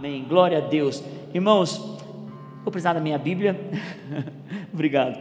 Amém. 0.00 0.24
Glória 0.26 0.56
a 0.56 0.60
Deus. 0.62 1.04
Irmãos, 1.34 1.76
vou 2.64 2.72
precisar 2.72 2.94
da 2.94 3.00
minha 3.00 3.18
Bíblia. 3.18 3.54
Obrigado. 4.72 5.20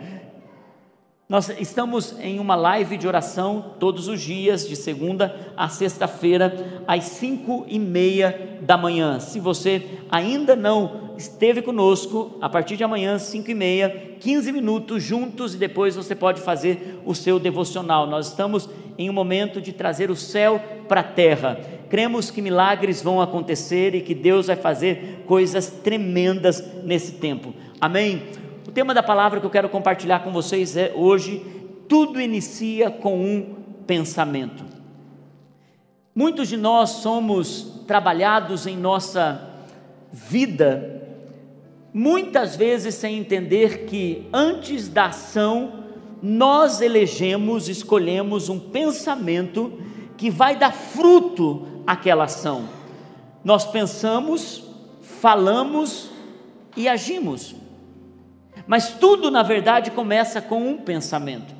Nós 1.29 1.47
estamos 1.59 2.15
em 2.19 2.39
uma 2.39 2.55
live 2.55 2.97
de 2.97 3.07
oração 3.07 3.75
todos 3.79 4.07
os 4.07 4.19
dias, 4.19 4.67
de 4.67 4.75
segunda 4.75 5.53
a 5.55 5.69
sexta-feira, 5.69 6.81
às 6.87 7.03
cinco 7.03 7.67
e 7.67 7.77
meia 7.77 8.57
da 8.61 8.75
manhã. 8.75 9.19
Se 9.19 9.39
você 9.39 9.99
ainda 10.09 10.55
não 10.55 11.11
esteve 11.19 11.61
conosco, 11.61 12.35
a 12.41 12.49
partir 12.49 12.77
de 12.77 12.83
amanhã, 12.83 13.19
cinco 13.19 13.51
e 13.51 13.53
meia, 13.53 14.15
15 14.19 14.51
minutos 14.51 15.03
juntos 15.03 15.53
e 15.53 15.59
depois 15.59 15.95
você 15.95 16.15
pode 16.15 16.41
fazer 16.41 16.99
o 17.05 17.13
seu 17.13 17.37
devocional. 17.39 18.07
Nós 18.07 18.29
estamos 18.29 18.67
em 18.97 19.07
um 19.07 19.13
momento 19.13 19.61
de 19.61 19.71
trazer 19.71 20.09
o 20.09 20.15
céu 20.15 20.59
para 20.87 21.01
a 21.01 21.03
terra. 21.03 21.59
Cremos 21.91 22.31
que 22.31 22.41
milagres 22.41 23.03
vão 23.03 23.21
acontecer 23.21 23.93
e 23.93 24.01
que 24.01 24.15
Deus 24.15 24.47
vai 24.47 24.55
fazer 24.55 25.25
coisas 25.27 25.67
tremendas 25.67 26.63
nesse 26.83 27.11
tempo. 27.11 27.53
Amém? 27.79 28.48
O 28.69 28.71
tema 28.71 28.93
da 28.93 29.01
palavra 29.01 29.39
que 29.39 29.47
eu 29.47 29.49
quero 29.49 29.67
compartilhar 29.67 30.19
com 30.19 30.31
vocês 30.31 30.77
é 30.77 30.93
hoje: 30.95 31.43
tudo 31.87 32.21
inicia 32.21 32.91
com 32.91 33.19
um 33.19 33.55
pensamento. 33.87 34.63
Muitos 36.13 36.47
de 36.47 36.55
nós 36.55 36.91
somos 36.91 37.81
trabalhados 37.87 38.67
em 38.67 38.77
nossa 38.77 39.43
vida, 40.13 41.01
muitas 41.91 42.55
vezes 42.55 42.93
sem 42.93 43.17
entender 43.17 43.85
que 43.85 44.27
antes 44.31 44.87
da 44.87 45.07
ação, 45.07 45.85
nós 46.21 46.79
elegemos, 46.79 47.67
escolhemos 47.69 48.49
um 48.49 48.59
pensamento 48.59 49.81
que 50.15 50.29
vai 50.29 50.55
dar 50.55 50.73
fruto 50.73 51.65
àquela 51.87 52.25
ação. 52.25 52.69
Nós 53.43 53.65
pensamos, 53.65 54.63
falamos 55.01 56.11
e 56.77 56.87
agimos. 56.87 57.55
Mas 58.69 58.89
tudo, 58.89 59.31
na 59.31 59.41
verdade, 59.41 59.89
começa 59.89 60.39
com 60.39 60.61
um 60.69 60.77
pensamento. 60.77 61.55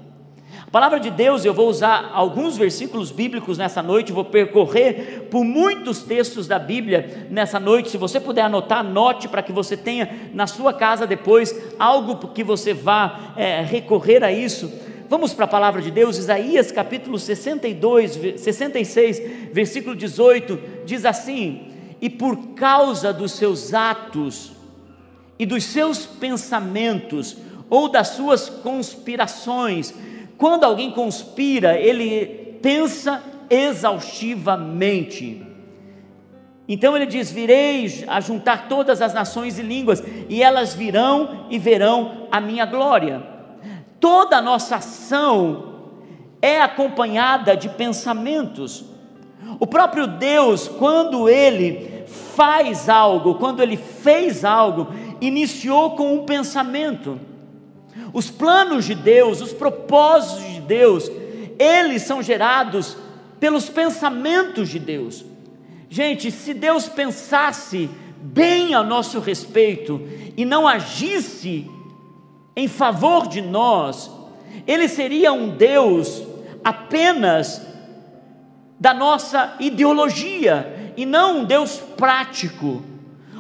A 0.68 0.70
palavra 0.70 1.00
de 1.00 1.10
Deus, 1.10 1.44
eu 1.44 1.56
vou 1.56 1.68
usar 1.68 2.12
alguns 2.14 2.56
versículos 2.56 3.10
bíblicos 3.10 3.58
nessa 3.58 3.82
noite, 3.82 4.12
vou 4.12 4.26
percorrer 4.26 5.28
por 5.32 5.44
muitos 5.44 6.04
textos 6.04 6.46
da 6.46 6.60
Bíblia 6.60 7.28
nessa 7.32 7.60
noite. 7.60 7.90
Se 7.90 7.98
você 7.98 8.20
puder 8.20 8.44
anotar, 8.44 8.82
anote 8.82 9.28
para 9.28 9.42
que 9.42 9.52
você 9.52 9.76
tenha 9.76 10.30
na 10.36 10.46
sua 10.46 10.72
casa 10.72 11.08
depois 11.08 11.60
algo 11.80 12.28
que 12.28 12.44
você 12.44 12.76
vá 12.76 13.34
é, 13.36 13.64
recorrer 13.64 14.24
a 14.24 14.32
isso. 14.32 14.72
Vamos 15.10 15.34
para 15.34 15.46
a 15.46 15.48
palavra 15.48 15.82
de 15.82 15.90
Deus, 15.90 16.16
Isaías 16.16 16.72
capítulo 16.72 17.18
62, 17.18 18.40
66, 18.40 19.52
versículo 19.52 19.96
18, 19.96 20.60
diz 20.86 21.04
assim: 21.06 21.72
E 22.00 22.08
por 22.08 22.50
causa 22.50 23.12
dos 23.12 23.32
seus 23.32 23.74
atos, 23.74 24.59
e 25.40 25.46
dos 25.46 25.64
seus 25.64 26.06
pensamentos 26.06 27.38
ou 27.70 27.88
das 27.88 28.10
suas 28.10 28.50
conspirações. 28.50 29.94
Quando 30.38 30.66
alguém 30.66 30.92
conspira, 30.92 31.80
ele 31.80 32.58
pensa 32.62 33.24
exaustivamente. 33.50 35.42
Então 36.68 36.96
ele 36.96 37.06
diz: 37.06 37.32
Virei 37.32 38.06
a 38.08 38.20
juntar 38.20 38.68
todas 38.68 39.02
as 39.02 39.14
nações 39.14 39.58
e 39.58 39.62
línguas, 39.62 40.04
e 40.28 40.44
elas 40.44 40.74
virão 40.76 41.48
e 41.50 41.58
verão 41.58 42.28
a 42.32 42.42
minha 42.42 42.66
glória. 42.66 43.24
Toda 44.00 44.38
a 44.38 44.42
nossa 44.42 44.76
ação 44.76 45.70
é 46.42 46.62
acompanhada 46.62 47.56
de 47.56 47.70
pensamentos. 47.70 48.86
O 49.60 49.66
próprio 49.66 50.06
Deus, 50.06 50.68
quando 50.68 51.28
ele 51.28 52.04
faz 52.36 52.88
algo, 52.88 53.36
quando 53.36 53.62
ele 53.62 53.76
fez 53.76 54.46
algo, 54.46 54.88
iniciou 55.22 55.92
com 55.96 56.16
um 56.16 56.26
pensamento. 56.26 57.20
Os 58.14 58.30
planos 58.30 58.86
de 58.86 58.96
Deus, 58.96 59.42
os 59.42 59.54
propósitos 59.54 60.54
de 60.54 60.62
Deus, 60.62 61.12
eles 61.58 62.04
são 62.04 62.24
gerados 62.24 62.98
pelos 63.40 63.70
pensamentos 63.70 64.70
de 64.70 64.80
Deus. 64.80 65.26
Gente, 65.90 66.32
se 66.32 66.54
Deus 66.54 66.88
pensasse 66.88 67.90
bem 68.22 68.74
a 68.74 68.84
nosso 68.84 69.20
respeito 69.20 70.02
e 70.38 70.46
não 70.46 70.68
agisse 70.68 71.70
em 72.56 72.68
favor 72.68 73.28
de 73.28 73.42
nós, 73.42 74.12
ele 74.68 74.88
seria 74.88 75.32
um 75.32 75.50
Deus 75.50 76.24
apenas 76.64 77.62
da 78.80 78.94
nossa 78.94 79.56
ideologia 79.60 80.94
e 80.96 81.06
não 81.06 81.40
um 81.40 81.46
Deus 81.46 81.82
prático. 81.98 82.84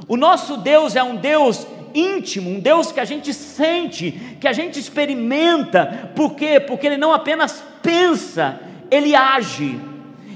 O 0.09 0.18
nosso 0.18 0.58
Deus 0.58 0.96
é 0.96 1.03
um 1.03 1.16
Deus 1.16 1.68
íntimo, 1.94 2.50
um 2.50 2.59
Deus 2.59 2.92
que 2.92 3.00
a 3.00 3.06
gente 3.06 3.31
sente, 3.31 4.12
que 4.42 4.47
a 4.47 4.53
gente 4.53 4.80
experimenta. 4.80 6.09
Por 6.16 6.34
quê? 6.34 6.59
Porque 6.59 6.88
Ele 6.88 6.97
não 6.97 7.14
apenas 7.14 7.64
pensa, 7.84 8.59
Ele 8.90 9.16
age. 9.16 9.80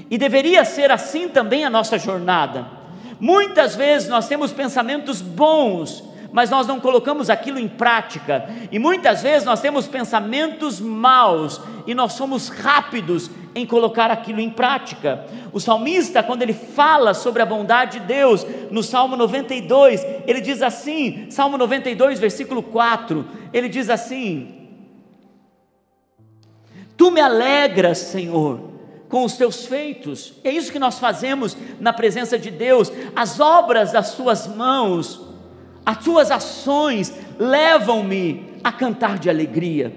E 0.08 0.16
deveria 0.16 0.64
ser 0.64 0.92
assim 0.92 1.28
também 1.28 1.64
a 1.64 1.70
nossa 1.70 1.98
jornada. 1.98 2.66
Muitas 3.18 3.74
vezes 3.74 4.08
nós 4.08 4.28
temos 4.28 4.52
pensamentos 4.52 5.20
bons, 5.20 6.04
mas 6.34 6.50
nós 6.50 6.66
não 6.66 6.80
colocamos 6.80 7.30
aquilo 7.30 7.60
em 7.60 7.68
prática. 7.68 8.50
E 8.72 8.76
muitas 8.76 9.22
vezes 9.22 9.44
nós 9.44 9.60
temos 9.60 9.86
pensamentos 9.86 10.80
maus 10.80 11.60
e 11.86 11.94
nós 11.94 12.14
somos 12.14 12.48
rápidos 12.48 13.30
em 13.54 13.64
colocar 13.64 14.10
aquilo 14.10 14.40
em 14.40 14.50
prática. 14.50 15.26
O 15.52 15.60
salmista, 15.60 16.24
quando 16.24 16.42
ele 16.42 16.52
fala 16.52 17.14
sobre 17.14 17.40
a 17.40 17.46
bondade 17.46 18.00
de 18.00 18.06
Deus, 18.06 18.44
no 18.68 18.82
Salmo 18.82 19.14
92, 19.14 20.04
ele 20.26 20.40
diz 20.40 20.60
assim, 20.60 21.30
Salmo 21.30 21.56
92, 21.56 22.18
versículo 22.18 22.64
4, 22.64 23.24
ele 23.52 23.68
diz 23.68 23.88
assim: 23.88 24.68
Tu 26.96 27.12
me 27.12 27.20
alegras, 27.20 27.98
Senhor, 27.98 28.72
com 29.08 29.22
os 29.22 29.36
teus 29.36 29.66
feitos. 29.66 30.34
É 30.42 30.50
isso 30.50 30.72
que 30.72 30.80
nós 30.80 30.98
fazemos 30.98 31.56
na 31.78 31.92
presença 31.92 32.36
de 32.36 32.50
Deus. 32.50 32.90
As 33.14 33.38
obras 33.38 33.92
das 33.92 34.14
tuas 34.14 34.48
mãos 34.48 35.32
as 35.84 35.98
tuas 35.98 36.30
ações 36.30 37.12
levam-me 37.38 38.54
a 38.62 38.72
cantar 38.72 39.18
de 39.18 39.28
alegria. 39.28 39.94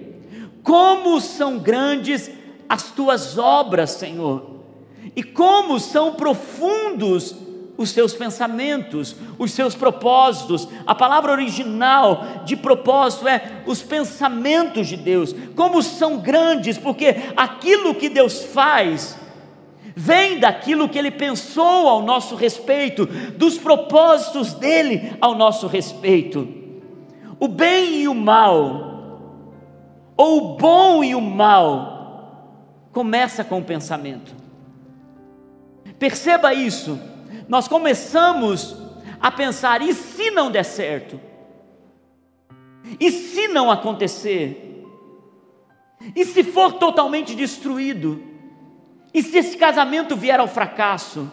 Como 0.63 1.21
são 1.21 1.57
grandes 1.57 2.29
as 2.67 2.91
tuas 2.91 3.37
obras, 3.37 3.91
Senhor, 3.91 4.57
e 5.15 5.23
como 5.23 5.79
são 5.79 6.15
profundos 6.15 7.35
os 7.77 7.91
seus 7.91 8.13
pensamentos, 8.13 9.15
os 9.37 9.51
seus 9.51 9.75
propósitos. 9.75 10.67
A 10.85 10.95
palavra 10.95 11.31
original 11.31 12.41
de 12.43 12.55
propósito 12.55 13.27
é 13.27 13.61
os 13.65 13.81
pensamentos 13.81 14.87
de 14.87 14.97
Deus. 14.97 15.33
Como 15.55 15.81
são 15.83 16.17
grandes, 16.17 16.77
porque 16.77 17.15
aquilo 17.37 17.95
que 17.95 18.09
Deus 18.09 18.43
faz 18.43 19.15
vem 19.99 20.39
daquilo 20.39 20.87
que 20.87 20.99
ele 20.99 21.09
pensou 21.09 21.89
ao 21.89 22.03
nosso 22.03 22.35
respeito, 22.35 23.07
dos 23.07 23.57
propósitos 23.57 24.53
dele 24.53 25.17
ao 25.19 25.33
nosso 25.33 25.65
respeito. 25.65 26.47
O 27.39 27.47
bem 27.47 28.03
e 28.03 28.07
o 28.07 28.13
mal, 28.13 29.33
ou 30.15 30.37
o 30.37 30.57
bom 30.57 31.03
e 31.03 31.15
o 31.15 31.21
mal, 31.21 32.61
começa 32.91 33.43
com 33.43 33.57
o 33.57 33.63
pensamento. 33.63 34.35
Perceba 35.97 36.53
isso. 36.53 36.99
Nós 37.47 37.67
começamos 37.67 38.77
a 39.19 39.31
pensar: 39.31 39.81
e 39.81 39.95
se 39.95 40.29
não 40.29 40.51
der 40.51 40.63
certo? 40.63 41.19
E 42.99 43.09
se 43.09 43.47
não 43.47 43.71
acontecer? 43.71 44.85
E 46.15 46.23
se 46.23 46.43
for 46.43 46.73
totalmente 46.73 47.33
destruído? 47.33 48.36
E 49.17 49.23
se 49.23 49.35
esse 49.39 49.57
casamento 49.57 50.15
vier 50.15 50.39
ao 50.39 50.47
fracasso? 50.47 51.31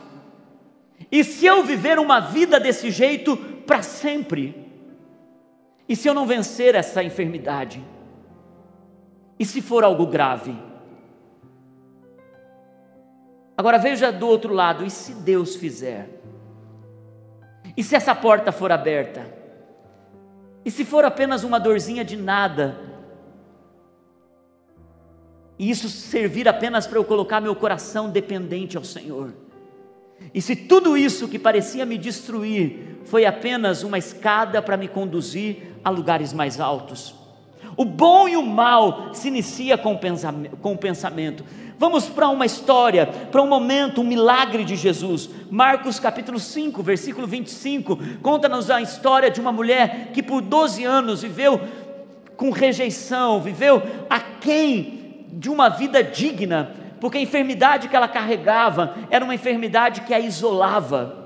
E 1.12 1.22
se 1.22 1.44
eu 1.44 1.62
viver 1.62 1.98
uma 1.98 2.18
vida 2.18 2.58
desse 2.58 2.90
jeito 2.90 3.36
para 3.36 3.82
sempre? 3.82 4.66
E 5.86 5.94
se 5.94 6.08
eu 6.08 6.14
não 6.14 6.26
vencer 6.26 6.74
essa 6.74 7.04
enfermidade? 7.04 7.84
E 9.38 9.44
se 9.44 9.60
for 9.60 9.84
algo 9.84 10.06
grave? 10.06 10.56
Agora 13.54 13.76
veja 13.76 14.10
do 14.10 14.28
outro 14.28 14.54
lado: 14.54 14.82
e 14.86 14.88
se 14.88 15.12
Deus 15.16 15.54
fizer? 15.54 16.08
E 17.76 17.82
se 17.82 17.94
essa 17.94 18.14
porta 18.14 18.50
for 18.50 18.72
aberta? 18.72 19.30
E 20.64 20.70
se 20.70 20.86
for 20.86 21.04
apenas 21.04 21.44
uma 21.44 21.60
dorzinha 21.60 22.02
de 22.02 22.16
nada? 22.16 22.93
E 25.58 25.70
isso 25.70 25.88
servir 25.88 26.48
apenas 26.48 26.86
para 26.86 26.98
eu 26.98 27.04
colocar 27.04 27.40
meu 27.40 27.54
coração 27.54 28.10
dependente 28.10 28.76
ao 28.76 28.84
Senhor. 28.84 29.32
E 30.32 30.40
se 30.40 30.56
tudo 30.56 30.96
isso 30.96 31.28
que 31.28 31.38
parecia 31.38 31.84
me 31.84 31.98
destruir 31.98 33.00
foi 33.04 33.26
apenas 33.26 33.82
uma 33.82 33.98
escada 33.98 34.62
para 34.62 34.76
me 34.76 34.88
conduzir 34.88 35.74
a 35.84 35.90
lugares 35.90 36.32
mais 36.32 36.58
altos, 36.58 37.14
O 37.76 37.84
bom 37.84 38.28
e 38.28 38.36
o 38.36 38.42
mal 38.42 39.12
se 39.12 39.28
inicia 39.28 39.76
com 39.76 39.94
o 39.94 40.78
pensamento. 40.78 41.44
Vamos 41.76 42.06
para 42.06 42.28
uma 42.28 42.46
história, 42.46 43.06
para 43.06 43.42
um 43.42 43.48
momento, 43.48 44.00
um 44.00 44.04
milagre 44.04 44.64
de 44.64 44.76
Jesus. 44.76 45.28
Marcos 45.50 45.98
capítulo 45.98 46.38
5, 46.38 46.82
versículo 46.82 47.26
25, 47.26 47.98
conta-nos 48.22 48.70
a 48.70 48.80
história 48.80 49.30
de 49.30 49.40
uma 49.40 49.50
mulher 49.50 50.10
que 50.12 50.22
por 50.22 50.40
12 50.40 50.84
anos 50.84 51.22
viveu 51.22 51.60
com 52.36 52.50
rejeição, 52.50 53.40
viveu 53.40 53.82
aquém 54.08 54.93
de 55.34 55.50
uma 55.50 55.68
vida 55.68 56.02
digna, 56.02 56.74
porque 57.00 57.18
a 57.18 57.20
enfermidade 57.20 57.88
que 57.88 57.96
ela 57.96 58.08
carregava 58.08 58.94
era 59.10 59.24
uma 59.24 59.34
enfermidade 59.34 60.02
que 60.02 60.14
a 60.14 60.20
isolava. 60.20 61.24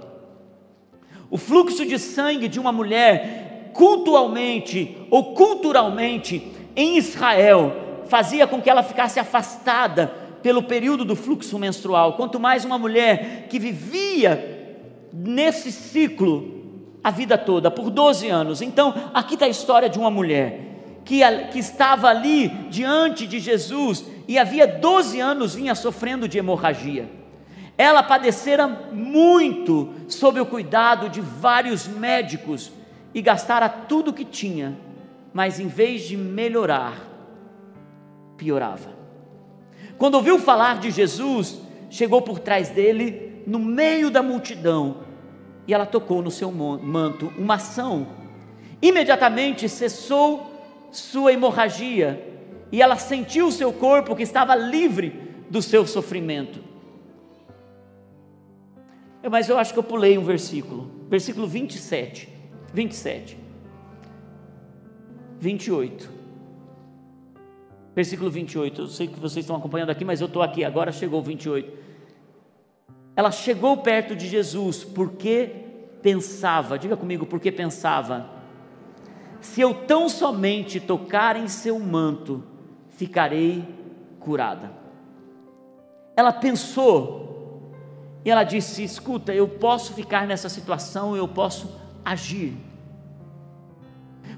O 1.30 1.36
fluxo 1.36 1.84
de 1.84 1.98
sangue 1.98 2.48
de 2.48 2.58
uma 2.58 2.72
mulher, 2.72 3.70
cultualmente 3.74 4.96
ou 5.10 5.34
culturalmente, 5.34 6.52
em 6.74 6.96
Israel, 6.96 8.04
fazia 8.06 8.46
com 8.46 8.62
que 8.62 8.70
ela 8.70 8.82
ficasse 8.82 9.20
afastada 9.20 10.06
pelo 10.42 10.62
período 10.62 11.04
do 11.04 11.14
fluxo 11.14 11.58
menstrual. 11.58 12.14
Quanto 12.14 12.40
mais 12.40 12.64
uma 12.64 12.78
mulher 12.78 13.46
que 13.50 13.58
vivia 13.58 14.78
nesse 15.12 15.70
ciclo 15.70 16.56
a 17.02 17.10
vida 17.10 17.38
toda, 17.38 17.70
por 17.70 17.90
12 17.90 18.28
anos. 18.28 18.60
Então, 18.60 18.94
aqui 19.14 19.34
está 19.34 19.46
a 19.46 19.48
história 19.48 19.88
de 19.88 19.98
uma 19.98 20.10
mulher 20.10 20.67
que, 21.08 21.22
que 21.50 21.58
estava 21.58 22.08
ali 22.08 22.48
diante 22.68 23.26
de 23.26 23.38
Jesus 23.38 24.04
e 24.28 24.38
havia 24.38 24.66
12 24.66 25.18
anos 25.18 25.54
vinha 25.54 25.74
sofrendo 25.74 26.28
de 26.28 26.36
hemorragia. 26.36 27.08
Ela 27.78 28.02
padecera 28.02 28.68
muito 28.68 29.88
sob 30.06 30.38
o 30.38 30.44
cuidado 30.44 31.08
de 31.08 31.22
vários 31.22 31.88
médicos 31.88 32.70
e 33.14 33.22
gastara 33.22 33.70
tudo 33.70 34.10
o 34.10 34.12
que 34.12 34.22
tinha, 34.22 34.78
mas 35.32 35.58
em 35.58 35.66
vez 35.66 36.02
de 36.02 36.14
melhorar, 36.14 36.98
piorava. 38.36 38.90
Quando 39.96 40.16
ouviu 40.16 40.38
falar 40.38 40.78
de 40.78 40.90
Jesus, 40.90 41.58
chegou 41.88 42.20
por 42.20 42.38
trás 42.38 42.68
dele, 42.68 43.42
no 43.46 43.58
meio 43.58 44.10
da 44.10 44.22
multidão, 44.22 44.98
e 45.66 45.72
ela 45.72 45.86
tocou 45.86 46.20
no 46.20 46.30
seu 46.30 46.52
manto 46.52 47.32
uma 47.38 47.54
ação. 47.54 48.08
Imediatamente 48.82 49.70
cessou 49.70 50.57
sua 50.90 51.32
hemorragia, 51.32 52.24
e 52.70 52.82
ela 52.82 52.96
sentiu 52.96 53.48
o 53.48 53.52
seu 53.52 53.72
corpo 53.72 54.14
que 54.14 54.22
estava 54.22 54.54
livre 54.54 55.10
do 55.50 55.62
seu 55.62 55.86
sofrimento. 55.86 56.62
Mas 59.30 59.48
eu 59.48 59.58
acho 59.58 59.72
que 59.72 59.78
eu 59.78 59.84
pulei 59.84 60.16
um 60.16 60.24
versículo, 60.24 60.90
versículo 61.08 61.46
27, 61.46 62.28
27, 62.72 63.36
28 65.40 66.18
versículo 67.98 68.30
28. 68.30 68.82
Eu 68.82 68.86
sei 68.86 69.08
que 69.08 69.18
vocês 69.18 69.44
estão 69.44 69.56
acompanhando 69.56 69.90
aqui, 69.90 70.04
mas 70.04 70.20
eu 70.20 70.28
estou 70.28 70.40
aqui, 70.40 70.62
agora 70.62 70.92
chegou 70.92 71.18
o 71.18 71.22
28. 71.22 71.72
Ela 73.16 73.32
chegou 73.32 73.76
perto 73.78 74.14
de 74.14 74.28
Jesus 74.28 74.84
porque 74.84 75.50
pensava, 76.00 76.78
diga 76.78 76.96
comigo, 76.96 77.26
porque 77.26 77.50
pensava: 77.50 78.30
se 79.40 79.60
eu 79.60 79.72
tão 79.72 80.08
somente 80.08 80.80
tocar 80.80 81.36
em 81.36 81.48
seu 81.48 81.78
manto, 81.78 82.44
ficarei 82.90 83.64
curada. 84.18 84.72
Ela 86.16 86.32
pensou 86.32 87.70
e 88.24 88.30
ela 88.30 88.44
disse: 88.44 88.82
escuta, 88.82 89.32
eu 89.32 89.48
posso 89.48 89.94
ficar 89.94 90.26
nessa 90.26 90.48
situação, 90.48 91.16
eu 91.16 91.28
posso 91.28 91.80
agir. 92.04 92.54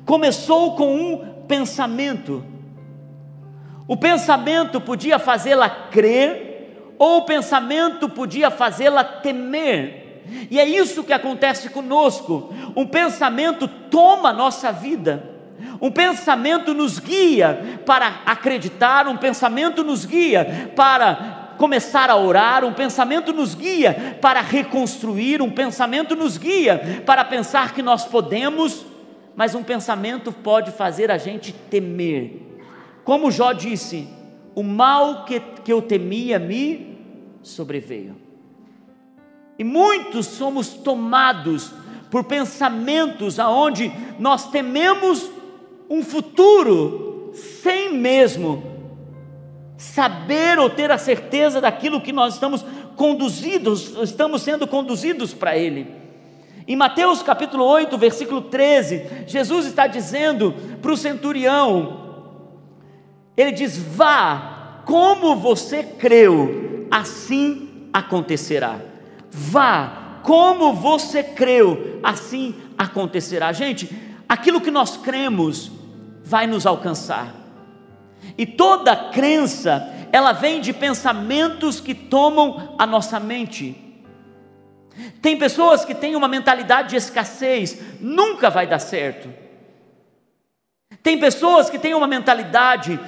Começou 0.05 0.76
com 0.76 0.94
um 0.94 1.43
pensamento, 1.44 2.44
o 3.88 3.96
pensamento 3.96 4.81
podia 4.81 5.19
fazê-la 5.19 5.69
crer, 5.69 6.94
ou 6.99 7.19
o 7.19 7.25
pensamento 7.25 8.08
podia 8.08 8.50
fazê-la 8.50 9.03
temer. 9.03 10.10
E 10.50 10.58
é 10.58 10.69
isso 10.69 11.05
que 11.05 11.12
acontece 11.12 11.70
conosco. 11.70 12.52
Um 12.76 12.87
pensamento 12.87 13.67
toma 13.67 14.32
nossa 14.32 14.72
vida. 14.72 15.31
Um 15.81 15.90
pensamento 15.90 16.75
nos 16.75 16.99
guia 16.99 17.81
para 17.87 18.22
acreditar, 18.26 19.08
um 19.08 19.17
pensamento 19.17 19.82
nos 19.82 20.05
guia 20.05 20.72
para 20.76 21.55
começar 21.56 22.08
a 22.08 22.17
orar, 22.17 22.64
um 22.64 22.72
pensamento 22.72 23.32
nos 23.32 23.55
guia 23.55 24.19
para 24.20 24.40
reconstruir, 24.40 25.43
um 25.43 25.50
pensamento 25.50 26.17
nos 26.17 26.38
guia 26.38 27.02
para 27.05 27.25
pensar 27.25 27.75
que 27.75 27.82
nós 27.82 28.06
podemos, 28.06 28.87
mas 29.37 29.55
um 29.55 29.62
pensamento 29.62 30.32
pode 30.32 30.70
fazer 30.70 31.11
a 31.11 31.19
gente 31.19 31.52
temer. 31.52 32.61
Como 33.05 33.31
Jó 33.31 33.52
disse: 33.52 34.08
o 34.55 34.62
mal 34.62 35.25
que, 35.25 35.40
que 35.40 35.72
eu 35.72 35.82
temia 35.82 36.38
me 36.38 36.99
sobreveio. 37.43 38.19
E 39.61 39.65
muitos 39.65 40.25
somos 40.25 40.69
tomados 40.71 41.71
por 42.11 42.25
pensamentos 42.25 43.39
aonde 43.39 43.93
nós 44.19 44.51
tememos 44.51 45.31
um 45.87 46.03
futuro 46.03 47.31
sem 47.35 47.93
mesmo 47.93 48.62
saber 49.77 50.59
ou 50.59 50.71
ter 50.71 50.91
a 50.91 50.97
certeza 50.97 51.61
daquilo 51.61 52.01
que 52.01 52.11
nós 52.11 52.33
estamos 52.33 52.65
conduzidos, 52.97 53.95
estamos 54.03 54.41
sendo 54.41 54.67
conduzidos 54.67 55.35
para 55.35 55.59
ele. 55.59 55.95
Em 56.67 56.75
Mateus 56.75 57.23
capítulo 57.23 57.63
8, 57.67 57.99
versículo 57.99 58.41
13, 58.41 59.27
Jesus 59.27 59.67
está 59.67 59.87
dizendo 59.87 60.55
para 60.81 60.91
o 60.91 60.97
centurião: 60.97 62.33
ele 63.37 63.53
diz: 63.53 63.77
vá, 63.77 64.81
como 64.87 65.37
você 65.37 65.83
creu, 65.83 66.89
assim 66.91 67.91
acontecerá. 67.93 68.89
Vá, 69.31 70.21
como 70.23 70.73
você 70.75 71.23
creu, 71.23 72.00
assim 72.03 72.55
acontecerá. 72.77 73.53
Gente, 73.53 73.91
aquilo 74.29 74.61
que 74.61 74.71
nós 74.71 74.97
cremos 74.97 75.71
vai 76.25 76.47
nos 76.47 76.67
alcançar. 76.67 77.35
E 78.37 78.44
toda 78.44 78.94
crença, 79.11 79.93
ela 80.12 80.32
vem 80.32 80.61
de 80.61 80.73
pensamentos 80.73 81.81
que 81.81 81.94
tomam 81.94 82.75
a 82.79 82.87
nossa 82.87 83.19
mente. 83.19 83.77
Tem 85.23 85.38
pessoas 85.38 85.85
que 85.85 85.94
têm 85.94 86.17
uma 86.17 86.29
mentalidade 86.29 86.91
de 86.91 86.97
escassez, 86.97 87.81
nunca 88.00 88.50
vai 88.50 88.67
dar 88.67 88.79
certo. 88.79 89.29
Tem 91.03 91.19
pessoas 91.19 91.71
que 91.71 91.79
têm 91.79 91.94
uma 91.94 92.06
mentalidade 92.06 93.00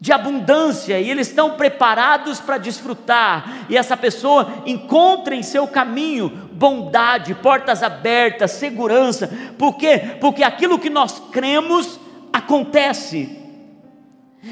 de 0.00 0.12
abundância 0.12 0.98
e 0.98 1.10
eles 1.10 1.28
estão 1.28 1.50
preparados 1.50 2.40
para 2.40 2.56
desfrutar, 2.56 3.66
e 3.68 3.76
essa 3.76 3.96
pessoa 3.96 4.62
encontra 4.64 5.34
em 5.34 5.42
seu 5.42 5.66
caminho 5.68 6.48
bondade, 6.52 7.34
portas 7.34 7.82
abertas, 7.82 8.52
segurança, 8.52 9.30
por 9.58 9.76
quê? 9.76 10.16
Porque 10.20 10.42
aquilo 10.42 10.78
que 10.78 10.88
nós 10.88 11.20
cremos 11.30 12.00
acontece. 12.32 13.38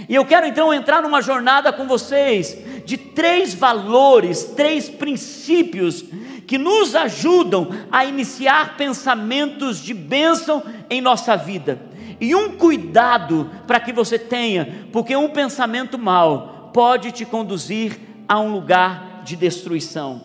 E 0.06 0.14
eu 0.14 0.24
quero 0.26 0.46
então 0.46 0.72
entrar 0.72 1.00
numa 1.00 1.22
jornada 1.22 1.72
com 1.72 1.86
vocês 1.86 2.58
de 2.84 2.98
três 2.98 3.54
valores, 3.54 4.44
três 4.54 4.90
princípios 4.90 6.04
que 6.46 6.58
nos 6.58 6.94
ajudam 6.94 7.70
a 7.90 8.04
iniciar 8.04 8.76
pensamentos 8.76 9.82
de 9.82 9.94
bênção 9.94 10.62
em 10.90 11.00
nossa 11.00 11.36
vida 11.36 11.88
e 12.20 12.34
um 12.34 12.56
cuidado 12.56 13.50
para 13.66 13.80
que 13.80 13.92
você 13.92 14.18
tenha, 14.18 14.88
porque 14.92 15.14
um 15.14 15.28
pensamento 15.28 15.98
mal 15.98 16.70
pode 16.72 17.12
te 17.12 17.24
conduzir 17.24 17.98
a 18.28 18.38
um 18.40 18.52
lugar 18.52 19.22
de 19.24 19.36
destruição. 19.36 20.22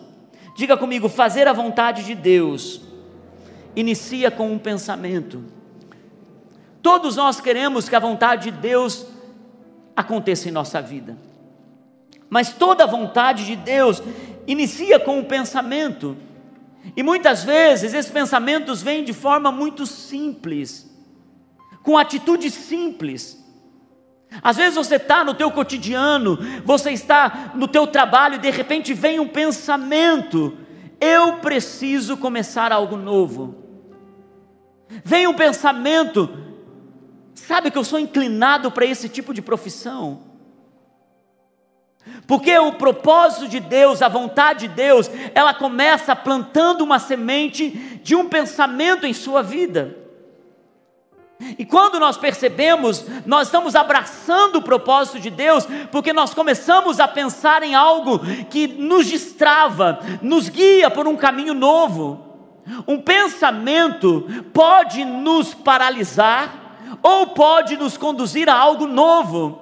Diga 0.56 0.76
comigo, 0.76 1.08
fazer 1.08 1.48
a 1.48 1.52
vontade 1.52 2.04
de 2.04 2.14
Deus 2.14 2.80
inicia 3.76 4.30
com 4.30 4.52
um 4.52 4.58
pensamento. 4.58 5.44
Todos 6.80 7.16
nós 7.16 7.40
queremos 7.40 7.88
que 7.88 7.96
a 7.96 8.00
vontade 8.00 8.50
de 8.50 8.58
Deus 8.58 9.06
aconteça 9.96 10.48
em 10.48 10.52
nossa 10.52 10.80
vida. 10.80 11.16
Mas 12.28 12.52
toda 12.52 12.84
a 12.84 12.86
vontade 12.86 13.46
de 13.46 13.56
Deus 13.56 14.02
inicia 14.46 15.00
com 15.00 15.18
um 15.18 15.24
pensamento. 15.24 16.16
E 16.96 17.02
muitas 17.02 17.42
vezes 17.42 17.94
esses 17.94 18.12
pensamentos 18.12 18.82
vêm 18.82 19.02
de 19.02 19.12
forma 19.12 19.50
muito 19.50 19.86
simples 19.86 20.93
com 21.84 21.96
atitudes 21.98 22.54
simples. 22.54 23.40
Às 24.42 24.56
vezes 24.56 24.74
você 24.74 24.96
está 24.96 25.22
no 25.22 25.34
teu 25.34 25.52
cotidiano, 25.52 26.36
você 26.64 26.90
está 26.90 27.52
no 27.54 27.68
teu 27.68 27.86
trabalho 27.86 28.34
e 28.34 28.38
de 28.38 28.50
repente 28.50 28.92
vem 28.92 29.20
um 29.20 29.28
pensamento: 29.28 30.56
eu 31.00 31.34
preciso 31.34 32.16
começar 32.16 32.72
algo 32.72 32.96
novo. 32.96 33.62
Vem 35.04 35.26
um 35.26 35.34
pensamento, 35.34 36.28
sabe 37.34 37.70
que 37.70 37.78
eu 37.78 37.84
sou 37.84 37.98
inclinado 37.98 38.72
para 38.72 38.86
esse 38.86 39.08
tipo 39.08 39.32
de 39.32 39.42
profissão. 39.42 40.34
Porque 42.26 42.56
o 42.58 42.72
propósito 42.72 43.48
de 43.48 43.60
Deus, 43.60 44.02
a 44.02 44.08
vontade 44.08 44.68
de 44.68 44.74
Deus, 44.74 45.10
ela 45.34 45.54
começa 45.54 46.16
plantando 46.16 46.82
uma 46.82 46.98
semente 46.98 47.70
de 48.02 48.14
um 48.14 48.28
pensamento 48.28 49.06
em 49.06 49.12
sua 49.12 49.42
vida. 49.42 50.03
E 51.40 51.64
quando 51.64 51.98
nós 51.98 52.16
percebemos, 52.16 53.04
nós 53.26 53.48
estamos 53.48 53.74
abraçando 53.74 54.56
o 54.56 54.62
propósito 54.62 55.18
de 55.18 55.30
Deus, 55.30 55.66
porque 55.90 56.12
nós 56.12 56.32
começamos 56.32 57.00
a 57.00 57.08
pensar 57.08 57.62
em 57.62 57.74
algo 57.74 58.20
que 58.48 58.66
nos 58.68 59.06
destrava, 59.06 59.98
nos 60.22 60.48
guia 60.48 60.90
por 60.90 61.08
um 61.08 61.16
caminho 61.16 61.52
novo. 61.52 62.24
Um 62.86 63.00
pensamento 63.00 64.26
pode 64.52 65.04
nos 65.04 65.52
paralisar 65.52 66.78
ou 67.02 67.28
pode 67.28 67.76
nos 67.76 67.96
conduzir 67.96 68.48
a 68.48 68.54
algo 68.54 68.86
novo. 68.86 69.60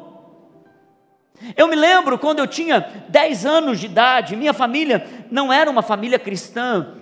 Eu 1.57 1.67
me 1.67 1.75
lembro 1.75 2.19
quando 2.19 2.39
eu 2.39 2.47
tinha 2.47 2.81
10 3.09 3.47
anos 3.47 3.81
de 3.81 3.87
idade, 3.87 4.37
minha 4.37 4.53
família 4.53 5.27
não 5.31 5.53
era 5.53 5.69
uma 5.69 5.83
família 5.83 6.19
cristã. 6.19 6.95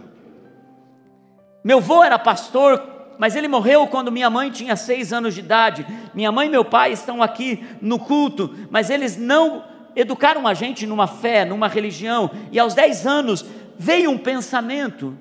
Meu 1.63 1.79
avô 1.79 2.03
era 2.03 2.19
pastor, 2.19 3.00
mas 3.21 3.37
ele 3.37 3.49
morreu 3.49 3.87
quando 3.87 4.11
minha 4.11 4.31
mãe 4.31 4.51
tinha 4.51 4.75
6 4.75 5.13
anos 5.13 5.35
de 5.35 5.41
idade. 5.41 5.87
Minha 6.15 6.33
mãe 6.33 6.49
e 6.49 6.51
meu 6.51 6.65
pai 6.65 6.91
estão 6.91 7.23
aqui 7.23 7.63
no 7.79 7.99
culto, 7.99 8.57
mas 8.71 8.89
eles 8.89 9.19
não 9.19 9.63
educaram 9.95 10.49
a 10.49 10.55
gente 10.55 10.87
numa 10.87 11.07
fé, 11.07 11.45
numa 11.45 11.69
religião. 11.69 12.31
E 12.51 12.59
aos 12.59 12.73
10 12.73 13.07
anos 13.07 13.45
veio 13.79 14.11
um 14.11 14.17
pensamento: 14.17 15.15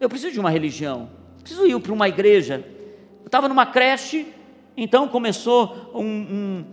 eu 0.00 0.08
preciso 0.08 0.32
de 0.32 0.40
uma 0.40 0.48
religião, 0.48 1.10
preciso 1.42 1.66
ir 1.66 1.78
para 1.80 1.92
uma 1.92 2.08
igreja. 2.08 2.64
Eu 3.20 3.26
estava 3.26 3.46
numa 3.46 3.66
creche, 3.66 4.26
então 4.74 5.06
começou 5.06 5.92
um, 5.94 6.00
um 6.02 6.64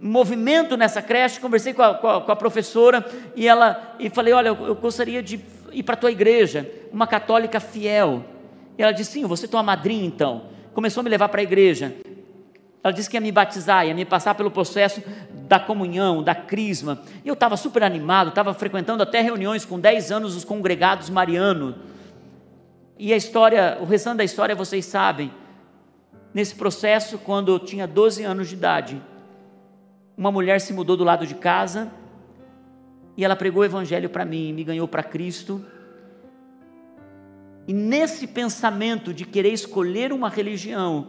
movimento 0.00 0.74
nessa 0.74 1.02
creche, 1.02 1.38
conversei 1.38 1.74
com 1.74 1.82
a, 1.82 1.94
com 1.96 2.08
a, 2.08 2.20
com 2.22 2.32
a 2.32 2.36
professora 2.36 3.04
e 3.36 3.46
ela 3.46 3.94
e 3.98 4.08
falei, 4.08 4.32
olha, 4.32 4.48
eu, 4.48 4.68
eu 4.68 4.74
gostaria 4.74 5.22
de 5.22 5.38
ir 5.70 5.82
para 5.82 5.92
a 5.92 5.98
tua 5.98 6.10
igreja, 6.10 6.66
uma 6.90 7.06
católica 7.06 7.60
fiel. 7.60 8.24
E 8.76 8.82
ela 8.82 8.92
disse, 8.92 9.12
sim, 9.12 9.26
você 9.26 9.46
é 9.46 9.48
tua 9.48 9.62
madrinha 9.62 10.04
então. 10.04 10.44
Começou 10.72 11.00
a 11.00 11.04
me 11.04 11.10
levar 11.10 11.28
para 11.28 11.40
a 11.40 11.44
igreja. 11.44 11.94
Ela 12.82 12.92
disse 12.92 13.08
que 13.08 13.16
ia 13.16 13.20
me 13.20 13.32
batizar, 13.32 13.86
ia 13.86 13.94
me 13.94 14.04
passar 14.04 14.34
pelo 14.34 14.50
processo 14.50 15.02
da 15.48 15.58
comunhão, 15.58 16.22
da 16.22 16.34
crisma. 16.34 17.00
E 17.24 17.28
eu 17.28 17.34
estava 17.34 17.56
super 17.56 17.82
animado, 17.82 18.28
estava 18.28 18.52
frequentando 18.52 19.02
até 19.02 19.20
reuniões 19.20 19.64
com 19.64 19.80
10 19.80 20.12
anos 20.12 20.36
os 20.36 20.44
congregados 20.44 21.08
marianos. 21.08 21.76
E 22.98 23.12
a 23.12 23.16
história, 23.16 23.78
o 23.80 23.84
restante 23.84 24.18
da 24.18 24.24
história 24.24 24.54
vocês 24.54 24.84
sabem. 24.84 25.32
Nesse 26.32 26.54
processo, 26.54 27.16
quando 27.18 27.52
eu 27.52 27.58
tinha 27.58 27.86
12 27.86 28.22
anos 28.24 28.48
de 28.48 28.54
idade, 28.54 29.00
uma 30.16 30.30
mulher 30.30 30.60
se 30.60 30.72
mudou 30.72 30.96
do 30.96 31.04
lado 31.04 31.26
de 31.26 31.34
casa 31.34 31.90
e 33.16 33.24
ela 33.24 33.36
pregou 33.36 33.62
o 33.62 33.64
evangelho 33.64 34.10
para 34.10 34.24
mim, 34.24 34.52
me 34.52 34.64
ganhou 34.64 34.86
para 34.86 35.02
Cristo. 35.02 35.64
E 37.66 37.72
nesse 37.72 38.26
pensamento 38.26 39.14
de 39.14 39.24
querer 39.24 39.52
escolher 39.52 40.12
uma 40.12 40.28
religião, 40.28 41.08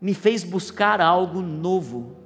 me 0.00 0.14
fez 0.14 0.44
buscar 0.44 1.00
algo 1.00 1.40
novo. 1.40 2.16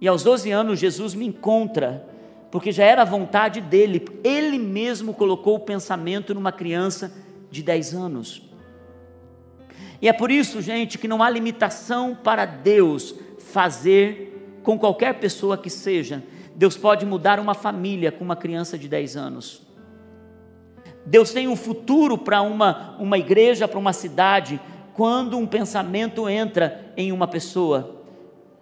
E 0.00 0.08
aos 0.08 0.22
12 0.22 0.50
anos, 0.50 0.78
Jesus 0.78 1.14
me 1.14 1.26
encontra, 1.26 2.08
porque 2.50 2.72
já 2.72 2.84
era 2.84 3.02
a 3.02 3.04
vontade 3.04 3.60
dele, 3.60 4.04
ele 4.24 4.58
mesmo 4.58 5.12
colocou 5.12 5.56
o 5.56 5.60
pensamento 5.60 6.34
numa 6.34 6.52
criança 6.52 7.12
de 7.50 7.62
10 7.62 7.94
anos. 7.94 8.42
E 10.00 10.08
é 10.08 10.12
por 10.12 10.30
isso, 10.30 10.60
gente, 10.60 10.98
que 10.98 11.06
não 11.06 11.22
há 11.22 11.30
limitação 11.30 12.14
para 12.14 12.44
Deus 12.44 13.14
fazer 13.38 14.58
com 14.62 14.78
qualquer 14.78 15.14
pessoa 15.20 15.56
que 15.56 15.70
seja. 15.70 16.22
Deus 16.56 16.76
pode 16.76 17.06
mudar 17.06 17.38
uma 17.38 17.54
família 17.54 18.10
com 18.10 18.24
uma 18.24 18.36
criança 18.36 18.76
de 18.76 18.88
10 18.88 19.16
anos. 19.16 19.62
Deus 21.04 21.32
tem 21.32 21.48
um 21.48 21.56
futuro 21.56 22.16
para 22.16 22.42
uma, 22.42 22.96
uma 22.98 23.18
igreja, 23.18 23.66
para 23.66 23.78
uma 23.78 23.92
cidade, 23.92 24.60
quando 24.94 25.38
um 25.38 25.46
pensamento 25.46 26.28
entra 26.28 26.92
em 26.96 27.12
uma 27.12 27.26
pessoa. 27.26 28.02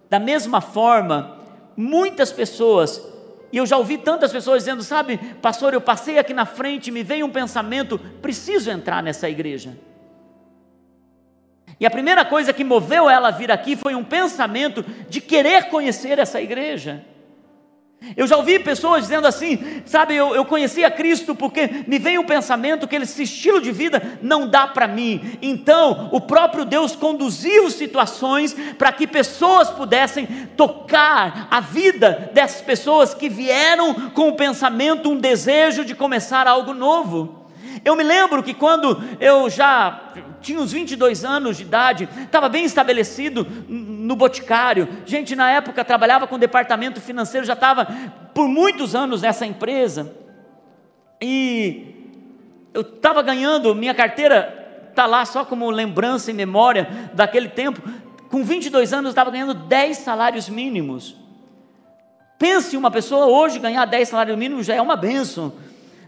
Da 0.09 0.19
mesma 0.19 0.61
forma, 0.61 1.39
muitas 1.77 2.33
pessoas, 2.33 3.07
e 3.53 3.57
eu 3.57 3.67
já 3.67 3.77
ouvi 3.77 3.99
tantas 3.99 4.33
pessoas 4.33 4.63
dizendo: 4.63 4.83
sabe, 4.83 5.19
pastor, 5.43 5.75
eu 5.75 5.81
passei 5.81 6.19
aqui 6.19 6.33
na 6.33 6.47
frente, 6.47 6.91
me 6.91 7.03
veio 7.03 7.27
um 7.27 7.31
pensamento, 7.31 7.99
preciso 8.21 8.71
entrar 8.71 9.03
nessa 9.03 9.29
igreja. 9.29 9.77
E 11.79 11.87
a 11.87 11.91
primeira 11.91 12.25
coisa 12.25 12.53
que 12.53 12.63
moveu 12.63 13.09
ela 13.09 13.29
a 13.29 13.31
vir 13.33 13.51
aqui 13.51 13.75
foi 13.75 13.95
um 13.95 14.05
pensamento 14.05 14.85
de 15.09 15.21
querer 15.21 15.69
conhecer 15.71 16.19
essa 16.19 16.41
igreja. 16.41 17.05
Eu 18.17 18.27
já 18.27 18.37
ouvi 18.37 18.59
pessoas 18.59 19.03
dizendo 19.03 19.27
assim, 19.27 19.83
sabe, 19.85 20.17
eu, 20.17 20.35
eu 20.35 20.45
conheci 20.45 20.83
a 20.85 20.91
Cristo 20.91 21.35
porque 21.35 21.85
me 21.87 21.99
veio 21.99 22.23
um 22.23 22.27
pensamento 22.27 22.89
que 22.89 22.97
esse 22.97 23.23
estilo 23.23 23.61
de 23.61 23.71
vida 23.71 24.19
não 24.23 24.49
dá 24.49 24.67
para 24.67 24.89
mim. 24.89 25.39
Então, 25.43 26.09
o 26.11 26.21
próprio 26.21 26.65
Deus 26.65 26.97
conduziu 26.97 27.71
situações 27.71 28.57
para 28.79 28.91
que 28.91 29.07
pessoas 29.07 29.71
pudessem 29.71 30.27
tocar 30.57 31.47
a 31.51 31.61
vida 31.61 32.31
dessas 32.33 32.63
pessoas 32.63 33.13
que 33.13 33.29
vieram 33.29 34.11
com 34.11 34.29
o 34.29 34.37
pensamento, 34.37 35.11
um 35.11 35.19
desejo 35.19 35.85
de 35.85 35.95
começar 35.95 36.47
algo 36.47 36.73
novo. 36.73 37.41
Eu 37.85 37.97
me 37.97 38.03
lembro 38.03 38.43
que 38.43 38.53
quando 38.53 39.03
eu 39.19 39.49
já 39.49 40.13
tinha 40.41 40.61
uns 40.61 40.73
22 40.73 41.25
anos 41.25 41.57
de 41.57 41.63
idade, 41.63 42.09
estava 42.23 42.49
bem 42.49 42.65
estabelecido 42.65 43.47
no 43.69 44.17
Boticário. 44.17 44.89
Gente, 45.07 45.35
na 45.35 45.51
época 45.51 45.85
trabalhava 45.85 46.27
com 46.27 46.39
departamento 46.39 47.01
financeiro, 47.01 47.47
já 47.47 47.55
estava 47.55 47.87
por 48.35 48.49
muitos 48.49 48.95
anos 48.95 49.23
nessa 49.23 49.47
empresa. 49.47 50.13
E 51.21 51.95
eu 52.73 52.83
estava 52.83 53.23
ganhando, 53.23 53.75
minha 53.75 53.95
carteira 53.95 54.85
está 54.89 55.07
lá 55.07 55.25
só 55.25 55.45
como 55.45 55.71
lembrança 55.71 56.31
e 56.31 56.35
memória 56.35 57.11
daquele 57.15 57.49
tempo. 57.49 57.81
Com 58.29 58.45
22 58.45 58.93
anos, 58.93 59.11
estava 59.11 59.31
ganhando 59.31 59.55
10 59.55 59.99
salários 59.99 60.49
mínimos. 60.49 61.17
Pense 62.39 62.77
uma 62.77 62.91
pessoa 62.91 63.27
hoje 63.27 63.59
ganhar 63.59 63.85
10 63.85 64.09
salários 64.09 64.39
mínimos 64.39 64.67
já 64.67 64.75
é 64.75 64.81
uma 64.81 64.97
benção. 64.97 65.53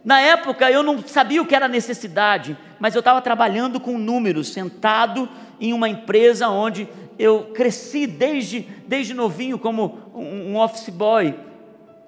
Na 0.05 0.21
época 0.21 0.71
eu 0.71 0.83
não 0.83 0.99
sabia 1.07 1.41
o 1.41 1.47
que 1.47 1.55
era 1.55 1.69
necessidade, 1.69 2.57
mas 2.81 2.95
eu 2.95 2.99
estava 2.99 3.23
trabalhando 3.23 3.79
com 3.79 3.97
números, 3.97 4.53
sentado 4.53 5.29
em 5.61 5.73
uma 5.73 5.89
empresa 5.89 6.49
onde 6.49 6.89
eu 7.19 7.53
cresci 7.55 8.07
desde, 8.07 8.63
desde 8.87 9.15
novinho 9.15 9.59
como 9.59 9.99
um, 10.13 10.57
office 10.57 10.89
boy. 10.89 11.39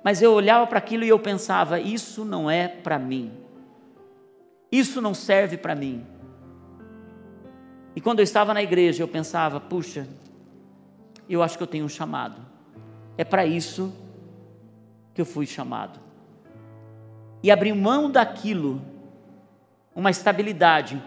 Mas 0.03 0.21
eu 0.21 0.33
olhava 0.33 0.67
para 0.67 0.79
aquilo 0.79 1.05
e 1.05 1.09
eu 1.09 1.19
pensava: 1.21 1.79
isso 1.79 2.25
não 2.25 2.51
é 2.51 2.67
para 2.67 2.99
mim, 2.99 3.33
isso 4.73 5.01
não 5.01 5.15
serve 5.15 5.57
para 5.57 5.77
mim. 5.77 6.05
E 7.95 8.01
quando 8.01 8.19
eu 8.19 8.25
estava 8.25 8.53
na 8.53 8.63
igreja, 8.63 9.05
eu 9.05 9.09
pensava: 9.09 9.61
puxa, 9.61 10.09
eu 11.29 11.45
acho 11.45 11.57
que 11.57 11.63
eu 11.63 11.69
tenho 11.69 11.85
um 11.85 11.89
chamado, 11.89 12.45
é 13.17 13.23
para 13.23 13.47
isso 13.47 13.95
que 15.15 15.21
eu 15.21 15.25
fui 15.25 15.47
chamado 15.47 16.04
e 17.45 17.51
abrir 17.51 17.75
mão 17.75 18.11
daquilo, 18.11 18.81
uma 19.95 20.11
estabilidade, 20.11 21.01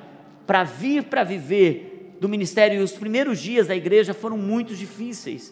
para 0.45 0.63
vir 0.63 1.05
para 1.05 1.23
viver 1.23 2.15
do 2.21 2.29
ministério. 2.29 2.79
E 2.79 2.83
os 2.83 2.91
primeiros 2.91 3.39
dias 3.39 3.65
da 3.65 3.75
igreja 3.75 4.13
foram 4.13 4.37
muito 4.37 4.75
difíceis. 4.75 5.51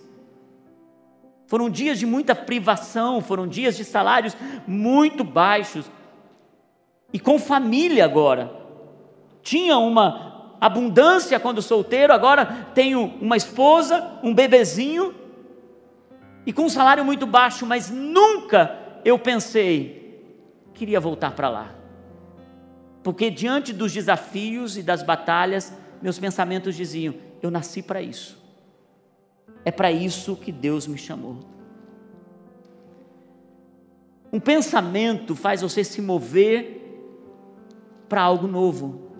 Foram 1.47 1.71
dias 1.71 1.97
de 1.97 2.05
muita 2.05 2.35
privação, 2.35 3.19
foram 3.19 3.47
dias 3.47 3.75
de 3.75 3.83
salários 3.83 4.37
muito 4.67 5.23
baixos. 5.23 5.89
E 7.11 7.19
com 7.19 7.39
família 7.39 8.05
agora. 8.05 8.53
Tinha 9.41 9.79
uma 9.79 10.55
abundância 10.61 11.39
quando 11.39 11.63
solteiro, 11.63 12.13
agora 12.13 12.67
tenho 12.75 13.11
uma 13.19 13.35
esposa, 13.35 14.19
um 14.21 14.35
bebezinho, 14.35 15.15
e 16.45 16.53
com 16.53 16.65
um 16.65 16.69
salário 16.69 17.03
muito 17.03 17.25
baixo, 17.25 17.65
mas 17.65 17.89
nunca 17.89 18.99
eu 19.03 19.17
pensei, 19.17 20.04
queria 20.75 20.99
voltar 20.99 21.31
para 21.31 21.49
lá. 21.49 21.75
Porque 23.01 23.31
diante 23.31 23.73
dos 23.73 23.91
desafios 23.93 24.77
e 24.77 24.83
das 24.83 25.01
batalhas, 25.01 25.73
meus 26.01 26.19
pensamentos 26.19 26.75
diziam: 26.75 27.15
eu 27.41 27.49
nasci 27.49 27.81
para 27.81 28.01
isso. 28.01 28.43
É 29.63 29.71
para 29.71 29.91
isso 29.91 30.35
que 30.35 30.51
Deus 30.51 30.85
me 30.85 30.97
chamou. 30.97 31.39
Um 34.31 34.39
pensamento 34.39 35.35
faz 35.35 35.61
você 35.61 35.83
se 35.83 36.01
mover 36.01 36.81
para 38.09 38.21
algo 38.21 38.47
novo. 38.47 39.11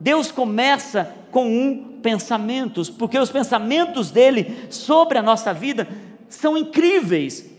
Deus 0.00 0.32
começa 0.32 1.14
com 1.30 1.46
um 1.46 2.00
pensamento, 2.00 2.82
porque 2.94 3.18
os 3.18 3.30
pensamentos 3.30 4.10
dele 4.10 4.66
sobre 4.70 5.18
a 5.18 5.22
nossa 5.22 5.52
vida 5.52 5.86
são 6.28 6.56
incríveis. 6.56 7.49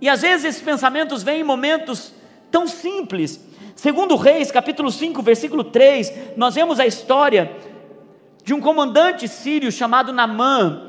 E 0.00 0.08
às 0.08 0.22
vezes 0.22 0.44
esses 0.46 0.62
pensamentos 0.62 1.22
vêm 1.22 1.40
em 1.40 1.44
momentos 1.44 2.12
tão 2.50 2.66
simples. 2.66 3.40
Segundo 3.76 4.16
Reis, 4.16 4.50
capítulo 4.50 4.90
5, 4.90 5.22
versículo 5.22 5.64
3, 5.64 6.12
nós 6.36 6.54
vemos 6.54 6.80
a 6.80 6.86
história 6.86 7.56
de 8.42 8.54
um 8.54 8.60
comandante 8.60 9.28
sírio 9.28 9.70
chamado 9.70 10.12
Namã, 10.12 10.86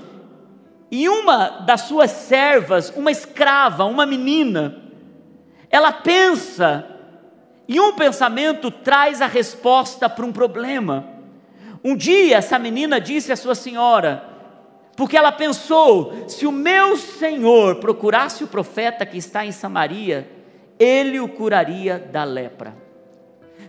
e 0.90 1.08
uma 1.08 1.62
das 1.62 1.82
suas 1.82 2.12
servas, 2.12 2.92
uma 2.96 3.12
escrava, 3.12 3.86
uma 3.86 4.06
menina, 4.06 4.82
ela 5.70 5.92
pensa, 5.94 6.86
e 7.66 7.80
um 7.80 7.94
pensamento 7.94 8.70
traz 8.70 9.22
a 9.22 9.28
resposta 9.28 10.10
para 10.10 10.26
um 10.26 10.34
problema. 10.34 11.06
Um 11.82 11.96
dia 11.96 12.38
essa 12.38 12.60
menina 12.60 13.00
disse 13.00 13.32
à 13.32 13.38
sua 13.38 13.56
senhora, 13.56 14.31
porque 14.96 15.18
ela 15.18 15.32
pensou: 15.32 16.28
se 16.28 16.46
o 16.46 16.52
meu 16.52 16.98
senhor 16.98 17.76
procurasse 17.76 18.44
o 18.44 18.48
profeta 18.48 19.06
que 19.06 19.18
está 19.18 19.46
em 19.46 19.52
Samaria, 19.52 20.30
ele 20.80 21.20
o 21.20 21.28
curaria 21.28 21.98
da 22.00 22.24
lepra. 22.24 22.76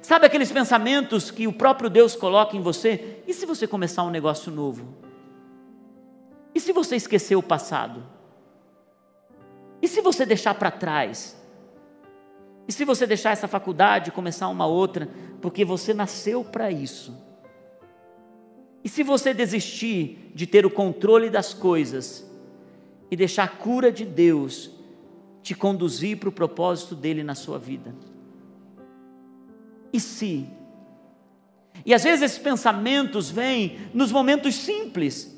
Sabe 0.01 0.27
aqueles 0.27 0.51
pensamentos 0.51 1.31
que 1.31 1.47
o 1.47 1.53
próprio 1.53 1.89
Deus 1.89 2.17
coloca 2.17 2.57
em 2.57 2.61
você? 2.61 3.23
E 3.27 3.33
se 3.33 3.47
você 3.47 3.67
começar 3.67 4.03
um 4.03 4.11
negócio 4.11 4.51
novo? 4.51 4.97
E 6.55 6.61
se 6.61 6.73
você 6.73 6.97
esquecer 6.97 7.37
o 7.37 7.43
passado? 7.43 8.03
E 9.81 9.89
se 9.89 10.01
você 10.01 10.27
deixar 10.27 10.55
para 10.55 10.71
trás? 10.71 11.41
E 12.67 12.73
se 12.73 12.85
você 12.85 13.07
deixar 13.07 13.31
essa 13.31 13.49
faculdade 13.49 14.09
e 14.09 14.13
começar 14.13 14.49
uma 14.49 14.67
outra, 14.67 15.09
porque 15.41 15.65
você 15.65 15.93
nasceu 15.93 16.45
para 16.45 16.71
isso? 16.71 17.17
E 18.85 18.89
se 18.89 19.03
você 19.03 19.33
desistir 19.33 20.31
de 20.35 20.47
ter 20.47 20.67
o 20.67 20.71
controle 20.71 21.31
das 21.31 21.55
coisas 21.55 22.29
e 23.11 23.17
deixar 23.17 23.45
a 23.45 23.49
cura 23.49 23.93
de 23.93 24.05
Deus 24.05 24.71
te 25.43 25.55
conduzir 25.55 26.19
para 26.19 26.29
o 26.29 26.33
propósito 26.33 26.95
dele 26.95 27.23
na 27.23 27.35
sua 27.35 27.59
vida? 27.59 27.95
E 29.93 30.01
se? 30.01 30.49
E 31.85 31.95
às 31.95 32.03
vezes 32.03 32.23
esses 32.23 32.39
pensamentos 32.39 33.31
vêm 33.31 33.79
nos 33.93 34.11
momentos 34.11 34.55
simples. 34.55 35.33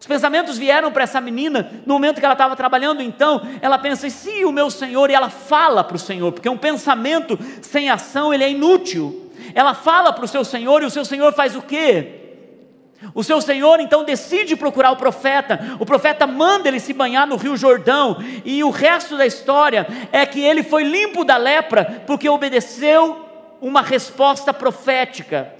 Os 0.00 0.06
pensamentos 0.06 0.56
vieram 0.56 0.92
para 0.92 1.02
essa 1.02 1.20
menina 1.20 1.82
no 1.84 1.94
momento 1.94 2.18
que 2.18 2.24
ela 2.24 2.34
estava 2.34 2.54
trabalhando, 2.54 3.02
então 3.02 3.42
ela 3.60 3.78
pensa, 3.78 4.06
e 4.06 4.10
se 4.10 4.44
o 4.44 4.52
meu 4.52 4.70
Senhor, 4.70 5.10
e 5.10 5.14
ela 5.14 5.28
fala 5.28 5.82
para 5.82 5.96
o 5.96 5.98
Senhor, 5.98 6.30
porque 6.30 6.48
um 6.48 6.56
pensamento 6.56 7.38
sem 7.60 7.90
ação 7.90 8.32
ele 8.32 8.44
é 8.44 8.50
inútil. 8.50 9.32
Ela 9.54 9.74
fala 9.74 10.12
para 10.12 10.24
o 10.24 10.28
seu 10.28 10.44
Senhor 10.44 10.82
e 10.82 10.86
o 10.86 10.90
seu 10.90 11.04
Senhor 11.04 11.32
faz 11.32 11.56
o 11.56 11.62
quê? 11.62 12.17
O 13.14 13.22
seu 13.22 13.40
Senhor 13.40 13.78
então 13.80 14.04
decide 14.04 14.56
procurar 14.56 14.90
o 14.90 14.96
profeta. 14.96 15.76
O 15.78 15.86
profeta 15.86 16.26
manda 16.26 16.68
ele 16.68 16.80
se 16.80 16.92
banhar 16.92 17.26
no 17.26 17.36
Rio 17.36 17.56
Jordão, 17.56 18.16
e 18.44 18.62
o 18.64 18.70
resto 18.70 19.16
da 19.16 19.26
história 19.26 19.86
é 20.12 20.26
que 20.26 20.40
ele 20.40 20.62
foi 20.62 20.82
limpo 20.82 21.24
da 21.24 21.36
lepra 21.36 22.02
porque 22.06 22.28
obedeceu 22.28 23.24
uma 23.60 23.82
resposta 23.82 24.52
profética. 24.52 25.52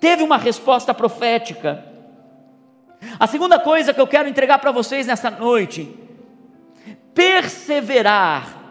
Teve 0.00 0.22
uma 0.22 0.36
resposta 0.36 0.92
profética. 0.92 1.84
A 3.18 3.26
segunda 3.26 3.58
coisa 3.58 3.94
que 3.94 4.00
eu 4.00 4.06
quero 4.06 4.28
entregar 4.28 4.58
para 4.58 4.72
vocês 4.72 5.06
nessa 5.06 5.30
noite: 5.30 5.94
perseverar 7.14 8.62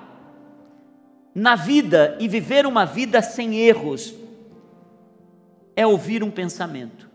na 1.33 1.55
vida 1.55 2.15
e 2.19 2.27
viver 2.27 2.65
uma 2.65 2.85
vida 2.85 3.21
sem 3.21 3.55
erros, 3.55 4.13
é 5.75 5.87
ouvir 5.87 6.23
um 6.23 6.29
pensamento. 6.29 7.12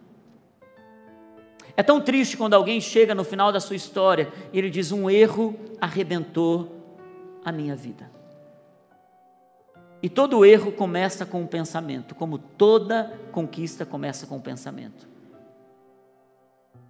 É 1.78 1.82
tão 1.85 2.00
triste 2.00 2.37
quando 2.37 2.54
alguém 2.54 2.80
chega 2.80 3.14
no 3.14 3.23
final 3.23 3.52
da 3.52 3.61
sua 3.61 3.76
história 3.76 4.32
e 4.52 4.58
ele 4.58 4.68
diz: 4.68 4.90
Um 4.90 5.08
erro 5.08 5.54
arrebentou 5.80 6.99
a 7.44 7.52
minha 7.52 7.76
vida. 7.76 8.11
E 10.02 10.08
todo 10.08 10.44
erro 10.44 10.73
começa 10.73 11.25
com 11.25 11.40
um 11.40 11.47
pensamento, 11.47 12.16
como 12.16 12.37
toda 12.37 13.16
conquista 13.30 13.87
começa 13.87 14.26
com 14.26 14.38
um 14.38 14.40
pensamento. 14.40 15.06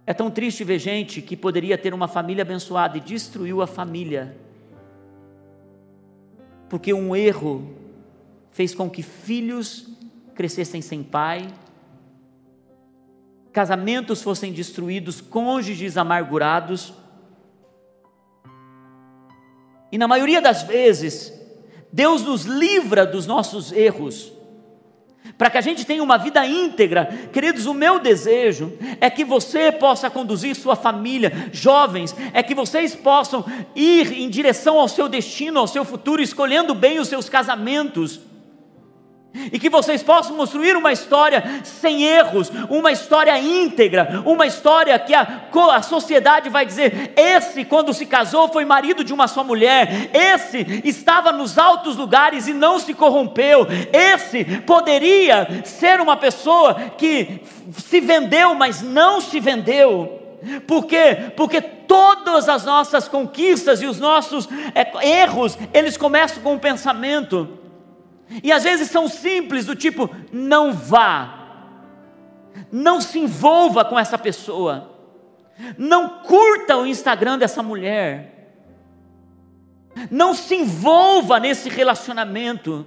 É 0.07 0.13
tão 0.13 0.31
triste 0.31 0.63
ver 0.63 0.79
gente 0.79 1.21
que 1.21 1.37
poderia 1.37 1.77
ter 1.77 1.93
uma 1.93 2.07
família 2.07 2.41
abençoada 2.41 2.97
e 2.97 2.99
destruiu 2.99 3.61
a 3.61 3.67
família, 3.67 4.35
porque 6.67 6.91
um 6.95 7.15
erro 7.15 7.75
fez 8.49 8.73
com 8.73 8.89
que 8.89 9.03
filhos 9.03 9.87
crescessem 10.33 10.81
sem 10.81 11.03
pai, 11.03 11.47
casamentos 13.59 14.21
fossem 14.21 14.53
destruídos, 14.53 15.19
cônjuges 15.19 15.97
amargurados. 15.97 16.93
E 19.91 19.97
na 19.97 20.07
maioria 20.07 20.39
das 20.39 20.63
vezes, 20.63 21.33
Deus 21.91 22.21
nos 22.21 22.45
livra 22.45 23.05
dos 23.05 23.27
nossos 23.27 23.73
erros 23.73 24.31
para 25.37 25.49
que 25.49 25.57
a 25.57 25.61
gente 25.61 25.85
tenha 25.85 26.01
uma 26.01 26.17
vida 26.17 26.45
íntegra. 26.45 27.07
Queridos, 27.33 27.65
o 27.65 27.73
meu 27.73 27.99
desejo 27.99 28.71
é 29.01 29.09
que 29.09 29.25
você 29.25 29.73
possa 29.73 30.09
conduzir 30.09 30.55
sua 30.55 30.77
família, 30.77 31.49
jovens, 31.51 32.15
é 32.33 32.41
que 32.41 32.55
vocês 32.55 32.95
possam 32.95 33.43
ir 33.75 34.13
em 34.13 34.29
direção 34.29 34.79
ao 34.79 34.87
seu 34.87 35.09
destino, 35.09 35.59
ao 35.59 35.67
seu 35.67 35.83
futuro, 35.83 36.21
escolhendo 36.21 36.73
bem 36.73 36.97
os 36.97 37.09
seus 37.09 37.27
casamentos 37.27 38.21
e 39.33 39.59
que 39.59 39.69
vocês 39.69 40.01
possam 40.01 40.35
construir 40.35 40.75
uma 40.75 40.91
história 40.91 41.61
sem 41.63 42.03
erros, 42.03 42.51
uma 42.67 42.91
história 42.91 43.37
íntegra, 43.37 44.23
uma 44.25 44.47
história 44.47 44.97
que 44.97 45.13
a, 45.13 45.45
a 45.71 45.81
sociedade 45.83 46.49
vai 46.49 46.65
dizer: 46.65 47.13
esse, 47.15 47.63
quando 47.63 47.93
se 47.93 48.07
casou, 48.07 48.49
foi 48.49 48.65
marido 48.65 49.03
de 49.03 49.13
uma 49.13 49.27
só 49.27 49.43
mulher, 49.43 50.09
esse 50.13 50.81
estava 50.83 51.31
nos 51.31 51.59
altos 51.59 51.95
lugares 51.95 52.47
e 52.47 52.53
não 52.53 52.79
se 52.79 52.93
corrompeu, 52.93 53.67
esse 53.93 54.43
poderia 54.61 55.63
ser 55.63 56.01
uma 56.01 56.17
pessoa 56.17 56.73
que 56.97 57.41
se 57.77 57.99
vendeu, 57.99 58.55
mas 58.55 58.81
não 58.81 59.21
se 59.21 59.39
vendeu. 59.39 60.17
Por 60.65 60.85
quê? 60.85 61.33
Porque 61.35 61.61
todas 61.61 62.47
as 62.47 62.65
nossas 62.65 63.07
conquistas 63.07 63.81
e 63.81 63.85
os 63.85 63.99
nossos 63.99 64.47
é, 64.73 65.21
erros, 65.21 65.57
eles 65.73 65.97
começam 65.97 66.41
com 66.41 66.55
o 66.55 66.59
pensamento. 66.59 67.58
E 68.43 68.51
às 68.51 68.63
vezes 68.63 68.89
são 68.89 69.07
simples, 69.07 69.65
do 69.65 69.75
tipo: 69.75 70.09
não 70.31 70.73
vá, 70.73 71.65
não 72.71 73.01
se 73.01 73.19
envolva 73.19 73.83
com 73.83 73.97
essa 73.97 74.17
pessoa, 74.17 74.91
não 75.77 76.21
curta 76.21 76.77
o 76.77 76.85
Instagram 76.85 77.37
dessa 77.37 77.63
mulher, 77.63 78.53
não 80.11 80.33
se 80.33 80.55
envolva 80.55 81.39
nesse 81.39 81.69
relacionamento. 81.69 82.85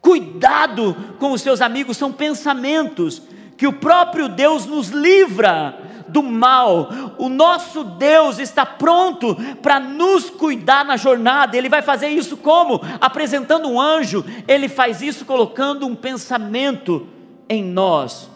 Cuidado 0.00 0.94
com 1.18 1.32
os 1.32 1.42
seus 1.42 1.60
amigos, 1.60 1.96
são 1.96 2.12
pensamentos 2.12 3.22
que 3.56 3.66
o 3.66 3.72
próprio 3.72 4.28
Deus 4.28 4.66
nos 4.66 4.88
livra 4.88 5.83
do 6.08 6.22
mal. 6.22 6.88
O 7.18 7.28
nosso 7.28 7.84
Deus 7.84 8.38
está 8.38 8.64
pronto 8.64 9.36
para 9.62 9.78
nos 9.80 10.30
cuidar 10.30 10.84
na 10.84 10.96
jornada. 10.96 11.56
Ele 11.56 11.68
vai 11.68 11.82
fazer 11.82 12.08
isso 12.08 12.36
como? 12.36 12.80
Apresentando 13.00 13.68
um 13.68 13.80
anjo. 13.80 14.24
Ele 14.46 14.68
faz 14.68 15.02
isso 15.02 15.24
colocando 15.24 15.86
um 15.86 15.94
pensamento 15.94 17.06
em 17.48 17.62
nós. 17.62 18.30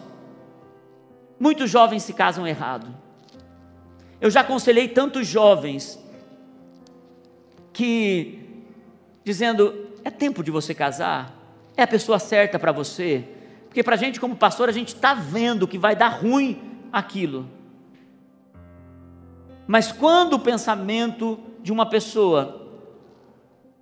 Muitos 1.39 1.69
jovens 1.69 2.03
se 2.03 2.13
casam 2.13 2.45
errado. 2.45 2.87
Eu 4.19 4.29
já 4.29 4.41
aconselhei 4.41 4.87
tantos 4.87 5.25
jovens 5.25 5.97
que 7.71 8.39
dizendo 9.23 9.87
é 10.03 10.09
tempo 10.09 10.43
de 10.43 10.51
você 10.51 10.73
casar, 10.73 11.33
é 11.77 11.83
a 11.83 11.87
pessoa 11.87 12.19
certa 12.19 12.59
para 12.59 12.71
você, 12.71 13.23
porque 13.67 13.83
para 13.83 13.95
a 13.95 13.97
gente 13.97 14.19
como 14.19 14.35
pastor 14.35 14.67
a 14.67 14.71
gente 14.71 14.95
está 14.95 15.13
vendo 15.13 15.67
que 15.67 15.77
vai 15.77 15.95
dar 15.95 16.09
ruim 16.09 16.59
aquilo. 16.91 17.47
Mas 19.69 19.91
quando 19.91 20.33
o 20.33 20.39
pensamento 20.39 21.39
de 21.61 21.71
uma 21.71 21.87
pessoa 21.87 22.71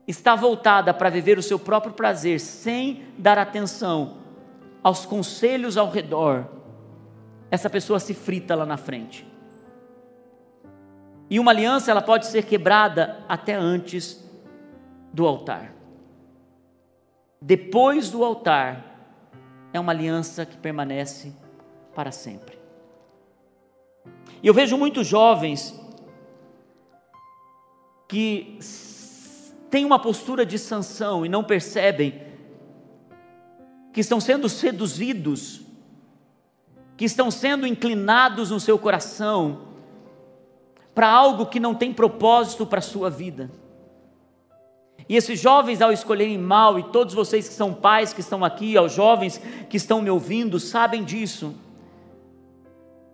está 0.06 0.36
voltada 0.36 0.94
para 0.94 1.10
viver 1.10 1.38
o 1.38 1.42
seu 1.42 1.58
próprio 1.58 1.94
prazer, 1.94 2.42
sem 2.42 3.06
dar 3.18 3.38
atenção 3.38 4.18
aos 4.84 5.06
conselhos 5.06 5.78
ao 5.78 5.90
redor, 5.90 6.46
essa 7.50 7.70
pessoa 7.70 8.02
se 8.02 8.14
frita 8.14 8.54
lá 8.54 8.66
na 8.66 8.76
frente. 8.76 9.26
E 11.30 11.40
uma 11.40 11.52
aliança 11.52 11.90
ela 11.90 12.02
pode 12.02 12.26
ser 12.26 12.44
quebrada 12.44 13.24
até 13.30 13.54
antes 13.54 14.22
do 15.14 15.26
altar. 15.26 15.74
Depois 17.42 18.12
do 18.12 18.26
altar 18.26 18.84
é 19.72 19.80
uma 19.80 19.94
aliança 19.94 20.46
que 20.46 20.58
permanece 20.58 21.34
para 21.96 22.12
sempre. 22.12 22.57
E 24.42 24.48
eu 24.48 24.54
vejo 24.54 24.78
muitos 24.78 25.08
jovens 25.08 25.78
que 28.08 28.60
têm 29.70 29.86
uma 29.86 30.00
postura 30.00 30.46
de 30.46 30.58
sanção 30.58 31.26
e 31.26 31.30
não 31.30 31.44
percebem 31.44 32.22
que 33.92 34.02
estão 34.02 34.20
sendo 34.20 34.48
seduzidos, 34.48 35.62
que 36.96 37.06
estão 37.06 37.30
sendo 37.30 37.66
inclinados 37.66 38.52
no 38.52 38.60
seu 38.60 38.78
coração 38.78 39.68
para 40.94 41.10
algo 41.10 41.46
que 41.46 41.60
não 41.60 41.76
tem 41.76 41.94
propósito 41.94 42.66
para 42.66 42.80
a 42.80 42.82
sua 42.82 43.10
vida. 43.10 43.52
E 45.10 45.16
esses 45.16 45.40
jovens, 45.40 45.82
ao 45.82 45.92
escolherem 45.92 46.38
mal, 46.38 46.78
e 46.78 46.84
todos 46.84 47.14
vocês 47.14 47.48
que 47.48 47.54
são 47.54 47.74
pais 47.74 48.14
que 48.14 48.20
estão 48.20 48.44
aqui, 48.44 48.76
aos 48.76 48.94
jovens 48.94 49.40
que 49.70 49.78
estão 49.78 50.02
me 50.02 50.10
ouvindo, 50.10 50.60
sabem 50.60 51.04
disso 51.04 51.56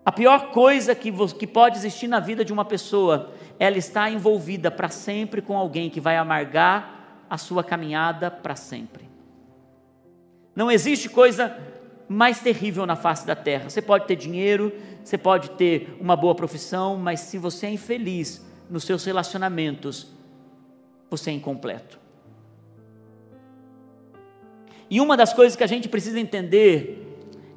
a 0.06 0.12
pior 0.12 0.52
coisa 0.52 0.94
que, 0.94 1.12
que 1.38 1.48
pode 1.48 1.78
existir 1.78 2.08
na 2.08 2.20
vida 2.20 2.44
de 2.44 2.52
uma 2.52 2.66
pessoa, 2.66 3.32
ela 3.58 3.78
está 3.78 4.10
envolvida 4.10 4.70
para 4.70 4.90
sempre 4.90 5.42
com 5.42 5.58
alguém 5.58 5.90
que 5.90 6.02
vai 6.02 6.18
amargar 6.18 7.26
a 7.30 7.38
sua 7.38 7.64
caminhada 7.64 8.30
para 8.30 8.56
sempre. 8.56 9.10
Não 10.56 10.70
existe 10.70 11.10
coisa 11.10 11.58
mais 12.08 12.40
terrível 12.40 12.86
na 12.86 12.96
face 12.96 13.26
da 13.26 13.36
terra. 13.36 13.70
Você 13.70 13.82
pode 13.82 14.06
ter 14.06 14.16
dinheiro, 14.16 14.74
você 15.04 15.18
pode 15.18 15.52
ter 15.52 15.98
uma 16.00 16.16
boa 16.16 16.36
profissão, 16.36 16.98
mas 16.98 17.22
se 17.22 17.38
você 17.38 17.68
é 17.68 17.72
infeliz 17.72 18.46
nos 18.70 18.84
seus 18.84 19.06
relacionamentos, 19.06 20.08
você 21.10 21.30
é 21.30 21.34
incompleto. 21.34 21.98
E 24.90 25.00
uma 25.00 25.16
das 25.16 25.34
coisas 25.34 25.56
que 25.56 25.64
a 25.64 25.68
gente 25.68 25.88
precisa 25.88 26.20
entender 26.20 27.13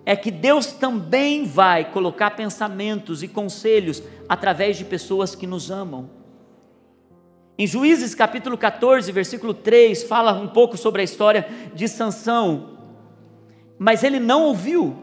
é 0.08 0.14
que 0.14 0.30
Deus 0.30 0.66
também 0.66 1.44
vai 1.44 1.90
colocar 1.90 2.30
pensamentos 2.30 3.24
e 3.24 3.28
conselhos 3.28 4.00
através 4.28 4.76
de 4.76 4.84
pessoas 4.84 5.34
que 5.34 5.48
nos 5.48 5.68
amam. 5.68 6.08
Em 7.58 7.66
Juízes 7.66 8.14
capítulo 8.14 8.56
14, 8.56 9.10
versículo 9.10 9.52
3, 9.52 10.04
fala 10.04 10.34
um 10.34 10.46
pouco 10.46 10.76
sobre 10.76 11.00
a 11.00 11.04
história 11.04 11.48
de 11.74 11.88
Sansão. 11.88 12.78
Mas 13.76 14.04
ele 14.04 14.20
não 14.20 14.44
ouviu. 14.44 14.96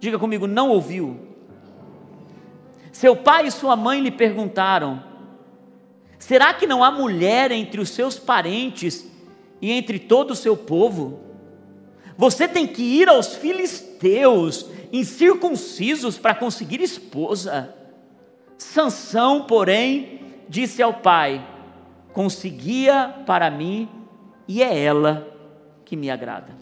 Diga 0.00 0.18
comigo, 0.18 0.46
não 0.46 0.70
ouviu. 0.70 1.20
Seu 2.90 3.14
pai 3.14 3.48
e 3.48 3.50
sua 3.50 3.76
mãe 3.76 4.00
lhe 4.00 4.10
perguntaram: 4.10 5.04
Será 6.18 6.54
que 6.54 6.66
não 6.66 6.82
há 6.82 6.90
mulher 6.90 7.52
entre 7.52 7.82
os 7.82 7.90
seus 7.90 8.18
parentes 8.18 9.06
e 9.60 9.72
entre 9.72 9.98
todo 9.98 10.30
o 10.30 10.36
seu 10.36 10.56
povo? 10.56 11.25
Você 12.16 12.48
tem 12.48 12.66
que 12.66 12.82
ir 12.82 13.08
aos 13.08 13.34
filisteus 13.36 14.66
incircuncisos 14.92 16.18
para 16.18 16.34
conseguir 16.34 16.80
esposa. 16.80 17.74
Sansão, 18.56 19.42
porém, 19.42 20.20
disse 20.48 20.82
ao 20.82 20.94
pai: 20.94 21.46
Conseguia 22.12 23.14
para 23.26 23.50
mim 23.50 23.88
e 24.48 24.62
é 24.62 24.78
ela 24.78 25.26
que 25.84 25.96
me 25.96 26.10
agrada. 26.10 26.56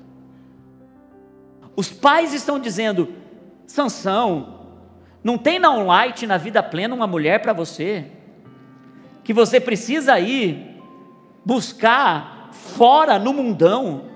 Os 1.77 1.91
pais 1.91 2.33
estão 2.33 2.59
dizendo: 2.59 3.13
Sansão, 3.67 4.61
não 5.23 5.39
tem 5.39 5.59
na 5.59 5.75
light 5.75 6.27
na 6.27 6.37
vida 6.37 6.63
plena 6.63 6.95
uma 6.95 7.07
mulher 7.07 7.41
para 7.41 7.53
você 7.53 8.11
que 9.23 9.33
você 9.33 9.59
precisa 9.59 10.21
ir 10.21 10.81
buscar 11.45 12.51
fora 12.53 13.19
no 13.19 13.33
mundão. 13.33 14.14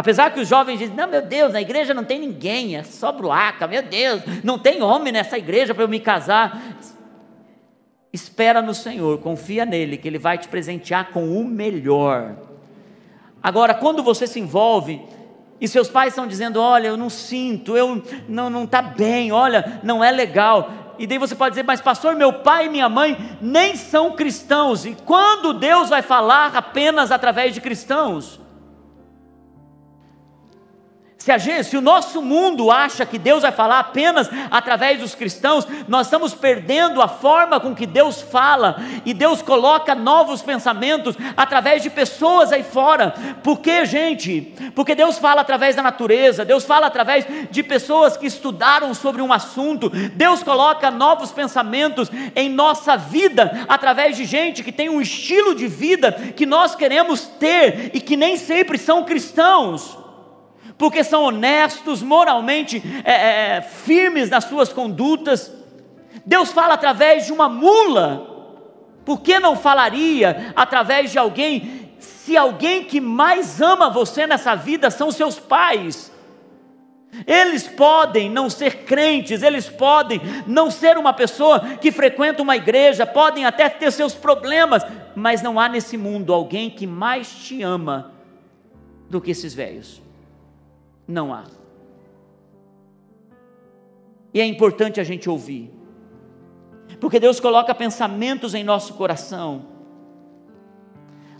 Apesar 0.00 0.32
que 0.32 0.40
os 0.40 0.48
jovens 0.48 0.78
dizem: 0.78 0.96
Não, 0.96 1.06
meu 1.06 1.20
Deus, 1.20 1.52
na 1.52 1.60
igreja 1.60 1.92
não 1.92 2.04
tem 2.04 2.18
ninguém, 2.18 2.74
é 2.74 2.82
só 2.82 3.12
bruaca, 3.12 3.66
meu 3.66 3.82
Deus, 3.82 4.22
não 4.42 4.58
tem 4.58 4.82
homem 4.82 5.12
nessa 5.12 5.36
igreja 5.36 5.74
para 5.74 5.84
eu 5.84 5.88
me 5.88 6.00
casar. 6.00 6.58
Espera 8.10 8.62
no 8.62 8.72
Senhor, 8.72 9.18
confia 9.18 9.66
nele, 9.66 9.98
que 9.98 10.08
ele 10.08 10.18
vai 10.18 10.38
te 10.38 10.48
presentear 10.48 11.10
com 11.10 11.38
o 11.38 11.44
melhor. 11.44 12.34
Agora, 13.42 13.74
quando 13.74 14.02
você 14.02 14.26
se 14.26 14.40
envolve 14.40 15.02
e 15.60 15.68
seus 15.68 15.90
pais 15.90 16.14
estão 16.14 16.26
dizendo: 16.26 16.58
Olha, 16.58 16.88
eu 16.88 16.96
não 16.96 17.10
sinto, 17.10 17.76
eu 17.76 18.02
não 18.26 18.48
não 18.48 18.64
está 18.64 18.80
bem, 18.80 19.32
olha, 19.32 19.82
não 19.82 20.02
é 20.02 20.10
legal. 20.10 20.94
E 20.98 21.06
daí 21.06 21.18
você 21.18 21.34
pode 21.34 21.50
dizer, 21.50 21.64
mas 21.64 21.82
pastor, 21.82 22.16
meu 22.16 22.32
pai 22.32 22.66
e 22.66 22.70
minha 22.70 22.88
mãe 22.88 23.36
nem 23.38 23.76
são 23.76 24.12
cristãos. 24.12 24.86
E 24.86 24.96
quando 25.04 25.52
Deus 25.52 25.90
vai 25.90 26.00
falar 26.00 26.56
apenas 26.56 27.12
através 27.12 27.52
de 27.52 27.60
cristãos? 27.60 28.40
Se, 31.20 31.38
gente, 31.38 31.64
se, 31.64 31.76
o 31.76 31.82
nosso 31.82 32.22
mundo 32.22 32.70
acha 32.70 33.04
que 33.04 33.18
Deus 33.18 33.42
vai 33.42 33.52
falar 33.52 33.78
apenas 33.78 34.30
através 34.50 35.00
dos 35.00 35.14
cristãos, 35.14 35.68
nós 35.86 36.06
estamos 36.06 36.32
perdendo 36.32 37.02
a 37.02 37.08
forma 37.08 37.60
com 37.60 37.74
que 37.74 37.84
Deus 37.84 38.22
fala, 38.22 38.82
e 39.04 39.12
Deus 39.12 39.42
coloca 39.42 39.94
novos 39.94 40.40
pensamentos 40.40 41.14
através 41.36 41.82
de 41.82 41.90
pessoas 41.90 42.50
aí 42.52 42.62
fora. 42.62 43.12
Por 43.44 43.58
que, 43.58 43.84
gente? 43.84 44.54
Porque 44.74 44.94
Deus 44.94 45.18
fala 45.18 45.42
através 45.42 45.76
da 45.76 45.82
natureza, 45.82 46.42
Deus 46.42 46.64
fala 46.64 46.86
através 46.86 47.26
de 47.50 47.62
pessoas 47.62 48.16
que 48.16 48.26
estudaram 48.26 48.94
sobre 48.94 49.20
um 49.20 49.30
assunto, 49.30 49.90
Deus 49.90 50.42
coloca 50.42 50.90
novos 50.90 51.30
pensamentos 51.30 52.10
em 52.34 52.48
nossa 52.48 52.96
vida 52.96 53.66
através 53.68 54.16
de 54.16 54.24
gente 54.24 54.62
que 54.62 54.72
tem 54.72 54.88
um 54.88 55.02
estilo 55.02 55.54
de 55.54 55.68
vida 55.68 56.12
que 56.34 56.46
nós 56.46 56.74
queremos 56.74 57.24
ter 57.38 57.90
e 57.92 58.00
que 58.00 58.16
nem 58.16 58.38
sempre 58.38 58.78
são 58.78 59.04
cristãos 59.04 59.99
porque 60.80 61.04
são 61.04 61.24
honestos, 61.24 62.00
moralmente 62.00 62.82
é, 63.04 63.56
é, 63.56 63.60
firmes 63.60 64.30
nas 64.30 64.44
suas 64.44 64.72
condutas. 64.72 65.52
Deus 66.24 66.50
fala 66.52 66.72
através 66.72 67.26
de 67.26 67.34
uma 67.34 67.50
mula, 67.50 68.26
por 69.04 69.20
que 69.20 69.38
não 69.38 69.54
falaria 69.54 70.54
através 70.56 71.12
de 71.12 71.18
alguém, 71.18 71.92
se 71.98 72.34
alguém 72.34 72.82
que 72.82 72.98
mais 72.98 73.60
ama 73.60 73.90
você 73.90 74.26
nessa 74.26 74.54
vida 74.54 74.90
são 74.90 75.12
seus 75.12 75.38
pais? 75.38 76.10
Eles 77.26 77.68
podem 77.68 78.30
não 78.30 78.48
ser 78.48 78.84
crentes, 78.84 79.42
eles 79.42 79.68
podem 79.68 80.18
não 80.46 80.70
ser 80.70 80.96
uma 80.96 81.12
pessoa 81.12 81.60
que 81.78 81.92
frequenta 81.92 82.40
uma 82.40 82.56
igreja, 82.56 83.04
podem 83.04 83.44
até 83.44 83.68
ter 83.68 83.92
seus 83.92 84.14
problemas, 84.14 84.82
mas 85.14 85.42
não 85.42 85.60
há 85.60 85.68
nesse 85.68 85.98
mundo 85.98 86.32
alguém 86.32 86.70
que 86.70 86.86
mais 86.86 87.28
te 87.28 87.60
ama 87.60 88.12
do 89.10 89.20
que 89.20 89.32
esses 89.32 89.52
velhos. 89.52 90.08
Não 91.10 91.34
há. 91.34 91.44
E 94.32 94.40
é 94.40 94.46
importante 94.46 95.00
a 95.00 95.04
gente 95.04 95.28
ouvir, 95.28 95.72
porque 97.00 97.18
Deus 97.18 97.40
coloca 97.40 97.74
pensamentos 97.74 98.54
em 98.54 98.62
nosso 98.62 98.94
coração. 98.94 99.66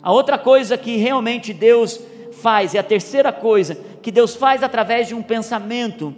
A 0.03 0.11
outra 0.11 0.37
coisa 0.37 0.77
que 0.77 0.97
realmente 0.97 1.55
Deus 1.55 2.01
faz, 2.33 2.75
e 2.75 2.79
a 2.79 2.83
terceira 2.83 3.33
coisa 3.33 3.77
que 4.03 4.11
Deus 4.11 4.35
faz 4.35 4.65
através 4.65 5.07
de 5.07 5.15
um 5.15 5.23
pensamento, 5.23 6.13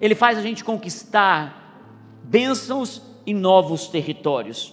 Ele 0.00 0.14
faz 0.14 0.38
a 0.38 0.42
gente 0.42 0.62
conquistar 0.62 2.22
bênçãos 2.22 3.02
e 3.26 3.34
novos 3.34 3.88
territórios. 3.88 4.72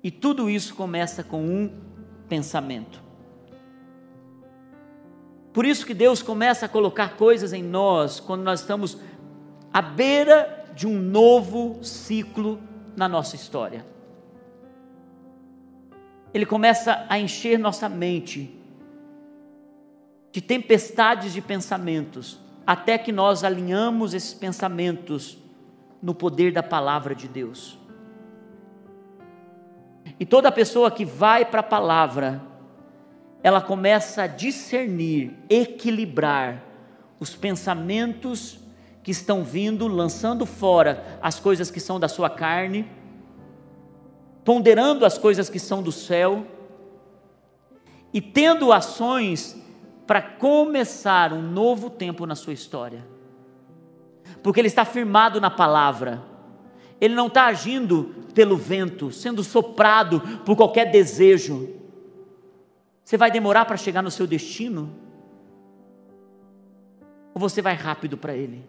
E 0.00 0.12
tudo 0.12 0.48
isso 0.48 0.76
começa 0.76 1.24
com 1.24 1.42
um 1.42 1.72
pensamento. 2.28 3.05
Por 5.56 5.64
isso 5.64 5.86
que 5.86 5.94
Deus 5.94 6.20
começa 6.20 6.66
a 6.66 6.68
colocar 6.68 7.16
coisas 7.16 7.54
em 7.54 7.62
nós 7.62 8.20
quando 8.20 8.42
nós 8.42 8.60
estamos 8.60 8.98
à 9.72 9.80
beira 9.80 10.66
de 10.74 10.86
um 10.86 11.00
novo 11.00 11.82
ciclo 11.82 12.60
na 12.94 13.08
nossa 13.08 13.36
história. 13.36 13.86
Ele 16.34 16.44
começa 16.44 17.06
a 17.08 17.18
encher 17.18 17.58
nossa 17.58 17.88
mente 17.88 18.54
de 20.30 20.42
tempestades 20.42 21.32
de 21.32 21.40
pensamentos, 21.40 22.38
até 22.66 22.98
que 22.98 23.10
nós 23.10 23.42
alinhamos 23.42 24.12
esses 24.12 24.34
pensamentos 24.34 25.38
no 26.02 26.14
poder 26.14 26.52
da 26.52 26.62
palavra 26.62 27.14
de 27.14 27.28
Deus. 27.28 27.78
E 30.20 30.26
toda 30.26 30.52
pessoa 30.52 30.90
que 30.90 31.06
vai 31.06 31.46
para 31.46 31.60
a 31.60 31.62
palavra, 31.62 32.42
ela 33.46 33.60
começa 33.60 34.24
a 34.24 34.26
discernir, 34.26 35.32
equilibrar 35.48 36.64
os 37.20 37.36
pensamentos 37.36 38.58
que 39.04 39.12
estão 39.12 39.44
vindo, 39.44 39.86
lançando 39.86 40.44
fora 40.44 41.20
as 41.22 41.38
coisas 41.38 41.70
que 41.70 41.78
são 41.78 42.00
da 42.00 42.08
sua 42.08 42.28
carne, 42.28 42.90
ponderando 44.44 45.06
as 45.06 45.16
coisas 45.16 45.48
que 45.48 45.60
são 45.60 45.80
do 45.80 45.92
céu 45.92 46.44
e 48.12 48.20
tendo 48.20 48.72
ações 48.72 49.56
para 50.08 50.20
começar 50.20 51.32
um 51.32 51.40
novo 51.40 51.88
tempo 51.88 52.26
na 52.26 52.34
sua 52.34 52.52
história. 52.52 53.06
Porque 54.42 54.58
ele 54.58 54.66
está 54.66 54.84
firmado 54.84 55.40
na 55.40 55.50
palavra. 55.50 56.20
Ele 57.00 57.14
não 57.14 57.28
está 57.28 57.46
agindo 57.46 58.12
pelo 58.34 58.56
vento, 58.56 59.12
sendo 59.12 59.44
soprado 59.44 60.20
por 60.44 60.56
qualquer 60.56 60.90
desejo. 60.90 61.75
Você 63.06 63.16
vai 63.16 63.30
demorar 63.30 63.66
para 63.66 63.76
chegar 63.76 64.02
no 64.02 64.10
seu 64.10 64.26
destino? 64.26 64.92
Ou 67.32 67.40
você 67.40 67.62
vai 67.62 67.74
rápido 67.74 68.18
para 68.18 68.34
ele? 68.34 68.66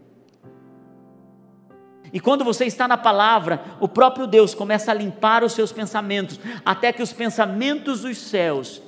E 2.14 2.20
quando 2.20 2.44
você 2.44 2.66
está 2.66 2.88
na 2.88 2.98
palavra, 2.98 3.60
o 3.80 3.88
próprio 3.88 4.28
Deus 4.28 4.54
começa 4.54 4.92
a 4.92 4.94
limpar 4.94 5.44
os 5.44 5.54
seus 5.54 5.72
pensamentos, 5.72 6.40
até 6.64 6.94
que 6.94 7.02
os 7.02 7.12
pensamentos 7.12 8.02
dos 8.02 8.16
céus 8.20 8.80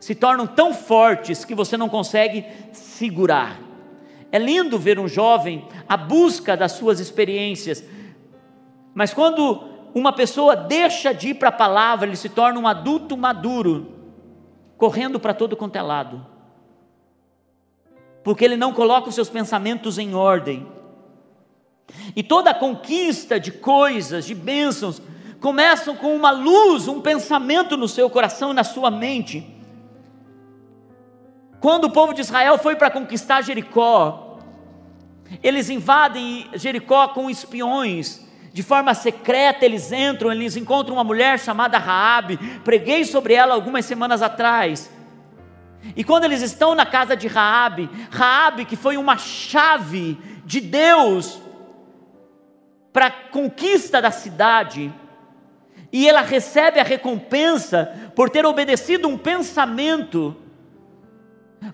se 0.00 0.16
tornam 0.16 0.48
tão 0.48 0.74
fortes 0.74 1.44
que 1.44 1.54
você 1.54 1.76
não 1.76 1.88
consegue 1.88 2.44
segurar. 2.72 3.60
É 4.32 4.38
lindo 4.38 4.80
ver 4.80 4.98
um 4.98 5.06
jovem 5.06 5.64
à 5.88 5.96
busca 5.96 6.56
das 6.56 6.72
suas 6.72 6.98
experiências, 6.98 7.84
mas 8.92 9.14
quando 9.14 9.62
uma 9.94 10.12
pessoa 10.12 10.56
deixa 10.56 11.14
de 11.14 11.28
ir 11.28 11.34
para 11.34 11.50
a 11.50 11.52
palavra, 11.52 12.08
ele 12.08 12.16
se 12.16 12.28
torna 12.28 12.58
um 12.58 12.66
adulto 12.66 13.16
maduro 13.16 13.94
correndo 14.76 15.18
para 15.18 15.34
todo 15.34 15.56
quanto 15.56 15.76
é 15.76 15.82
lado, 15.82 16.26
porque 18.22 18.44
ele 18.44 18.56
não 18.56 18.72
coloca 18.72 19.08
os 19.08 19.14
seus 19.14 19.28
pensamentos 19.28 19.98
em 19.98 20.14
ordem. 20.14 20.66
E 22.14 22.22
toda 22.22 22.50
a 22.50 22.54
conquista 22.54 23.38
de 23.38 23.52
coisas, 23.52 24.26
de 24.26 24.34
bênçãos, 24.34 25.00
começam 25.40 25.94
com 25.94 26.14
uma 26.14 26.30
luz, 26.30 26.88
um 26.88 27.00
pensamento 27.00 27.76
no 27.76 27.86
seu 27.86 28.10
coração 28.10 28.50
e 28.50 28.54
na 28.54 28.64
sua 28.64 28.90
mente. 28.90 29.54
Quando 31.60 31.84
o 31.84 31.92
povo 31.92 32.12
de 32.12 32.20
Israel 32.20 32.58
foi 32.58 32.76
para 32.76 32.90
conquistar 32.90 33.42
Jericó, 33.42 34.38
eles 35.42 35.70
invadem 35.70 36.48
Jericó 36.54 37.08
com 37.08 37.30
espiões. 37.30 38.25
De 38.56 38.62
forma 38.62 38.94
secreta 38.94 39.66
eles 39.66 39.92
entram, 39.92 40.32
eles 40.32 40.56
encontram 40.56 40.96
uma 40.96 41.04
mulher 41.04 41.38
chamada 41.38 41.76
Raabe. 41.76 42.38
Preguei 42.64 43.04
sobre 43.04 43.34
ela 43.34 43.52
algumas 43.52 43.84
semanas 43.84 44.22
atrás. 44.22 44.90
E 45.94 46.02
quando 46.02 46.24
eles 46.24 46.40
estão 46.40 46.74
na 46.74 46.86
casa 46.86 47.14
de 47.14 47.28
Raabe, 47.28 47.90
Raabe 48.10 48.64
que 48.64 48.74
foi 48.74 48.96
uma 48.96 49.18
chave 49.18 50.16
de 50.46 50.62
Deus 50.62 51.38
para 52.94 53.08
a 53.08 53.10
conquista 53.10 54.00
da 54.00 54.10
cidade, 54.10 54.90
e 55.92 56.08
ela 56.08 56.22
recebe 56.22 56.80
a 56.80 56.82
recompensa 56.82 58.10
por 58.14 58.30
ter 58.30 58.46
obedecido 58.46 59.06
um 59.06 59.18
pensamento, 59.18 60.34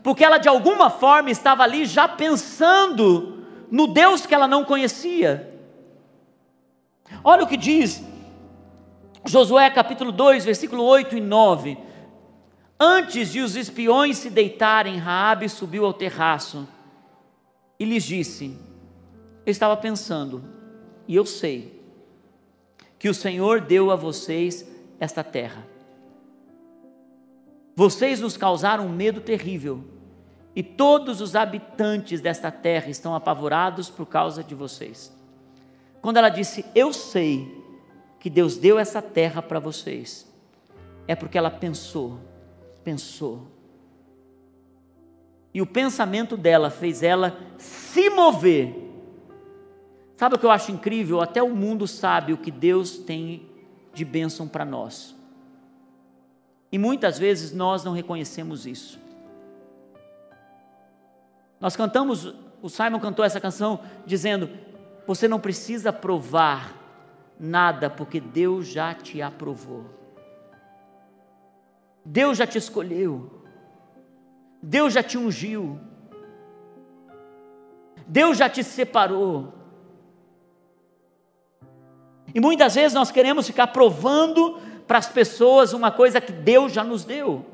porque 0.02 0.24
ela 0.24 0.38
de 0.38 0.48
alguma 0.48 0.90
forma 0.90 1.30
estava 1.30 1.62
ali 1.62 1.86
já 1.86 2.08
pensando 2.08 3.46
no 3.70 3.86
Deus 3.86 4.26
que 4.26 4.34
ela 4.34 4.48
não 4.48 4.64
conhecia. 4.64 5.51
Olha 7.24 7.44
o 7.44 7.46
que 7.46 7.56
diz 7.56 8.02
Josué 9.24 9.70
capítulo 9.70 10.10
2, 10.10 10.44
versículo 10.44 10.82
8 10.82 11.16
e 11.16 11.20
9. 11.20 11.78
Antes 12.78 13.30
de 13.30 13.40
os 13.40 13.54
espiões 13.54 14.18
se 14.18 14.28
deitarem, 14.28 14.96
Raabe 14.96 15.48
subiu 15.48 15.84
ao 15.86 15.92
terraço 15.92 16.66
e 17.78 17.84
lhes 17.84 18.02
disse: 18.02 18.58
Eu 19.46 19.50
estava 19.50 19.76
pensando, 19.76 20.42
e 21.06 21.14
eu 21.14 21.24
sei 21.24 21.80
que 22.98 23.08
o 23.08 23.14
Senhor 23.14 23.60
deu 23.60 23.92
a 23.92 23.96
vocês 23.96 24.68
esta 24.98 25.22
terra. 25.22 25.66
Vocês 27.76 28.20
nos 28.20 28.36
causaram 28.36 28.86
um 28.86 28.92
medo 28.92 29.20
terrível, 29.20 29.84
e 30.54 30.62
todos 30.62 31.20
os 31.20 31.36
habitantes 31.36 32.20
desta 32.20 32.50
terra 32.50 32.90
estão 32.90 33.14
apavorados 33.14 33.88
por 33.88 34.06
causa 34.06 34.42
de 34.42 34.54
vocês. 34.54 35.21
Quando 36.02 36.16
ela 36.16 36.28
disse, 36.28 36.66
Eu 36.74 36.92
sei 36.92 37.62
que 38.18 38.28
Deus 38.28 38.56
deu 38.56 38.78
essa 38.78 39.00
terra 39.00 39.40
para 39.40 39.60
vocês, 39.60 40.30
é 41.06 41.14
porque 41.14 41.38
ela 41.38 41.50
pensou, 41.50 42.18
pensou. 42.84 43.46
E 45.54 45.62
o 45.62 45.66
pensamento 45.66 46.36
dela 46.36 46.70
fez 46.70 47.02
ela 47.02 47.38
se 47.56 48.10
mover. 48.10 48.74
Sabe 50.16 50.34
o 50.34 50.38
que 50.38 50.46
eu 50.46 50.50
acho 50.50 50.72
incrível? 50.72 51.20
Até 51.20 51.42
o 51.42 51.54
mundo 51.54 51.86
sabe 51.86 52.32
o 52.32 52.38
que 52.38 52.50
Deus 52.50 52.96
tem 52.98 53.48
de 53.92 54.04
bênção 54.04 54.48
para 54.48 54.64
nós. 54.64 55.14
E 56.70 56.78
muitas 56.78 57.18
vezes 57.18 57.52
nós 57.52 57.84
não 57.84 57.92
reconhecemos 57.92 58.66
isso. 58.66 58.98
Nós 61.60 61.76
cantamos, 61.76 62.34
o 62.62 62.68
Simon 62.68 62.98
cantou 62.98 63.24
essa 63.24 63.40
canção 63.40 63.80
dizendo: 64.06 64.48
você 65.06 65.26
não 65.26 65.40
precisa 65.40 65.92
provar 65.92 66.74
nada, 67.38 67.90
porque 67.90 68.20
Deus 68.20 68.68
já 68.68 68.94
te 68.94 69.20
aprovou. 69.20 69.84
Deus 72.04 72.38
já 72.38 72.46
te 72.46 72.58
escolheu. 72.58 73.42
Deus 74.62 74.92
já 74.92 75.02
te 75.02 75.18
ungiu. 75.18 75.78
Deus 78.06 78.38
já 78.38 78.48
te 78.48 78.62
separou. 78.62 79.54
E 82.34 82.40
muitas 82.40 82.74
vezes 82.74 82.94
nós 82.94 83.10
queremos 83.10 83.46
ficar 83.46 83.68
provando 83.68 84.58
para 84.86 84.98
as 84.98 85.08
pessoas 85.08 85.72
uma 85.72 85.90
coisa 85.90 86.20
que 86.20 86.32
Deus 86.32 86.72
já 86.72 86.84
nos 86.84 87.04
deu. 87.04 87.44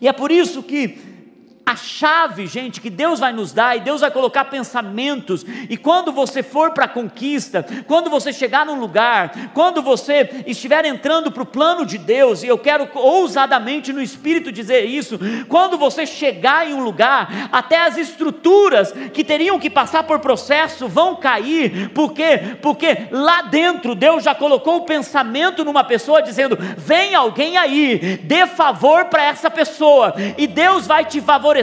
E 0.00 0.08
é 0.08 0.12
por 0.12 0.30
isso 0.30 0.62
que 0.62 1.13
a 1.66 1.76
chave, 1.76 2.46
gente, 2.46 2.80
que 2.80 2.90
Deus 2.90 3.20
vai 3.20 3.32
nos 3.32 3.52
dar, 3.52 3.76
e 3.76 3.80
Deus 3.80 4.02
vai 4.02 4.10
colocar 4.10 4.44
pensamentos, 4.46 5.46
e 5.70 5.76
quando 5.76 6.12
você 6.12 6.42
for 6.42 6.72
para 6.72 6.84
a 6.84 6.88
conquista, 6.88 7.64
quando 7.86 8.10
você 8.10 8.32
chegar 8.32 8.66
num 8.66 8.78
lugar, 8.78 9.32
quando 9.54 9.80
você 9.80 10.44
estiver 10.46 10.84
entrando 10.84 11.32
para 11.32 11.42
o 11.42 11.46
plano 11.46 11.86
de 11.86 11.96
Deus, 11.96 12.42
e 12.42 12.48
eu 12.48 12.58
quero 12.58 12.88
ousadamente 12.94 13.94
no 13.94 14.02
Espírito 14.02 14.52
dizer 14.52 14.84
isso, 14.84 15.18
quando 15.48 15.78
você 15.78 16.04
chegar 16.04 16.68
em 16.68 16.74
um 16.74 16.82
lugar, 16.82 17.48
até 17.50 17.86
as 17.86 17.96
estruturas 17.96 18.92
que 19.14 19.24
teriam 19.24 19.58
que 19.58 19.70
passar 19.70 20.02
por 20.02 20.18
processo 20.18 20.86
vão 20.86 21.16
cair, 21.16 21.90
porque, 21.94 22.56
porque 22.60 23.08
lá 23.10 23.42
dentro 23.42 23.94
Deus 23.94 24.22
já 24.22 24.34
colocou 24.34 24.78
o 24.78 24.84
pensamento 24.84 25.64
numa 25.64 25.84
pessoa 25.84 26.22
dizendo: 26.22 26.58
vem 26.76 27.14
alguém 27.14 27.56
aí, 27.56 28.18
dê 28.22 28.46
favor 28.46 29.06
para 29.06 29.24
essa 29.24 29.50
pessoa, 29.50 30.14
e 30.36 30.46
Deus 30.46 30.86
vai 30.86 31.04
te 31.06 31.20
favorecer 31.20 31.53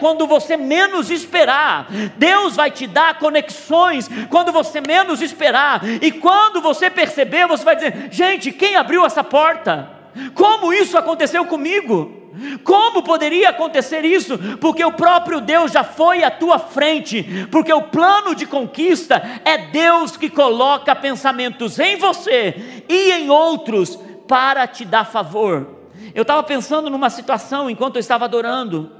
quando 0.00 0.26
você 0.26 0.56
menos 0.56 1.10
esperar. 1.10 1.88
Deus 2.16 2.56
vai 2.56 2.70
te 2.70 2.86
dar 2.86 3.18
conexões 3.18 4.08
quando 4.30 4.52
você 4.52 4.80
menos 4.80 5.20
esperar. 5.20 5.82
E 6.02 6.10
quando 6.12 6.60
você 6.60 6.90
perceber, 6.90 7.46
você 7.46 7.64
vai 7.64 7.76
dizer: 7.76 8.08
gente, 8.10 8.52
quem 8.52 8.76
abriu 8.76 9.04
essa 9.04 9.22
porta? 9.22 9.90
Como 10.34 10.72
isso 10.72 10.96
aconteceu 10.96 11.44
comigo? 11.44 12.26
Como 12.64 13.02
poderia 13.02 13.50
acontecer 13.50 14.04
isso? 14.04 14.38
Porque 14.60 14.84
o 14.84 14.92
próprio 14.92 15.40
Deus 15.40 15.72
já 15.72 15.82
foi 15.82 16.22
à 16.22 16.30
tua 16.30 16.58
frente, 16.58 17.46
porque 17.50 17.72
o 17.72 17.82
plano 17.82 18.34
de 18.34 18.44
conquista 18.44 19.22
é 19.44 19.56
Deus 19.58 20.16
que 20.16 20.28
coloca 20.28 20.94
pensamentos 20.94 21.78
em 21.78 21.96
você 21.96 22.84
e 22.88 23.12
em 23.12 23.30
outros 23.30 23.98
para 24.28 24.66
te 24.66 24.84
dar 24.84 25.04
favor. 25.06 25.76
Eu 26.14 26.22
estava 26.22 26.42
pensando 26.42 26.90
numa 26.90 27.10
situação 27.10 27.70
enquanto 27.70 27.96
eu 27.96 28.00
estava 28.00 28.24
adorando. 28.24 28.90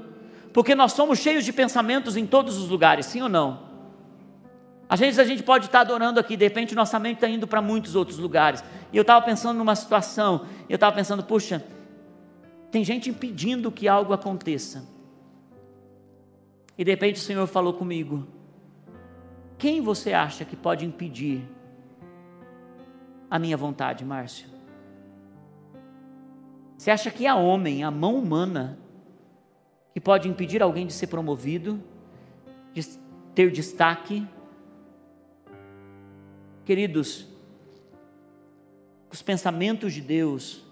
Porque 0.53 0.75
nós 0.75 0.93
somos 0.93 1.19
cheios 1.19 1.45
de 1.45 1.53
pensamentos 1.53 2.17
em 2.17 2.25
todos 2.25 2.57
os 2.57 2.69
lugares, 2.69 3.05
sim 3.05 3.21
ou 3.21 3.29
não? 3.29 3.67
Às 4.89 4.99
vezes 4.99 5.19
a 5.19 5.23
gente 5.23 5.43
pode 5.43 5.65
estar 5.65 5.81
adorando 5.81 6.19
aqui, 6.19 6.37
de 6.37 6.45
repente 6.45 6.73
nossa 6.73 6.97
mente 6.97 7.15
está 7.17 7.27
indo 7.27 7.45
para 7.45 7.61
muitos 7.61 7.95
outros 7.95 8.17
lugares. 8.17 8.63
E 8.91 8.97
eu 8.97 9.01
estava 9.01 9.23
pensando 9.25 9.57
numa 9.57 9.75
situação, 9.75 10.45
eu 10.69 10.75
estava 10.75 10.95
pensando, 10.95 11.23
puxa, 11.23 11.63
tem 12.71 12.83
gente 12.83 13.09
impedindo 13.09 13.71
que 13.71 13.87
algo 13.87 14.13
aconteça. 14.13 14.87
E 16.77 16.83
de 16.83 16.91
repente 16.91 17.15
o 17.15 17.23
Senhor 17.23 17.45
falou 17.47 17.73
comigo: 17.73 18.25
quem 19.57 19.81
você 19.81 20.13
acha 20.13 20.45
que 20.45 20.55
pode 20.55 20.85
impedir 20.85 21.43
a 23.29 23.37
minha 23.37 23.57
vontade, 23.57 24.05
Márcio? 24.05 24.47
Você 26.77 26.91
acha 26.91 27.09
que 27.09 27.25
há 27.25 27.35
homem, 27.35 27.83
a 27.83 27.89
mão 27.89 28.15
humana, 28.15 28.77
que 29.97 30.01
pode 30.01 30.29
impedir 30.29 30.61
alguém 30.61 30.85
de 30.85 30.93
ser 30.93 31.07
promovido, 31.07 31.83
de 32.71 32.85
ter 33.33 33.49
destaque. 33.49 34.27
Queridos, 36.63 37.25
os 39.11 39.23
pensamentos 39.23 39.95
de 39.95 40.01
Deus, 40.01 40.63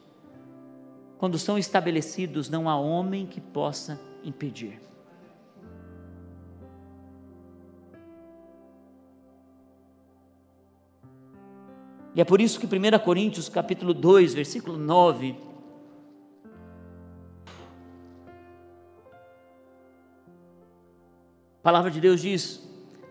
quando 1.17 1.39
são 1.39 1.57
estabelecidos, 1.57 2.51
não 2.51 2.69
há 2.69 2.77
homem 2.77 3.25
que 3.25 3.41
possa 3.41 3.99
impedir. 4.23 4.79
E 12.13 12.21
é 12.21 12.23
por 12.23 12.39
isso 12.39 12.59
que 12.59 12.67
1 12.67 12.99
Coríntios 13.03 13.49
capítulo 13.49 13.91
2, 13.91 14.35
versículo 14.35 14.77
9, 14.77 15.35
A 21.65 21.71
palavra 21.73 21.89
de 21.89 21.99
Deus 21.99 22.21
diz, 22.21 22.61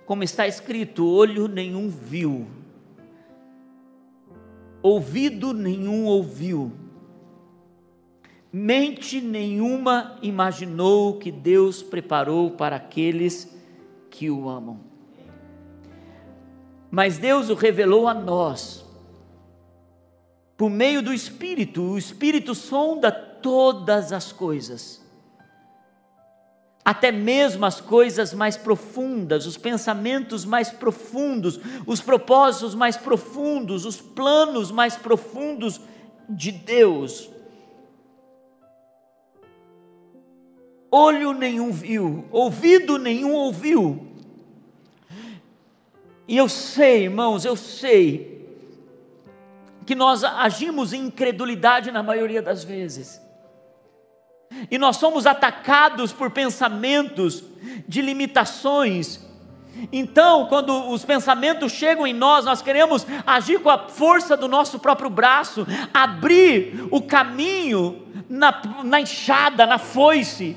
como 0.07 0.23
está 0.23 0.47
escrito: 0.47 1.05
olho 1.05 1.49
nenhum 1.49 1.89
viu, 1.89 2.47
ouvido 4.81 5.53
nenhum 5.53 6.05
ouviu, 6.05 6.71
mente 8.53 9.21
nenhuma 9.21 10.17
imaginou 10.23 11.19
que 11.19 11.33
Deus 11.33 11.83
preparou 11.83 12.53
para 12.53 12.77
aqueles 12.77 13.53
que 14.09 14.31
o 14.31 14.49
amam. 14.49 14.79
Mas 16.93 17.19
Deus 17.19 17.51
o 17.51 17.55
revelou 17.55 18.07
a 18.07 18.15
nós, 18.15 18.87
por 20.57 20.71
meio 20.71 21.03
do 21.03 21.13
Espírito, 21.13 21.83
o 21.83 21.99
Espírito 21.99 22.55
sonda 22.55 23.11
todas 23.11 24.13
as 24.13 24.31
coisas 24.31 25.04
até 26.85 27.11
mesmo 27.11 27.65
as 27.65 27.81
coisas 27.81 28.35
mais 28.35 28.57
profundas, 28.57 29.47
os 29.47 29.57
pensamentos 29.57 30.45
mais 30.45 30.71
profundos, 30.71 31.59
os 31.87 32.03
propósitos 32.03 32.75
mais 32.75 32.97
profundos, 32.97 33.87
os 33.87 34.01
planos 34.01 34.71
mais 34.71 34.95
profundos 34.95 35.81
de 36.29 36.53
Deus. 36.53 37.31
Olho 40.91 41.33
nenhum 41.33 41.73
viu, 41.73 42.27
ouvido 42.31 42.99
nenhum 42.99 43.33
ouviu. 43.33 44.07
E 46.29 46.37
eu 46.37 46.49
sei, 46.49 47.05
irmãos, 47.05 47.45
eu 47.45 47.57
sei 47.57 48.35
que 49.87 49.95
nós 49.95 50.23
agimos 50.23 50.93
em 50.93 51.07
incredulidade 51.07 51.91
na 51.91 52.03
maioria 52.03 52.41
das 52.41 52.63
vezes. 52.63 53.24
E 54.71 54.79
nós 54.79 54.97
somos 54.97 55.27
atacados 55.27 56.13
por 56.13 56.31
pensamentos 56.31 57.45
de 57.87 58.01
limitações. 58.01 59.21
Então, 59.93 60.47
quando 60.47 60.91
os 60.91 61.05
pensamentos 61.05 61.73
chegam 61.73 62.07
em 62.07 62.13
nós, 62.13 62.45
nós 62.45 62.63
queremos 62.63 63.07
agir 63.27 63.59
com 63.61 63.71
a 63.71 63.89
força 63.89 64.37
do 64.37 64.47
nosso 64.47 64.79
próprio 64.79 65.11
braço, 65.11 65.67
abrir 65.93 66.87
o 66.91 67.03
caminho 67.03 68.07
na, 68.29 68.63
na 68.85 69.01
enxada, 69.01 69.67
na 69.67 69.79
foice, 69.79 70.57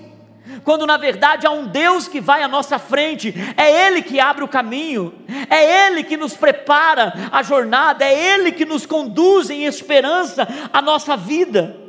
quando 0.64 0.86
na 0.86 0.98
verdade 0.98 1.46
há 1.46 1.52
um 1.52 1.66
Deus 1.66 2.08
que 2.08 2.22
vai 2.22 2.42
à 2.42 2.48
nossa 2.48 2.80
frente, 2.80 3.34
é 3.58 3.88
Ele 3.88 4.02
que 4.02 4.20
abre 4.20 4.44
o 4.44 4.48
caminho, 4.48 5.14
é 5.50 5.88
Ele 5.88 6.04
que 6.04 6.16
nos 6.16 6.36
prepara 6.36 7.14
a 7.32 7.44
jornada, 7.44 8.06
é 8.06 8.34
Ele 8.34 8.52
que 8.52 8.66
nos 8.66 8.86
conduz 8.86 9.50
em 9.50 9.66
esperança 9.66 10.48
a 10.72 10.82
nossa 10.82 11.18
vida. 11.18 11.87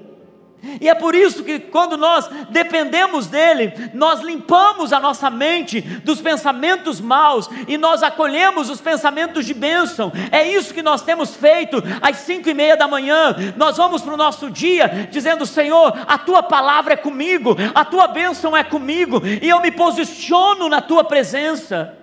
E 0.81 0.88
é 0.88 0.94
por 0.94 1.14
isso 1.14 1.44
que, 1.44 1.59
quando 1.59 1.97
nós 1.97 2.29
dependemos 2.51 3.29
dEle, 3.29 3.73
nós 3.94 4.21
limpamos 4.21 4.92
a 4.92 4.99
nossa 4.99 5.31
mente 5.31 5.81
dos 5.81 6.21
pensamentos 6.21 7.01
maus 7.01 7.49
e 7.68 7.79
nós 7.79 8.03
acolhemos 8.03 8.68
os 8.68 8.81
pensamentos 8.81 9.47
de 9.47 9.55
bênção. 9.55 10.12
É 10.33 10.47
isso 10.47 10.75
que 10.75 10.83
nós 10.83 11.03
temos 11.03 11.35
feito 11.35 11.83
às 12.03 12.18
cinco 12.18 12.49
e 12.49 12.55
meia 12.55 12.77
da 12.77 12.88
manhã. 12.88 13.37
Nós 13.57 13.77
vamos 13.77 14.03
para 14.03 14.14
o 14.14 14.16
nosso 14.16 14.51
dia 14.51 15.09
dizendo: 15.11 15.47
Senhor, 15.47 15.97
a 16.07 16.18
tua 16.18 16.42
palavra 16.42 16.94
é 16.94 16.97
comigo, 16.97 17.57
a 17.75 17.85
tua 17.85 18.09
bênção 18.09 18.57
é 18.57 18.64
comigo, 18.64 19.23
e 19.25 19.49
eu 19.49 19.61
me 19.61 19.71
posiciono 19.71 20.68
na 20.68 20.81
tua 20.81 21.05
presença. 21.05 21.94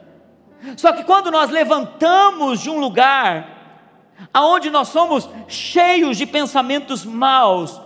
Só 0.78 0.94
que 0.94 1.04
quando 1.04 1.30
nós 1.30 1.50
levantamos 1.50 2.62
de 2.62 2.70
um 2.70 2.80
lugar, 2.80 3.56
aonde 4.34 4.70
nós 4.70 4.88
somos 4.88 5.30
cheios 5.48 6.18
de 6.18 6.26
pensamentos 6.26 7.06
maus, 7.06 7.85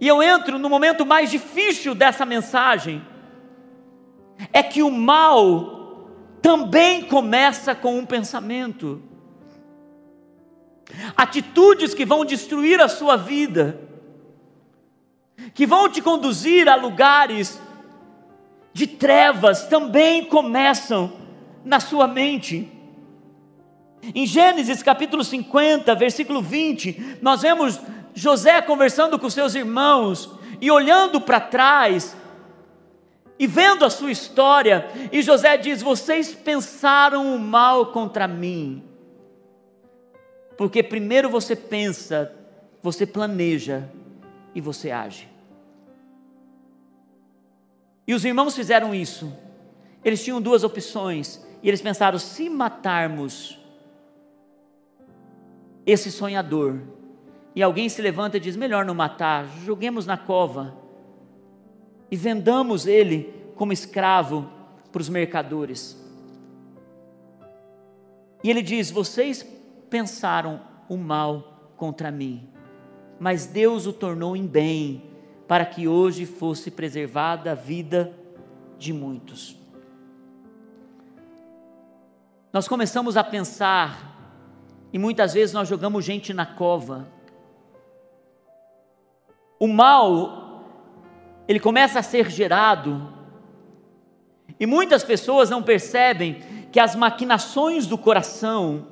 e 0.00 0.08
eu 0.08 0.22
entro 0.22 0.58
no 0.58 0.70
momento 0.70 1.04
mais 1.04 1.30
difícil 1.30 1.94
dessa 1.94 2.24
mensagem, 2.24 3.04
é 4.52 4.62
que 4.62 4.82
o 4.82 4.90
mal 4.90 6.08
também 6.40 7.02
começa 7.02 7.74
com 7.74 7.98
um 7.98 8.06
pensamento. 8.06 9.02
Atitudes 11.14 11.92
que 11.92 12.06
vão 12.06 12.24
destruir 12.24 12.80
a 12.80 12.88
sua 12.88 13.16
vida, 13.16 13.78
que 15.52 15.66
vão 15.66 15.86
te 15.88 16.00
conduzir 16.00 16.66
a 16.66 16.76
lugares 16.76 17.60
de 18.72 18.86
trevas, 18.86 19.66
também 19.66 20.24
começam 20.24 21.12
na 21.62 21.78
sua 21.78 22.06
mente. 22.08 22.72
Em 24.14 24.24
Gênesis 24.24 24.82
capítulo 24.82 25.22
50, 25.22 25.94
versículo 25.94 26.40
20, 26.40 27.18
nós 27.20 27.42
vemos 27.42 27.78
José 28.20 28.60
conversando 28.60 29.18
com 29.18 29.30
seus 29.30 29.54
irmãos 29.54 30.30
e 30.60 30.70
olhando 30.70 31.22
para 31.22 31.40
trás 31.40 32.14
e 33.38 33.46
vendo 33.46 33.82
a 33.82 33.88
sua 33.88 34.10
história, 34.10 34.90
e 35.10 35.22
José 35.22 35.56
diz: 35.56 35.80
Vocês 35.80 36.34
pensaram 36.34 37.34
o 37.34 37.38
mal 37.38 37.92
contra 37.92 38.28
mim, 38.28 38.84
porque 40.58 40.82
primeiro 40.82 41.30
você 41.30 41.56
pensa, 41.56 42.30
você 42.82 43.06
planeja 43.06 43.88
e 44.54 44.60
você 44.60 44.90
age. 44.90 45.26
E 48.06 48.12
os 48.12 48.22
irmãos 48.22 48.54
fizeram 48.54 48.94
isso. 48.94 49.32
Eles 50.04 50.22
tinham 50.22 50.42
duas 50.42 50.62
opções, 50.62 51.42
e 51.62 51.68
eles 51.68 51.80
pensaram: 51.80 52.18
se 52.18 52.50
matarmos 52.50 53.58
esse 55.86 56.12
sonhador, 56.12 56.99
e 57.54 57.62
alguém 57.62 57.88
se 57.88 58.00
levanta 58.00 58.36
e 58.36 58.40
diz: 58.40 58.56
melhor 58.56 58.84
não 58.84 58.94
matar, 58.94 59.46
joguemos 59.64 60.06
na 60.06 60.16
cova 60.16 60.76
e 62.10 62.16
vendamos 62.16 62.86
ele 62.86 63.34
como 63.54 63.72
escravo 63.72 64.48
para 64.90 65.00
os 65.00 65.08
mercadores. 65.08 65.96
E 68.42 68.50
ele 68.50 68.62
diz: 68.62 68.90
vocês 68.90 69.46
pensaram 69.88 70.60
o 70.88 70.96
mal 70.96 71.72
contra 71.76 72.10
mim, 72.10 72.48
mas 73.18 73.46
Deus 73.46 73.86
o 73.86 73.92
tornou 73.92 74.36
em 74.36 74.46
bem, 74.46 75.04
para 75.46 75.64
que 75.64 75.88
hoje 75.88 76.26
fosse 76.26 76.70
preservada 76.70 77.52
a 77.52 77.54
vida 77.54 78.12
de 78.78 78.92
muitos. 78.92 79.56
Nós 82.52 82.66
começamos 82.66 83.16
a 83.16 83.22
pensar, 83.22 84.48
e 84.92 84.98
muitas 84.98 85.34
vezes 85.34 85.52
nós 85.52 85.68
jogamos 85.68 86.04
gente 86.04 86.34
na 86.34 86.44
cova, 86.44 87.06
o 89.60 89.68
mal, 89.68 90.64
ele 91.46 91.60
começa 91.60 91.98
a 91.98 92.02
ser 92.02 92.30
gerado, 92.30 93.12
e 94.58 94.66
muitas 94.66 95.04
pessoas 95.04 95.50
não 95.50 95.62
percebem 95.62 96.40
que 96.72 96.80
as 96.80 96.96
maquinações 96.96 97.86
do 97.86 97.98
coração, 97.98 98.86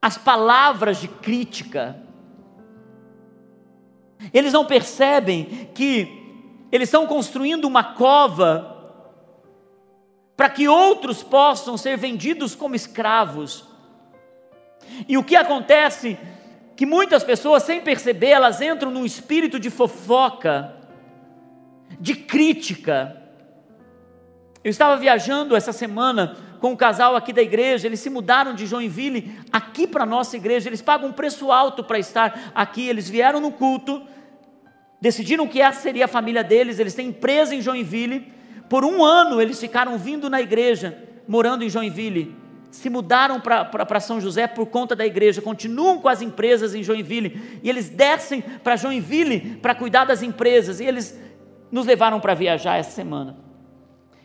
as 0.00 0.16
palavras 0.16 0.98
de 0.98 1.08
crítica, 1.08 2.02
eles 4.32 4.52
não 4.52 4.64
percebem 4.64 5.68
que 5.74 6.46
eles 6.72 6.88
estão 6.88 7.06
construindo 7.06 7.66
uma 7.66 7.84
cova 7.84 8.76
para 10.36 10.48
que 10.48 10.68
outros 10.68 11.22
possam 11.22 11.76
ser 11.76 11.96
vendidos 11.96 12.54
como 12.54 12.74
escravos. 12.74 13.64
E 15.08 15.18
o 15.18 15.24
que 15.24 15.34
acontece 15.34 16.18
que 16.78 16.86
muitas 16.86 17.24
pessoas, 17.24 17.64
sem 17.64 17.80
perceber, 17.80 18.28
elas 18.28 18.60
entram 18.60 18.88
num 18.88 19.04
espírito 19.04 19.58
de 19.58 19.68
fofoca, 19.68 20.76
de 21.98 22.14
crítica. 22.14 23.20
Eu 24.62 24.70
estava 24.70 24.96
viajando 24.96 25.56
essa 25.56 25.72
semana 25.72 26.36
com 26.60 26.70
um 26.70 26.76
casal 26.76 27.16
aqui 27.16 27.32
da 27.32 27.42
igreja, 27.42 27.88
eles 27.88 27.98
se 27.98 28.08
mudaram 28.08 28.54
de 28.54 28.64
Joinville 28.64 29.40
aqui 29.50 29.88
para 29.88 30.04
a 30.04 30.06
nossa 30.06 30.36
igreja, 30.36 30.68
eles 30.68 30.80
pagam 30.80 31.08
um 31.08 31.12
preço 31.12 31.50
alto 31.50 31.82
para 31.82 31.98
estar 31.98 32.52
aqui, 32.54 32.88
eles 32.88 33.10
vieram 33.10 33.40
no 33.40 33.50
culto, 33.50 34.06
decidiram 35.00 35.48
que 35.48 35.60
essa 35.60 35.80
seria 35.80 36.04
a 36.04 36.08
família 36.08 36.44
deles, 36.44 36.78
eles 36.78 36.94
têm 36.94 37.08
empresa 37.08 37.56
em 37.56 37.60
Joinville, 37.60 38.32
por 38.70 38.84
um 38.84 39.04
ano 39.04 39.42
eles 39.42 39.58
ficaram 39.58 39.98
vindo 39.98 40.30
na 40.30 40.40
igreja, 40.40 40.96
morando 41.26 41.64
em 41.64 41.68
Joinville, 41.68 42.36
se 42.70 42.90
mudaram 42.90 43.40
para 43.40 44.00
São 44.00 44.20
José 44.20 44.46
por 44.46 44.66
conta 44.66 44.94
da 44.94 45.06
igreja, 45.06 45.40
continuam 45.40 45.98
com 45.98 46.08
as 46.08 46.20
empresas 46.20 46.74
em 46.74 46.82
Joinville, 46.82 47.60
e 47.62 47.68
eles 47.68 47.88
descem 47.88 48.40
para 48.40 48.76
Joinville 48.76 49.56
para 49.56 49.74
cuidar 49.74 50.04
das 50.04 50.22
empresas, 50.22 50.80
e 50.80 50.84
eles 50.84 51.18
nos 51.70 51.86
levaram 51.86 52.20
para 52.20 52.34
viajar 52.34 52.76
essa 52.76 52.90
semana. 52.90 53.38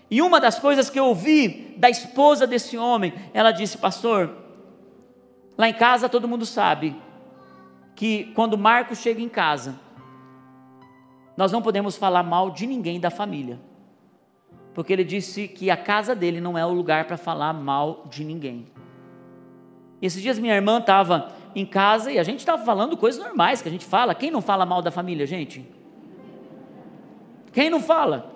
E 0.10 0.22
uma 0.22 0.40
das 0.40 0.60
coisas 0.60 0.90
que 0.90 1.00
eu 1.00 1.06
ouvi 1.06 1.74
da 1.78 1.90
esposa 1.90 2.46
desse 2.46 2.78
homem, 2.78 3.14
ela 3.34 3.52
disse: 3.52 3.78
Pastor, 3.78 4.30
lá 5.58 5.68
em 5.68 5.74
casa 5.74 6.10
todo 6.10 6.28
mundo 6.28 6.46
sabe 6.46 6.96
que 7.96 8.32
quando 8.36 8.58
Marcos 8.58 9.00
chega 9.00 9.22
em 9.22 9.30
casa, 9.30 9.80
nós 11.36 11.52
não 11.52 11.62
podemos 11.62 11.96
falar 11.96 12.24
mal 12.24 12.52
de 12.52 12.68
ninguém 12.68 13.00
da 13.00 13.10
família 13.10 13.60
porque 14.74 14.92
ele 14.92 15.04
disse 15.04 15.48
que 15.48 15.70
a 15.70 15.78
casa 15.78 16.16
dele 16.16 16.42
não 16.42 16.58
é 16.58 16.66
o 16.66 16.72
lugar 16.72 17.06
para 17.06 17.18
falar 17.18 17.54
mal 17.54 18.06
de 18.10 18.24
ninguém. 18.24 18.66
Esses 20.02 20.22
dias 20.22 20.40
minha 20.40 20.56
irmã 20.56 20.80
estava 20.80 21.32
em 21.56 21.66
casa 21.66 22.12
e 22.12 22.20
a 22.20 22.24
gente 22.24 22.40
estava 22.40 22.66
falando 22.66 22.98
coisas 22.98 23.24
normais 23.24 23.62
que 23.62 23.70
a 23.70 23.72
gente 23.72 23.86
fala. 23.86 24.16
Quem 24.16 24.32
não 24.32 24.42
fala 24.42 24.66
mal 24.66 24.82
da 24.82 24.92
família, 24.92 25.26
gente? 25.26 25.66
Quem 27.54 27.70
não 27.70 27.80
fala? 27.80 28.34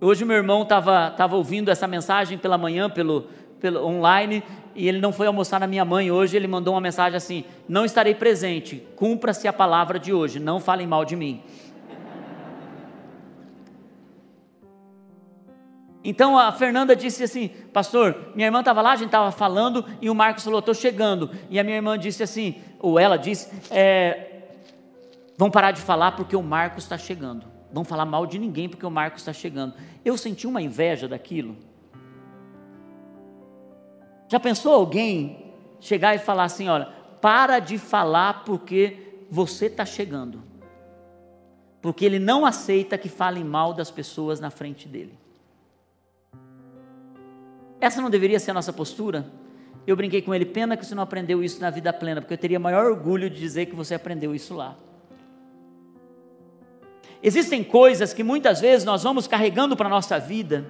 Hoje 0.00 0.24
meu 0.24 0.36
irmão 0.36 0.62
estava 0.62 1.10
tava 1.10 1.36
ouvindo 1.36 1.70
essa 1.70 1.86
mensagem 1.86 2.36
pela 2.36 2.58
manhã, 2.58 2.90
pelo, 2.90 3.28
pelo 3.60 3.86
online, 3.86 4.42
e 4.74 4.88
ele 4.88 5.00
não 5.00 5.12
foi 5.12 5.28
almoçar 5.28 5.60
na 5.60 5.66
minha 5.66 5.84
mãe 5.84 6.10
hoje. 6.10 6.36
Ele 6.36 6.48
mandou 6.48 6.74
uma 6.74 6.80
mensagem 6.80 7.16
assim: 7.16 7.44
Não 7.68 7.84
estarei 7.84 8.14
presente, 8.14 8.82
cumpra-se 8.96 9.46
a 9.46 9.52
palavra 9.52 10.00
de 10.00 10.12
hoje, 10.12 10.40
não 10.40 10.58
falem 10.58 10.86
mal 10.86 11.04
de 11.04 11.14
mim. 11.14 11.42
Então 16.04 16.36
a 16.36 16.50
Fernanda 16.50 16.96
disse 16.96 17.22
assim: 17.22 17.48
Pastor, 17.72 18.32
minha 18.34 18.48
irmã 18.48 18.60
estava 18.60 18.82
lá, 18.82 18.92
a 18.92 18.96
gente 18.96 19.06
estava 19.06 19.30
falando, 19.30 19.84
e 20.00 20.10
o 20.10 20.14
Marcos 20.14 20.44
falou: 20.44 20.58
Estou 20.58 20.74
chegando. 20.74 21.30
E 21.48 21.58
a 21.60 21.64
minha 21.64 21.76
irmã 21.76 21.98
disse 21.98 22.22
assim, 22.22 22.56
ou 22.78 22.98
ela 22.98 23.16
disse: 23.16 23.48
é, 23.70 24.32
Vão 25.36 25.50
parar 25.50 25.70
de 25.70 25.80
falar 25.80 26.12
porque 26.12 26.36
o 26.36 26.42
Marcos 26.42 26.84
está 26.84 26.98
chegando. 26.98 27.46
Vão 27.72 27.84
falar 27.84 28.04
mal 28.04 28.26
de 28.26 28.38
ninguém 28.38 28.68
porque 28.68 28.84
o 28.84 28.90
Marcos 28.90 29.22
está 29.22 29.32
chegando. 29.32 29.74
Eu 30.04 30.18
senti 30.18 30.46
uma 30.46 30.60
inveja 30.60 31.08
daquilo. 31.08 31.56
Já 34.28 34.40
pensou 34.40 34.74
alguém 34.74 35.52
chegar 35.80 36.14
e 36.14 36.18
falar 36.18 36.44
assim: 36.44 36.68
Olha, 36.68 36.88
para 37.20 37.60
de 37.60 37.78
falar 37.78 38.44
porque 38.44 39.24
você 39.30 39.66
está 39.66 39.86
chegando. 39.86 40.42
Porque 41.80 42.04
ele 42.04 42.18
não 42.18 42.44
aceita 42.44 42.98
que 42.98 43.08
falem 43.08 43.44
mal 43.44 43.72
das 43.72 43.90
pessoas 43.90 44.40
na 44.40 44.50
frente 44.50 44.86
dele. 44.88 45.21
Essa 47.82 48.00
não 48.00 48.08
deveria 48.08 48.38
ser 48.38 48.52
a 48.52 48.54
nossa 48.54 48.72
postura? 48.72 49.26
Eu 49.84 49.96
brinquei 49.96 50.22
com 50.22 50.32
ele, 50.32 50.46
pena 50.46 50.76
que 50.76 50.86
você 50.86 50.94
não 50.94 51.02
aprendeu 51.02 51.42
isso 51.42 51.60
na 51.60 51.68
vida 51.68 51.92
plena, 51.92 52.20
porque 52.20 52.32
eu 52.32 52.38
teria 52.38 52.60
maior 52.60 52.86
orgulho 52.86 53.28
de 53.28 53.40
dizer 53.40 53.66
que 53.66 53.74
você 53.74 53.92
aprendeu 53.92 54.32
isso 54.32 54.54
lá. 54.54 54.76
Existem 57.20 57.64
coisas 57.64 58.14
que 58.14 58.22
muitas 58.22 58.60
vezes 58.60 58.84
nós 58.84 59.02
vamos 59.02 59.26
carregando 59.26 59.76
para 59.76 59.88
a 59.88 59.90
nossa 59.90 60.16
vida, 60.20 60.64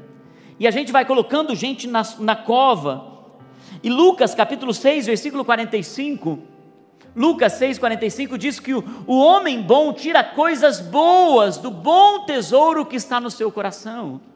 e 0.59 0.67
a 0.67 0.71
gente 0.71 0.91
vai 0.91 1.05
colocando 1.05 1.55
gente 1.55 1.87
na, 1.87 2.03
na 2.19 2.35
cova. 2.35 3.37
E 3.83 3.91
Lucas 3.91 4.35
capítulo 4.35 4.73
6, 4.73 5.05
versículo 5.05 5.45
45, 5.45 6.39
Lucas 7.15 7.53
6, 7.53 7.79
45 7.79 8.39
diz 8.39 8.59
que 8.59 8.73
o, 8.73 8.83
o 9.07 9.19
homem 9.19 9.61
bom 9.61 9.93
tira 9.93 10.25
coisas 10.25 10.81
boas 10.81 11.59
do 11.59 11.71
bom 11.71 12.25
tesouro 12.25 12.87
que 12.87 12.97
está 12.97 13.21
no 13.21 13.31
seu 13.31 13.53
coração. 13.53 14.32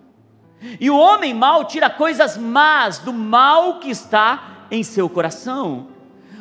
E 0.81 0.91
o 0.91 0.97
homem 0.97 1.35
mau 1.35 1.65
tira 1.65 1.91
coisas 1.91 2.37
más 2.37 2.99
do 2.99 3.13
mal 3.13 3.79
que 3.79 3.91
está 3.91 4.67
em 4.71 4.83
seu 4.83 5.09
coração. 5.09 5.89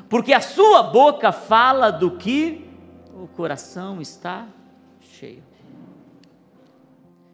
Porque 0.10 0.34
a 0.34 0.42
sua 0.42 0.84
boca 0.84 1.32
fala 1.32 1.92
do 1.92 2.12
que 2.12 2.68
o 3.14 3.28
coração 3.28 4.02
está 4.02 4.46
cheio. 5.00 5.44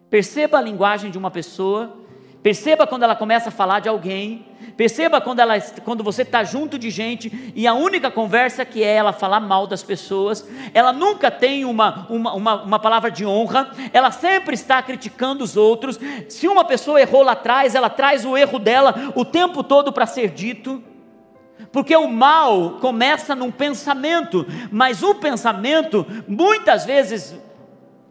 Perceba 0.09 0.57
a 0.57 0.61
linguagem 0.61 1.11
de 1.11 1.17
uma 1.17 1.31
pessoa, 1.31 1.95
perceba 2.41 2.87
quando 2.87 3.03
ela 3.03 3.15
começa 3.15 3.49
a 3.49 3.51
falar 3.51 3.79
de 3.79 3.89
alguém, 3.89 4.45
perceba 4.75 5.21
quando, 5.21 5.39
ela, 5.39 5.59
quando 5.83 6.03
você 6.03 6.23
está 6.23 6.43
junto 6.43 6.77
de 6.77 6.89
gente 6.89 7.51
e 7.55 7.67
a 7.67 7.73
única 7.73 8.09
conversa 8.09 8.65
que 8.65 8.83
é 8.83 8.95
ela 8.95 9.13
falar 9.13 9.39
mal 9.39 9.67
das 9.67 9.83
pessoas, 9.83 10.47
ela 10.73 10.91
nunca 10.91 11.29
tem 11.29 11.65
uma, 11.65 12.07
uma, 12.09 12.33
uma, 12.33 12.63
uma 12.63 12.79
palavra 12.79 13.11
de 13.11 13.25
honra, 13.25 13.71
ela 13.93 14.11
sempre 14.11 14.55
está 14.55 14.81
criticando 14.81 15.43
os 15.43 15.55
outros. 15.55 15.99
Se 16.29 16.47
uma 16.47 16.65
pessoa 16.65 17.01
errou 17.01 17.23
lá 17.23 17.33
atrás, 17.33 17.75
ela 17.75 17.89
traz 17.89 18.25
o 18.25 18.35
erro 18.35 18.57
dela 18.57 19.11
o 19.15 19.23
tempo 19.23 19.63
todo 19.63 19.91
para 19.91 20.05
ser 20.05 20.29
dito. 20.29 20.83
Porque 21.71 21.95
o 21.95 22.07
mal 22.07 22.77
começa 22.81 23.35
num 23.35 23.51
pensamento, 23.51 24.45
mas 24.71 25.03
o 25.03 25.15
pensamento 25.15 26.05
muitas 26.27 26.85
vezes 26.85 27.35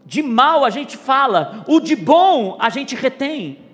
de 0.07 0.23
mal 0.23 0.65
a 0.65 0.71
gente 0.71 0.97
fala, 0.97 1.65
o 1.69 1.79
de 1.79 1.95
bom 1.95 2.57
a 2.59 2.71
gente 2.71 2.95
retém. 2.95 3.70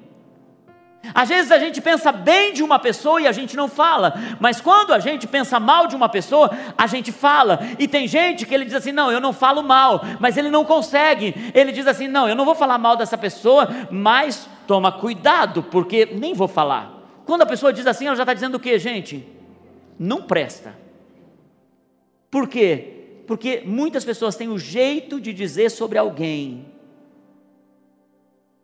Às 1.17 1.31
vezes 1.31 1.51
a 1.51 1.59
gente 1.59 1.81
pensa 1.81 2.13
bem 2.13 2.53
de 2.53 2.63
uma 2.63 2.79
pessoa 2.79 3.21
e 3.21 3.27
a 3.27 3.33
gente 3.33 3.57
não 3.57 3.69
fala, 3.69 4.15
mas 4.39 4.61
quando 4.61 4.93
a 4.93 4.99
gente 5.01 5.27
pensa 5.27 5.59
mal 5.59 5.87
de 5.87 5.97
uma 5.97 6.09
pessoa, 6.09 6.51
a 6.77 6.87
gente 6.87 7.11
fala. 7.11 7.59
E 7.79 7.89
tem 7.89 8.07
gente 8.07 8.45
que 8.45 8.55
ele 8.55 8.67
diz 8.67 8.75
assim: 8.75 8.93
não, 8.93 9.11
eu 9.11 9.21
não 9.21 9.33
falo 9.33 9.63
mal, 9.63 10.03
mas 10.21 10.37
ele 10.37 10.51
não 10.51 10.65
consegue. 10.65 11.35
Ele 11.55 11.73
diz 11.73 11.87
assim: 11.87 12.07
não, 12.07 12.29
eu 12.29 12.37
não 12.37 12.45
vou 12.45 12.55
falar 12.55 12.79
mal 12.79 12.97
dessa 12.97 13.17
pessoa, 13.17 13.69
mas 13.91 14.49
toma 14.67 14.93
cuidado, 14.93 15.63
porque 15.63 16.07
nem 16.07 16.35
vou 16.35 16.49
falar. 16.49 16.93
Quando 17.25 17.43
a 17.43 17.47
pessoa 17.47 17.73
diz 17.73 17.87
assim, 17.87 18.07
ela 18.07 18.15
já 18.15 18.23
está 18.23 18.35
dizendo 18.35 18.57
o 18.57 18.61
que, 18.61 18.79
gente? 18.79 19.27
Não 19.99 20.23
presta. 20.23 20.77
Por 22.31 22.47
quê? 22.47 22.93
porque 23.27 23.63
muitas 23.67 24.05
pessoas 24.05 24.37
têm 24.37 24.49
o 24.49 24.59
jeito 24.59 25.21
de 25.21 25.33
dizer 25.33 25.71
sobre 25.71 25.99
alguém, 25.99 26.65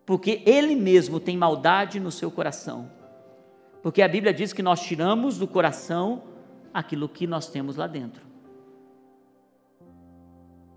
porque 0.05 0.41
ele 0.45 0.75
mesmo 0.75 1.19
tem 1.19 1.37
maldade 1.37 1.99
no 1.99 2.11
seu 2.11 2.29
coração. 2.29 2.91
Porque 3.81 4.01
a 4.01 4.07
Bíblia 4.07 4.33
diz 4.33 4.53
que 4.53 4.63
nós 4.63 4.81
tiramos 4.81 5.37
do 5.37 5.47
coração 5.47 6.23
aquilo 6.73 7.07
que 7.07 7.27
nós 7.27 7.47
temos 7.47 7.75
lá 7.75 7.87
dentro. 7.87 8.23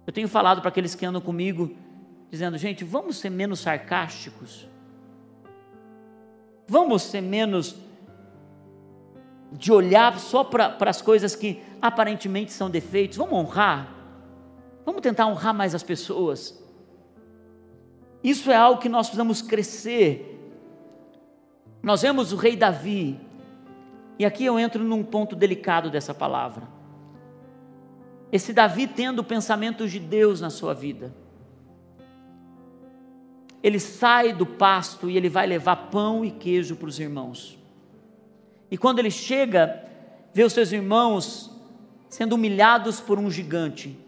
Eu 0.07 0.13
tenho 0.13 0.29
falado 0.29 0.61
para 0.61 0.69
aqueles 0.69 0.95
que 0.95 1.05
andam 1.05 1.21
comigo, 1.21 1.75
dizendo: 2.31 2.57
gente, 2.57 2.85
vamos 2.85 3.17
ser 3.17 3.31
menos 3.31 3.61
sarcásticos, 3.61 4.69
vamos 6.67 7.03
ser 7.03 7.21
menos 7.21 7.77
de 9.53 9.73
olhar 9.73 10.19
só 10.19 10.45
para 10.45 10.77
as 10.81 11.01
coisas 11.01 11.35
que 11.35 11.63
aparentemente 11.81 12.53
são 12.53 12.69
defeitos. 12.69 13.19
Vamos 13.19 13.35
honrar. 13.35 13.95
Vamos 14.85 15.01
tentar 15.01 15.27
honrar 15.27 15.55
mais 15.55 15.75
as 15.75 15.83
pessoas. 15.83 16.61
Isso 18.23 18.51
é 18.51 18.57
algo 18.57 18.81
que 18.81 18.89
nós 18.89 19.07
precisamos 19.07 19.43
crescer. 19.43 20.33
Nós 21.83 22.03
vemos 22.03 22.33
o 22.33 22.37
rei 22.37 22.57
Davi, 22.57 23.21
e 24.19 24.25
aqui 24.25 24.45
eu 24.45 24.59
entro 24.59 24.83
num 24.83 25.05
ponto 25.05 25.37
delicado 25.37 25.91
dessa 25.91 26.15
palavra. 26.15 26.67
Esse 28.33 28.53
Davi 28.53 28.87
tendo 28.87 29.23
pensamentos 29.23 29.93
de 29.93 30.01
Deus 30.01 30.41
na 30.41 30.51
sua 30.51 30.75
vida. 30.75 31.15
Ele 33.63 33.79
sai 33.79 34.33
do 34.33 34.47
pasto 34.47 35.09
e 35.09 35.17
ele 35.17 35.29
vai 35.29 35.47
levar 35.47 35.91
pão 35.91 36.25
e 36.25 36.31
queijo 36.31 36.77
para 36.77 36.89
os 36.89 36.99
irmãos. 36.99 37.59
E 38.71 38.77
quando 38.77 38.99
ele 38.99 39.11
chega, 39.11 39.85
vê 40.33 40.45
os 40.45 40.53
seus 40.53 40.73
irmãos 40.73 41.51
sendo 42.09 42.35
humilhados 42.35 43.01
por 43.01 43.19
um 43.19 43.31
gigante, 43.31 43.99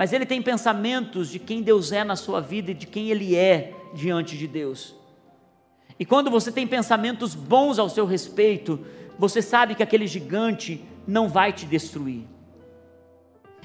mas 0.00 0.14
ele 0.14 0.24
tem 0.24 0.40
pensamentos 0.40 1.28
de 1.28 1.38
quem 1.38 1.60
Deus 1.60 1.92
é 1.92 2.02
na 2.02 2.16
sua 2.16 2.40
vida 2.40 2.70
e 2.70 2.74
de 2.74 2.86
quem 2.86 3.10
ele 3.10 3.36
é 3.36 3.74
diante 3.92 4.34
de 4.34 4.48
Deus. 4.48 4.94
E 5.98 6.06
quando 6.06 6.30
você 6.30 6.50
tem 6.50 6.66
pensamentos 6.66 7.34
bons 7.34 7.78
ao 7.78 7.86
seu 7.90 8.06
respeito, 8.06 8.80
você 9.18 9.42
sabe 9.42 9.74
que 9.74 9.82
aquele 9.82 10.06
gigante 10.06 10.82
não 11.06 11.28
vai 11.28 11.52
te 11.52 11.66
destruir. 11.66 12.22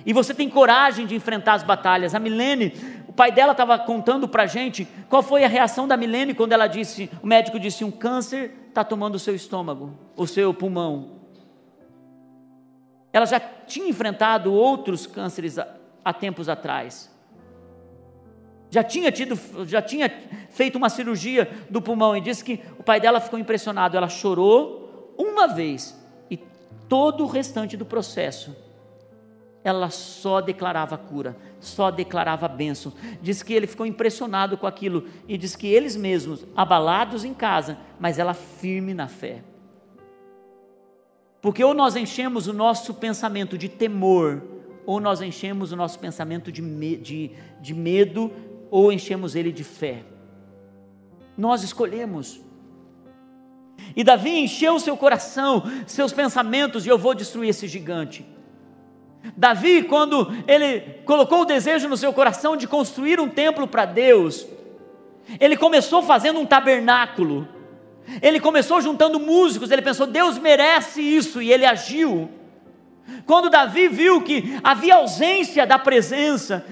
E 0.05 0.11
você 0.11 0.33
tem 0.33 0.49
coragem 0.49 1.07
de 1.07 1.15
enfrentar 1.15 1.53
as 1.53 1.63
batalhas. 1.63 2.13
A 2.13 2.19
Milene, 2.19 2.73
o 3.07 3.13
pai 3.13 3.31
dela 3.31 3.53
estava 3.53 3.79
contando 3.79 4.27
para 4.27 4.43
a 4.43 4.45
gente 4.45 4.85
qual 5.07 5.23
foi 5.23 5.45
a 5.45 5.47
reação 5.47 5.87
da 5.87 5.95
Milene 5.95 6.33
quando 6.33 6.51
ela 6.51 6.67
disse, 6.67 7.09
o 7.23 7.27
médico 7.27 7.57
disse, 7.57 7.85
um 7.85 7.91
câncer 7.91 8.53
está 8.67 8.83
tomando 8.83 9.15
o 9.15 9.19
seu 9.19 9.33
estômago, 9.33 9.97
o 10.17 10.27
seu 10.27 10.53
pulmão. 10.53 11.11
Ela 13.13 13.25
já 13.25 13.39
tinha 13.39 13.87
enfrentado 13.87 14.51
outros 14.51 15.07
cânceres 15.07 15.57
há, 16.05 16.13
tempos 16.13 16.47
atrás. 16.47 17.13
Já 18.69 18.83
tinha 18.83 19.11
tido, 19.11 19.37
já 19.65 19.81
tinha 19.81 20.09
feito 20.51 20.77
uma 20.77 20.89
cirurgia 20.89 21.49
do 21.69 21.81
pulmão 21.81 22.15
e 22.15 22.21
disse 22.21 22.43
que 22.43 22.61
o 22.77 22.83
pai 22.83 23.01
dela 23.01 23.19
ficou 23.19 23.39
impressionado. 23.39 23.97
Ela 23.97 24.07
chorou 24.07 25.13
uma 25.17 25.47
vez 25.47 25.99
e 26.29 26.37
todo 26.87 27.23
o 27.23 27.27
restante 27.27 27.75
do 27.75 27.85
processo 27.85 28.55
ela 29.65 29.89
só 29.89 30.41
declarava 30.41 30.95
cura, 30.95 31.35
só 31.59 31.89
declarava 31.89 32.47
bênção. 32.47 32.93
Diz 33.19 33.41
que 33.41 33.51
ele 33.51 33.65
ficou 33.65 33.83
impressionado 33.83 34.59
com 34.59 34.67
aquilo 34.67 35.07
e 35.27 35.39
diz 35.39 35.55
que 35.55 35.65
eles 35.65 35.95
mesmos, 35.95 36.45
abalados 36.55 37.25
em 37.25 37.33
casa, 37.33 37.75
mas 37.99 38.19
ela 38.19 38.35
firme 38.35 38.93
na 38.93 39.07
fé. 39.07 39.41
Porque 41.41 41.63
ou 41.63 41.73
nós 41.73 41.95
enchemos 41.95 42.45
o 42.45 42.53
nosso 42.53 42.93
pensamento 42.93 43.57
de 43.57 43.67
temor, 43.67 44.43
ou 44.85 44.99
nós 44.99 45.21
enchemos 45.21 45.71
o 45.71 45.75
nosso 45.75 45.99
pensamento 45.99 46.51
de, 46.51 46.61
me, 46.61 46.95
de, 46.95 47.31
de 47.61 47.73
medo, 47.73 48.31
ou 48.69 48.91
enchemos 48.91 49.35
ele 49.35 49.51
de 49.51 49.63
fé. 49.63 50.03
Nós 51.37 51.63
escolhemos. 51.63 52.41
E 53.95 54.03
Davi 54.03 54.39
encheu 54.39 54.79
seu 54.79 54.95
coração, 54.95 55.63
seus 55.85 56.13
pensamentos, 56.13 56.85
e 56.85 56.89
eu 56.89 56.97
vou 56.97 57.13
destruir 57.13 57.49
esse 57.49 57.67
gigante. 57.67 58.25
Davi, 59.35 59.83
quando 59.83 60.31
ele 60.47 60.81
colocou 61.05 61.41
o 61.41 61.45
desejo 61.45 61.87
no 61.87 61.97
seu 61.97 62.13
coração 62.13 62.55
de 62.55 62.67
construir 62.67 63.19
um 63.19 63.27
templo 63.27 63.67
para 63.67 63.85
Deus, 63.85 64.45
ele 65.39 65.57
começou 65.57 66.03
fazendo 66.03 66.39
um 66.39 66.45
tabernáculo. 66.45 67.47
Ele 68.21 68.39
começou 68.39 68.79
juntando 68.81 69.19
músicos, 69.19 69.71
ele 69.71 69.81
pensou, 69.81 70.05
Deus 70.05 70.37
merece 70.37 71.01
isso, 71.01 71.41
e 71.41 71.51
ele 71.51 71.65
agiu. 71.65 72.29
Quando 73.25 73.49
Davi 73.49 73.87
viu 73.87 74.21
que 74.21 74.59
havia 74.63 74.95
ausência 74.95 75.65
da 75.65 75.79
presença, 75.79 76.65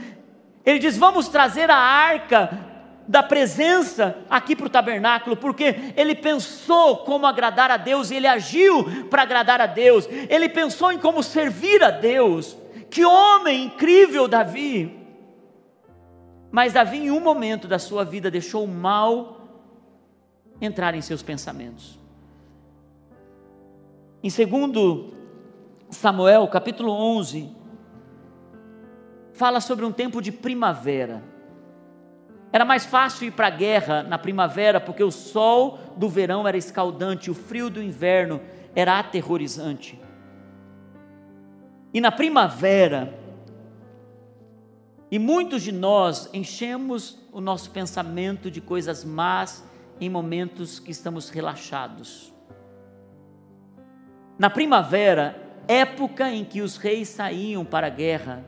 ele 0.66 0.80
diz: 0.80 0.98
Vamos 0.98 1.28
trazer 1.28 1.70
a 1.70 1.78
arca 1.78 2.72
da 3.08 3.22
presença 3.22 4.18
aqui 4.30 4.56
para 4.56 4.68
o 4.68 4.70
tabernáculo, 4.70 5.36
porque 5.36 5.94
ele 5.96 6.16
pensou 6.16 6.98
como 6.98 7.26
agradar 7.26 7.70
a 7.70 7.78
Deus 7.78 8.12
e 8.12 8.16
ele 8.16 8.28
agiu 8.28 9.08
para 9.10 9.24
agradar 9.24 9.60
a 9.60 9.66
Deus, 9.66 10.08
ele 10.30 10.48
pensou 10.48 10.92
em 10.92 10.98
como 10.98 11.22
servir 11.22 11.84
a 11.84 11.92
Deus. 11.92 12.58
Que 12.90 13.04
homem 13.04 13.66
incrível, 13.66 14.28
Davi! 14.28 15.00
Mas 16.52 16.74
Davi, 16.74 16.98
em 16.98 17.12
um 17.12 17.20
momento 17.20 17.68
da 17.68 17.80
sua 17.80 18.06
vida, 18.06 18.30
deixou 18.30 18.64
o 18.64 18.68
mal 18.68 19.42
entrar 20.62 20.94
em 20.94 21.02
seus 21.02 21.24
pensamentos. 21.24 22.00
Em 24.22 24.30
segundo 24.30 25.14
Samuel, 25.94 26.48
capítulo 26.48 26.91
11, 26.91 27.50
fala 29.34 29.62
sobre 29.62 29.86
um 29.86 29.91
tempo 29.91 30.22
de 30.22 30.32
primavera. 30.32 31.24
Era 32.52 32.66
mais 32.66 32.86
fácil 32.86 33.28
ir 33.28 33.32
para 33.32 33.48
a 33.48 33.50
guerra 33.50 34.04
na 34.04 34.18
primavera, 34.18 34.80
porque 34.80 35.04
o 35.04 35.12
sol 35.12 35.80
do 35.98 36.08
verão 36.08 36.48
era 36.48 36.58
escaldante, 36.58 37.32
o 37.32 37.34
frio 37.34 37.70
do 37.70 37.82
inverno 37.82 38.39
era 38.76 39.00
aterrorizante. 39.00 40.00
E 41.94 42.00
na 42.00 42.12
primavera, 42.12 43.14
e 45.10 45.20
muitos 45.20 45.62
de 45.62 45.72
nós 45.72 46.30
enchemos 46.34 47.20
o 47.32 47.39
nosso 47.39 47.72
pensamento 47.72 48.50
de 48.50 48.60
coisas 48.60 49.04
más 49.04 49.64
em 50.00 50.10
momentos 50.10 50.80
que 50.80 50.91
estamos 50.91 51.30
relaxados. 51.30 52.34
Na 54.38 54.50
primavera, 54.50 55.43
época 55.68 56.30
em 56.32 56.43
que 56.43 56.61
os 56.61 56.78
reis 56.78 57.09
saíam 57.09 57.64
para 57.64 57.88
a 57.88 57.89
guerra, 57.89 58.43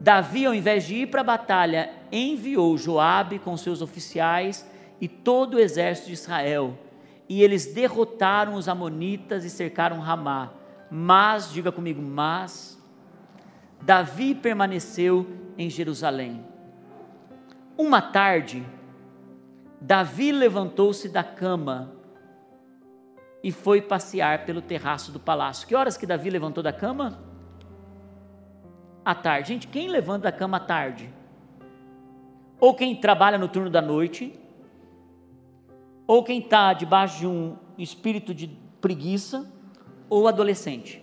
Davi, 0.00 0.46
ao 0.46 0.54
invés 0.54 0.84
de 0.84 0.94
ir 0.94 1.06
para 1.06 1.22
a 1.22 1.24
batalha, 1.24 1.90
enviou 2.12 2.76
Joabe 2.76 3.38
com 3.38 3.56
seus 3.56 3.80
oficiais 3.80 4.68
e 5.00 5.08
todo 5.08 5.54
o 5.54 5.60
exército 5.60 6.08
de 6.08 6.14
Israel. 6.14 6.78
E 7.28 7.42
eles 7.42 7.66
derrotaram 7.66 8.54
os 8.54 8.68
amonitas 8.68 9.44
e 9.44 9.50
cercaram 9.50 9.98
Ramá. 9.98 10.52
Mas, 10.90 11.50
diga 11.50 11.72
comigo, 11.72 12.00
mas 12.00 12.80
Davi 13.82 14.34
permaneceu 14.34 15.26
em 15.58 15.68
Jerusalém. 15.68 16.44
Uma 17.76 18.00
tarde, 18.00 18.64
Davi 19.80 20.30
levantou-se 20.30 21.08
da 21.08 21.24
cama 21.24 21.95
e 23.46 23.52
foi 23.52 23.80
passear 23.80 24.44
pelo 24.44 24.60
terraço 24.60 25.12
do 25.12 25.20
palácio. 25.20 25.68
Que 25.68 25.74
horas 25.76 25.96
que 25.96 26.04
Davi 26.04 26.28
levantou 26.28 26.64
da 26.64 26.72
cama? 26.72 27.16
À 29.04 29.14
tarde. 29.14 29.50
Gente, 29.50 29.68
quem 29.68 29.86
levanta 29.86 30.24
da 30.24 30.32
cama 30.32 30.56
à 30.56 30.60
tarde? 30.60 31.08
Ou 32.58 32.74
quem 32.74 32.96
trabalha 32.96 33.38
no 33.38 33.46
turno 33.46 33.70
da 33.70 33.80
noite, 33.80 34.36
ou 36.08 36.24
quem 36.24 36.40
está 36.40 36.72
debaixo 36.72 37.20
de 37.20 37.26
um 37.28 37.56
espírito 37.78 38.34
de 38.34 38.48
preguiça, 38.80 39.48
ou 40.10 40.26
adolescente. 40.26 41.00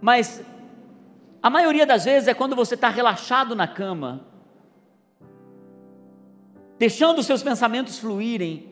Mas 0.00 0.40
a 1.42 1.50
maioria 1.50 1.84
das 1.84 2.04
vezes 2.04 2.28
é 2.28 2.34
quando 2.34 2.54
você 2.54 2.76
está 2.76 2.88
relaxado 2.88 3.56
na 3.56 3.66
cama, 3.66 4.24
deixando 6.80 7.22
seus 7.22 7.42
pensamentos 7.42 7.98
fluírem, 7.98 8.70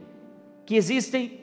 que 0.65 0.75
existem 0.75 1.43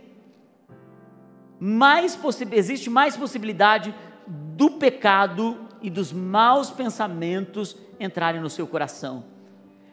mais 1.59 2.18
existe 2.51 2.89
mais 2.89 3.16
possibilidade 3.16 3.93
do 4.26 4.72
pecado 4.72 5.68
e 5.80 5.91
dos 5.91 6.11
maus 6.11 6.72
pensamentos 6.72 7.78
entrarem 7.99 8.41
no 8.41 8.49
seu 8.49 8.66
coração. 8.66 9.26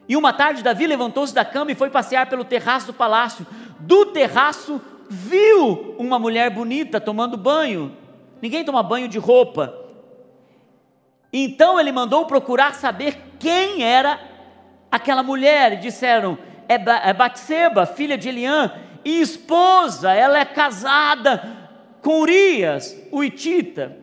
E 0.09 0.17
uma 0.17 0.33
tarde 0.33 0.63
Davi 0.63 0.87
levantou-se 0.87 1.35
da 1.35 1.45
cama 1.45 1.71
e 1.73 1.75
foi 1.75 1.91
passear 1.91 2.27
pelo 2.31 2.43
terraço 2.43 2.87
do 2.87 2.95
palácio. 2.95 3.47
Do 3.79 4.07
terraço 4.07 4.81
viu 5.11 5.95
uma 5.99 6.19
mulher 6.19 6.49
bonita 6.49 6.99
tomando 6.99 7.37
banho. 7.37 7.95
Ninguém 8.41 8.65
toma 8.65 8.83
banho 8.83 9.09
de 9.09 9.19
roupa. 9.19 9.79
Então 11.31 11.79
ele 11.79 11.93
mandou 11.93 12.25
procurar 12.25 12.75
saber 12.75 13.19
quem 13.39 13.83
era 13.83 14.19
aquela 14.91 15.23
mulher. 15.23 15.75
E 15.75 15.77
disseram: 15.77 16.39
é, 16.73 17.11
é 17.11 17.13
Batseba, 17.13 17.87
filha 17.87 18.17
de 18.17 18.29
Eliã, 18.29 18.73
e 19.05 19.21
esposa, 19.21 20.13
ela 20.13 20.39
é 20.39 20.45
casada 20.45 21.43
com 22.01 22.21
Urias, 22.21 22.97
o 23.11 23.23
Itita. 23.23 23.97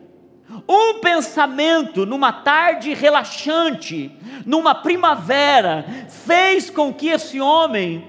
Um 0.68 1.00
pensamento 1.00 2.04
numa 2.04 2.32
tarde 2.32 2.92
relaxante, 2.92 4.10
numa 4.44 4.74
primavera, 4.74 5.84
fez 6.08 6.68
com 6.68 6.92
que 6.92 7.08
esse 7.08 7.40
homem 7.40 8.08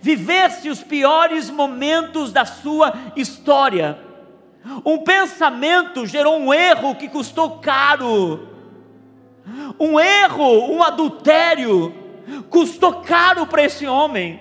vivesse 0.00 0.68
os 0.68 0.82
piores 0.82 1.50
momentos 1.50 2.30
da 2.30 2.44
sua 2.44 2.92
história. 3.16 3.98
Um 4.84 4.98
pensamento 4.98 6.06
gerou 6.06 6.38
um 6.38 6.52
erro 6.52 6.94
que 6.94 7.08
custou 7.08 7.58
caro. 7.58 8.48
Um 9.80 9.98
erro, 9.98 10.70
um 10.70 10.82
adultério, 10.82 11.94
custou 12.50 13.02
caro 13.02 13.46
para 13.46 13.64
esse 13.64 13.86
homem. 13.86 14.40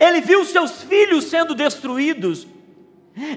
Ele 0.00 0.20
viu 0.20 0.44
seus 0.44 0.82
filhos 0.82 1.24
sendo 1.24 1.54
destruídos. 1.54 2.46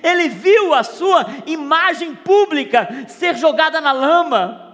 Ele 0.04 0.30
viu 0.30 0.74
a 0.74 0.84
sua 0.84 1.26
imagem 1.46 2.16
pública 2.16 3.06
ser 3.08 3.38
jogada 3.38 3.80
na 3.80 3.92
lama. 3.92 4.69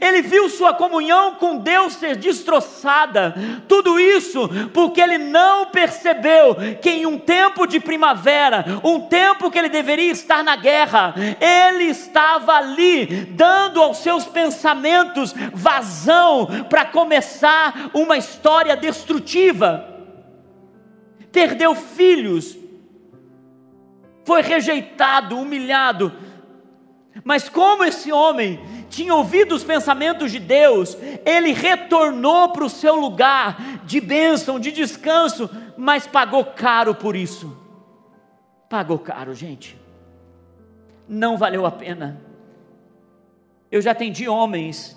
Ele 0.00 0.22
viu 0.22 0.48
sua 0.48 0.72
comunhão 0.72 1.34
com 1.34 1.58
Deus 1.58 1.94
ser 1.94 2.16
destroçada, 2.16 3.34
tudo 3.68 4.00
isso 4.00 4.48
porque 4.72 5.00
ele 5.00 5.18
não 5.18 5.66
percebeu 5.66 6.56
que 6.80 6.88
em 6.88 7.06
um 7.06 7.18
tempo 7.18 7.66
de 7.66 7.78
primavera, 7.78 8.64
um 8.82 9.00
tempo 9.00 9.50
que 9.50 9.58
ele 9.58 9.68
deveria 9.68 10.10
estar 10.10 10.42
na 10.42 10.56
guerra, 10.56 11.14
ele 11.40 11.84
estava 11.84 12.54
ali, 12.54 13.06
dando 13.26 13.82
aos 13.82 13.98
seus 13.98 14.24
pensamentos 14.24 15.34
vazão 15.52 16.46
para 16.70 16.86
começar 16.86 17.90
uma 17.92 18.16
história 18.16 18.74
destrutiva. 18.76 19.94
Perdeu 21.30 21.74
filhos, 21.74 22.56
foi 24.24 24.40
rejeitado, 24.40 25.38
humilhado, 25.38 26.12
mas 27.24 27.48
como 27.48 27.84
esse 27.84 28.12
homem 28.12 28.60
tinha 28.88 29.14
ouvido 29.14 29.54
os 29.54 29.64
pensamentos 29.64 30.30
de 30.32 30.38
Deus, 30.38 30.96
ele 31.24 31.52
retornou 31.52 32.50
para 32.50 32.64
o 32.64 32.70
seu 32.70 32.94
lugar 32.94 33.80
de 33.84 34.00
bênção, 34.00 34.58
de 34.58 34.72
descanso, 34.72 35.50
mas 35.76 36.06
pagou 36.06 36.44
caro 36.44 36.94
por 36.94 37.14
isso. 37.16 37.56
Pagou 38.68 38.98
caro, 38.98 39.34
gente. 39.34 39.78
Não 41.08 41.36
valeu 41.36 41.64
a 41.64 41.70
pena. 41.70 42.20
Eu 43.70 43.80
já 43.80 43.92
atendi 43.92 44.28
homens 44.28 44.96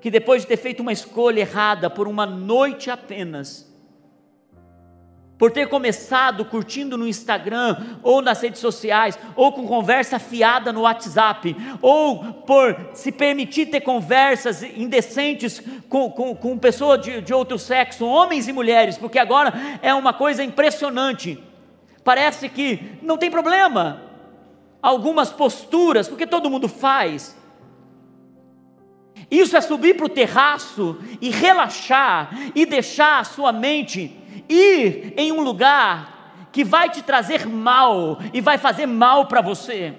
que 0.00 0.10
depois 0.10 0.42
de 0.42 0.48
ter 0.48 0.56
feito 0.56 0.80
uma 0.80 0.92
escolha 0.92 1.40
errada 1.40 1.90
por 1.90 2.06
uma 2.06 2.24
noite 2.24 2.90
apenas, 2.90 3.67
por 5.38 5.52
ter 5.52 5.68
começado 5.68 6.44
curtindo 6.44 6.98
no 6.98 7.06
Instagram, 7.06 7.76
ou 8.02 8.20
nas 8.20 8.40
redes 8.42 8.60
sociais, 8.60 9.16
ou 9.36 9.52
com 9.52 9.66
conversa 9.66 10.18
fiada 10.18 10.72
no 10.72 10.80
WhatsApp, 10.80 11.56
ou 11.80 12.24
por 12.24 12.76
se 12.92 13.12
permitir 13.12 13.66
ter 13.66 13.80
conversas 13.80 14.62
indecentes 14.62 15.62
com, 15.88 16.10
com, 16.10 16.34
com 16.34 16.58
pessoas 16.58 17.00
de, 17.00 17.20
de 17.20 17.32
outro 17.32 17.56
sexo, 17.58 18.04
homens 18.04 18.48
e 18.48 18.52
mulheres, 18.52 18.98
porque 18.98 19.18
agora 19.18 19.54
é 19.80 19.94
uma 19.94 20.12
coisa 20.12 20.42
impressionante. 20.42 21.38
Parece 22.02 22.48
que 22.48 22.98
não 23.00 23.16
tem 23.16 23.30
problema, 23.30 24.02
algumas 24.82 25.30
posturas, 25.30 26.08
porque 26.08 26.26
todo 26.26 26.50
mundo 26.50 26.68
faz. 26.68 27.38
Isso 29.30 29.56
é 29.56 29.60
subir 29.60 29.94
para 29.94 30.06
o 30.06 30.08
terraço 30.08 30.98
e 31.20 31.28
relaxar 31.28 32.30
e 32.54 32.64
deixar 32.64 33.20
a 33.20 33.24
sua 33.24 33.52
mente 33.52 34.16
ir 34.48 35.14
em 35.16 35.32
um 35.32 35.40
lugar 35.40 36.48
que 36.52 36.64
vai 36.64 36.90
te 36.90 37.02
trazer 37.02 37.46
mal 37.46 38.18
e 38.32 38.40
vai 38.40 38.58
fazer 38.58 38.86
mal 38.86 39.26
para 39.26 39.40
você. 39.40 39.94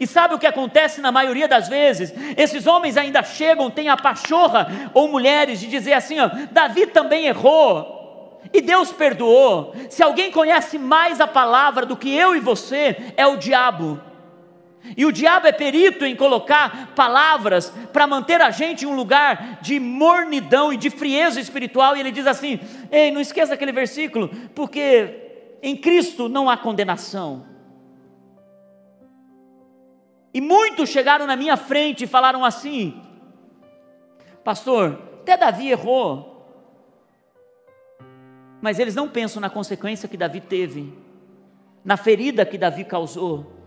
E 0.00 0.06
sabe 0.06 0.34
o 0.34 0.38
que 0.38 0.46
acontece 0.46 1.00
na 1.00 1.12
maioria 1.12 1.46
das 1.46 1.68
vezes? 1.68 2.12
Esses 2.36 2.66
homens 2.66 2.96
ainda 2.96 3.22
chegam, 3.22 3.70
têm 3.70 3.88
a 3.88 3.96
pachorra, 3.96 4.90
ou 4.92 5.08
mulheres, 5.08 5.60
de 5.60 5.68
dizer 5.68 5.92
assim: 5.92 6.18
ó, 6.18 6.28
Davi 6.50 6.86
também 6.86 7.26
errou, 7.26 8.40
e 8.52 8.60
Deus 8.60 8.90
perdoou. 8.92 9.74
Se 9.88 10.02
alguém 10.02 10.30
conhece 10.30 10.78
mais 10.78 11.20
a 11.20 11.26
palavra 11.26 11.86
do 11.86 11.96
que 11.96 12.14
eu 12.14 12.34
e 12.34 12.40
você, 12.40 13.12
é 13.16 13.26
o 13.26 13.36
diabo. 13.36 14.00
E 14.96 15.04
o 15.04 15.12
diabo 15.12 15.46
é 15.46 15.52
perito 15.52 16.04
em 16.04 16.16
colocar 16.16 16.94
palavras 16.94 17.70
para 17.92 18.06
manter 18.06 18.40
a 18.40 18.50
gente 18.50 18.84
em 18.84 18.88
um 18.88 18.96
lugar 18.96 19.58
de 19.60 19.78
mornidão 19.78 20.72
e 20.72 20.76
de 20.76 20.90
frieza 20.90 21.40
espiritual. 21.40 21.96
E 21.96 22.00
ele 22.00 22.10
diz 22.10 22.26
assim: 22.26 22.60
Ei, 22.90 23.10
não 23.10 23.20
esqueça 23.20 23.54
aquele 23.54 23.72
versículo, 23.72 24.28
porque 24.54 25.56
em 25.62 25.76
Cristo 25.76 26.28
não 26.28 26.48
há 26.48 26.56
condenação. 26.56 27.46
E 30.32 30.40
muitos 30.40 30.90
chegaram 30.90 31.26
na 31.26 31.36
minha 31.36 31.56
frente 31.56 32.04
e 32.04 32.06
falaram 32.06 32.44
assim: 32.44 33.02
Pastor, 34.44 35.02
até 35.20 35.36
Davi 35.36 35.70
errou. 35.70 36.36
Mas 38.60 38.78
eles 38.78 38.94
não 38.94 39.08
pensam 39.08 39.40
na 39.40 39.50
consequência 39.50 40.08
que 40.08 40.16
Davi 40.16 40.40
teve, 40.40 40.92
na 41.84 41.96
ferida 41.96 42.44
que 42.44 42.58
Davi 42.58 42.84
causou 42.84 43.57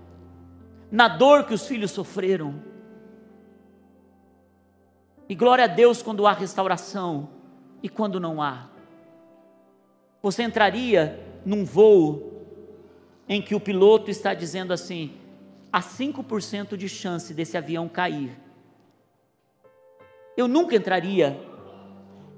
na 0.92 1.08
dor 1.08 1.46
que 1.46 1.54
os 1.54 1.66
filhos 1.66 1.92
sofreram. 1.92 2.62
E 5.30 5.34
glória 5.34 5.64
a 5.64 5.68
Deus 5.68 6.02
quando 6.02 6.28
há 6.28 6.34
restauração 6.34 7.30
e 7.82 7.88
quando 7.88 8.20
não 8.20 8.42
há. 8.42 8.70
Você 10.22 10.44
entraria 10.44 11.18
num 11.46 11.64
voo 11.64 12.46
em 13.28 13.42
que 13.42 13.56
o 13.56 13.60
piloto 13.60 14.12
está 14.12 14.34
dizendo 14.34 14.74
assim: 14.74 15.14
há 15.72 15.82
5% 15.82 16.76
de 16.76 16.90
chance 16.90 17.34
desse 17.34 17.58
avião 17.58 17.88
cair. 17.88 18.38
Eu 20.36 20.48
nunca 20.48 20.76
entraria, 20.76 21.40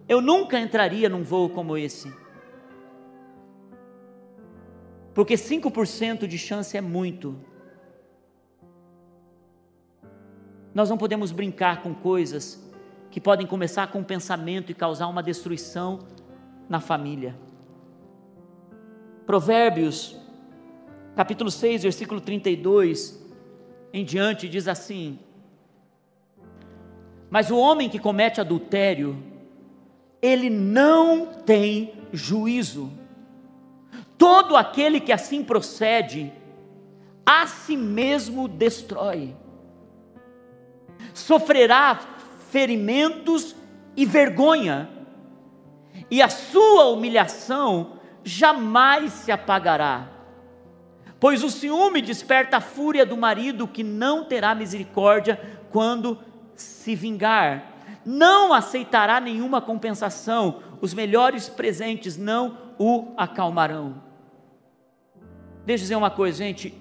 eu 0.08 0.22
nunca 0.22 0.60
entraria 0.60 1.10
num 1.10 1.24
voo 1.24 1.49
como 1.49 1.76
esse. 1.76 2.14
Porque 5.14 5.36
5% 5.36 6.28
de 6.28 6.38
chance 6.38 6.78
é 6.78 6.82
muito. 6.82 7.53
Nós 10.74 10.89
não 10.89 10.97
podemos 10.97 11.32
brincar 11.32 11.84
com 11.84 11.93
coisas 11.93 12.61
que 13.11 13.21
podem 13.21 13.45
começar 13.45 13.88
com 13.88 13.99
um 13.99 14.03
pensamento 14.03 14.71
e 14.71 14.76
causar 14.76 15.07
uma 15.07 15.21
destruição 15.21 15.99
na 16.67 16.80
família. 16.80 17.36
Provérbios, 19.26 20.17
capítulo 21.15 21.51
6, 21.51 21.84
versículo 21.84 22.19
32 22.19 23.21
em 23.93 24.03
diante, 24.03 24.49
diz 24.49 24.67
assim: 24.67 25.19
Mas 27.30 27.51
o 27.51 27.57
homem 27.57 27.88
que 27.88 27.99
comete 27.99 28.41
adultério, 28.41 29.15
ele 30.19 30.49
não 30.49 31.28
tem 31.28 31.93
juízo. 32.11 32.91
Todo 34.17 34.57
aquele 34.57 34.99
que 34.99 35.11
assim 35.11 35.43
procede, 35.43 36.34
a 37.24 37.45
si 37.45 37.78
mesmo 37.78 38.47
destrói. 38.47 39.36
Sofrerá 41.14 41.99
ferimentos 42.49 43.56
e 43.95 44.06
vergonha, 44.06 44.89
e 46.10 46.22
a 46.22 46.30
sua 46.30 46.89
humilhação 46.89 47.93
jamais 48.24 49.12
se 49.12 49.32
apagará. 49.32 50.08
Pois 51.20 51.43
o 51.43 51.49
ciúme 51.49 52.01
desperta 52.01 52.58
a 52.58 52.62
fúria 52.62 53.06
do 53.06 53.16
marido 53.16 53.68
que 53.68 53.84
não 53.84 54.26
terá 54.26 54.54
misericórdia 54.54 55.39
quando 55.72 56.20
se 56.56 56.95
vingar. 56.95 57.72
Não 58.06 58.54
aceitará 58.54 59.20
nenhuma 59.20 59.62
compensação, 59.62 60.62
os 60.82 60.93
melhores 60.93 61.47
presentes 61.47 62.18
não 62.18 62.58
o 62.78 63.14
acalmarão. 63.16 64.04
Deixa 65.66 65.82
eu 65.82 65.86
dizer 65.86 65.95
uma 65.95 66.12
coisa, 66.12 66.39
gente. 66.39 66.74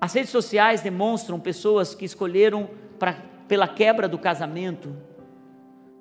As 0.00 0.14
redes 0.14 0.30
sociais 0.30 0.80
demonstram 0.80 1.38
pessoas 1.38 1.94
que 1.94 2.06
escolheram 2.06 2.70
pra, 3.00 3.16
pela 3.48 3.66
quebra 3.66 4.06
do 4.06 4.18
casamento, 4.18 4.94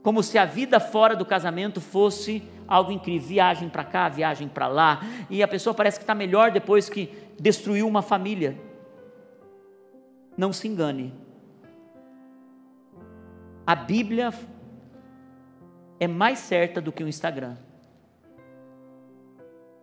como 0.04 0.22
se 0.22 0.38
a 0.38 0.45
vida 0.45 0.80
fora 0.80 1.16
do 1.16 1.26
casamento 1.26 1.82
fosse 1.82 2.43
algo 2.68 2.91
incrível. 2.91 3.28
Viagem 3.28 3.70
para 3.70 3.84
cá, 3.84 4.08
viagem 4.08 4.47
para 4.47 4.68
lá, 4.68 5.02
e 5.30 5.41
a 5.41 5.47
pessoa 5.47 5.74
parece 5.74 5.97
que 5.97 6.04
está 6.04 6.14
melhor 6.14 6.52
depois 6.52 6.89
que 6.89 7.12
destruiu 7.39 7.88
uma 7.88 8.04
família. 8.04 8.56
Não 10.38 10.54
se 10.54 10.68
engane. 10.68 11.14
A 13.66 13.76
Bíblia 13.76 14.32
é 16.00 16.08
mais 16.08 16.39
certa 16.39 16.82
do 16.82 16.91
que 16.91 17.04
o 17.04 17.08
Instagram. 17.08 17.56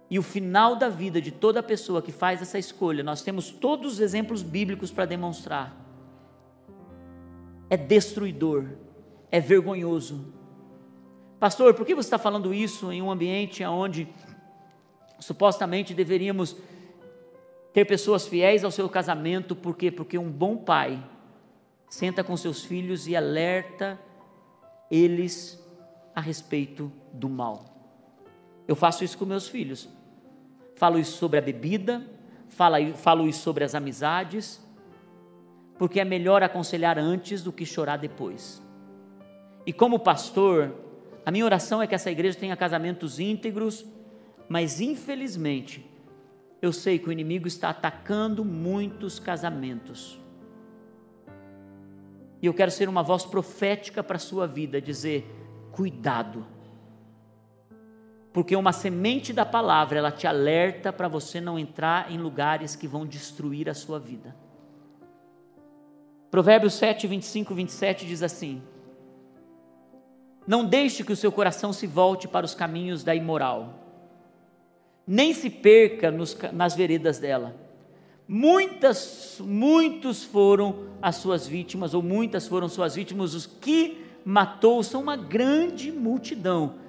E 0.08 0.18
o 0.18 0.22
final 0.22 0.76
da 0.76 0.88
vida 0.88 1.20
de 1.20 1.30
toda 1.30 1.62
pessoa 1.62 2.00
que 2.00 2.12
faz 2.12 2.40
essa 2.40 2.58
escolha, 2.58 3.02
nós 3.02 3.22
temos 3.22 3.50
todos 3.50 3.94
os 3.94 4.00
exemplos 4.00 4.42
bíblicos 4.42 4.90
para 4.90 5.04
demonstrar. 5.04 5.85
É 7.68 7.76
destruidor, 7.76 8.66
é 9.30 9.40
vergonhoso. 9.40 10.32
Pastor, 11.38 11.74
por 11.74 11.84
que 11.84 11.94
você 11.94 12.06
está 12.06 12.18
falando 12.18 12.54
isso 12.54 12.90
em 12.92 13.02
um 13.02 13.10
ambiente 13.10 13.64
onde 13.64 14.08
supostamente 15.18 15.94
deveríamos 15.94 16.56
ter 17.72 17.84
pessoas 17.84 18.26
fiéis 18.26 18.64
ao 18.64 18.70
seu 18.70 18.88
casamento? 18.88 19.54
Por 19.54 19.76
quê? 19.76 19.90
Porque 19.90 20.16
um 20.16 20.30
bom 20.30 20.56
pai 20.56 21.02
senta 21.88 22.24
com 22.24 22.36
seus 22.36 22.64
filhos 22.64 23.06
e 23.06 23.14
alerta 23.14 23.98
eles 24.90 25.62
a 26.14 26.20
respeito 26.20 26.90
do 27.12 27.28
mal. 27.28 27.64
Eu 28.66 28.74
faço 28.74 29.04
isso 29.04 29.18
com 29.18 29.24
meus 29.24 29.48
filhos 29.48 29.88
falo 30.76 30.98
isso 30.98 31.16
sobre 31.16 31.38
a 31.38 31.42
bebida, 31.42 32.06
falo, 32.48 33.26
isso 33.26 33.40
sobre 33.40 33.64
as 33.64 33.74
amizades, 33.74 34.60
porque 35.78 36.00
é 36.00 36.04
melhor 36.04 36.42
aconselhar 36.42 36.98
antes 36.98 37.42
do 37.42 37.52
que 37.52 37.66
chorar 37.66 37.96
depois. 37.96 38.62
E 39.66 39.72
como 39.72 39.98
pastor, 39.98 40.74
a 41.24 41.30
minha 41.30 41.44
oração 41.44 41.82
é 41.82 41.86
que 41.86 41.94
essa 41.94 42.10
igreja 42.10 42.38
tenha 42.38 42.56
casamentos 42.56 43.18
íntegros, 43.18 43.84
mas 44.48 44.80
infelizmente, 44.80 45.84
eu 46.62 46.72
sei 46.72 46.98
que 46.98 47.08
o 47.08 47.12
inimigo 47.12 47.46
está 47.46 47.70
atacando 47.70 48.44
muitos 48.44 49.18
casamentos. 49.18 50.20
E 52.40 52.46
eu 52.46 52.54
quero 52.54 52.70
ser 52.70 52.88
uma 52.88 53.02
voz 53.02 53.24
profética 53.24 54.02
para 54.02 54.16
a 54.16 54.20
sua 54.20 54.46
vida, 54.46 54.80
dizer: 54.80 55.24
cuidado 55.72 56.46
porque 58.36 58.54
uma 58.54 58.70
semente 58.70 59.32
da 59.32 59.46
palavra, 59.46 59.98
ela 59.98 60.12
te 60.12 60.26
alerta 60.26 60.92
para 60.92 61.08
você 61.08 61.40
não 61.40 61.58
entrar 61.58 62.12
em 62.12 62.18
lugares 62.18 62.76
que 62.76 62.86
vão 62.86 63.06
destruir 63.06 63.66
a 63.66 63.72
sua 63.72 63.98
vida. 63.98 64.36
Provérbios 66.30 66.74
7, 66.74 67.06
25 67.06 67.52
e 67.52 67.56
27 67.56 68.06
diz 68.06 68.22
assim: 68.22 68.62
Não 70.46 70.64
deixe 70.64 71.04
que 71.04 71.12
o 71.12 71.16
seu 71.16 71.30
coração 71.30 71.72
se 71.72 71.86
volte 71.86 72.26
para 72.26 72.44
os 72.46 72.54
caminhos 72.54 73.04
da 73.04 73.14
imoral, 73.14 73.74
nem 75.06 75.32
se 75.32 75.50
perca 75.50 76.10
nos, 76.10 76.36
nas 76.52 76.74
veredas 76.74 77.18
dela. 77.18 77.54
Muitas, 78.28 79.40
muitos 79.40 80.24
foram 80.24 80.86
as 81.00 81.16
suas 81.16 81.46
vítimas, 81.46 81.94
ou 81.94 82.02
muitas 82.02 82.48
foram 82.48 82.68
suas 82.68 82.96
vítimas, 82.96 83.34
os 83.34 83.46
que 83.46 84.04
matou 84.24 84.82
são 84.82 85.00
uma 85.00 85.16
grande 85.16 85.92
multidão 85.92 86.86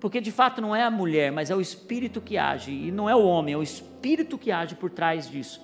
porque 0.00 0.20
de 0.20 0.32
fato 0.32 0.62
não 0.62 0.74
é 0.74 0.82
a 0.82 0.90
mulher, 0.90 1.30
mas 1.30 1.50
é 1.50 1.54
o 1.54 1.60
espírito 1.60 2.22
que 2.22 2.38
age, 2.38 2.72
e 2.72 2.90
não 2.90 3.08
é 3.08 3.14
o 3.14 3.22
homem, 3.22 3.52
é 3.52 3.56
o 3.56 3.62
espírito 3.62 4.38
que 4.38 4.50
age 4.50 4.74
por 4.74 4.90
trás 4.90 5.30
disso. 5.30 5.60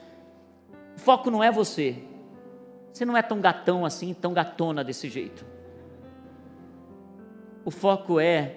O 0.94 1.00
foco 1.00 1.30
não 1.30 1.42
é 1.42 1.50
você. 1.50 1.96
Você 2.96 3.04
não 3.04 3.14
é 3.14 3.20
tão 3.20 3.42
gatão 3.42 3.84
assim, 3.84 4.14
tão 4.14 4.32
gatona 4.32 4.82
desse 4.82 5.10
jeito. 5.10 5.44
O 7.62 7.70
foco 7.70 8.18
é 8.18 8.56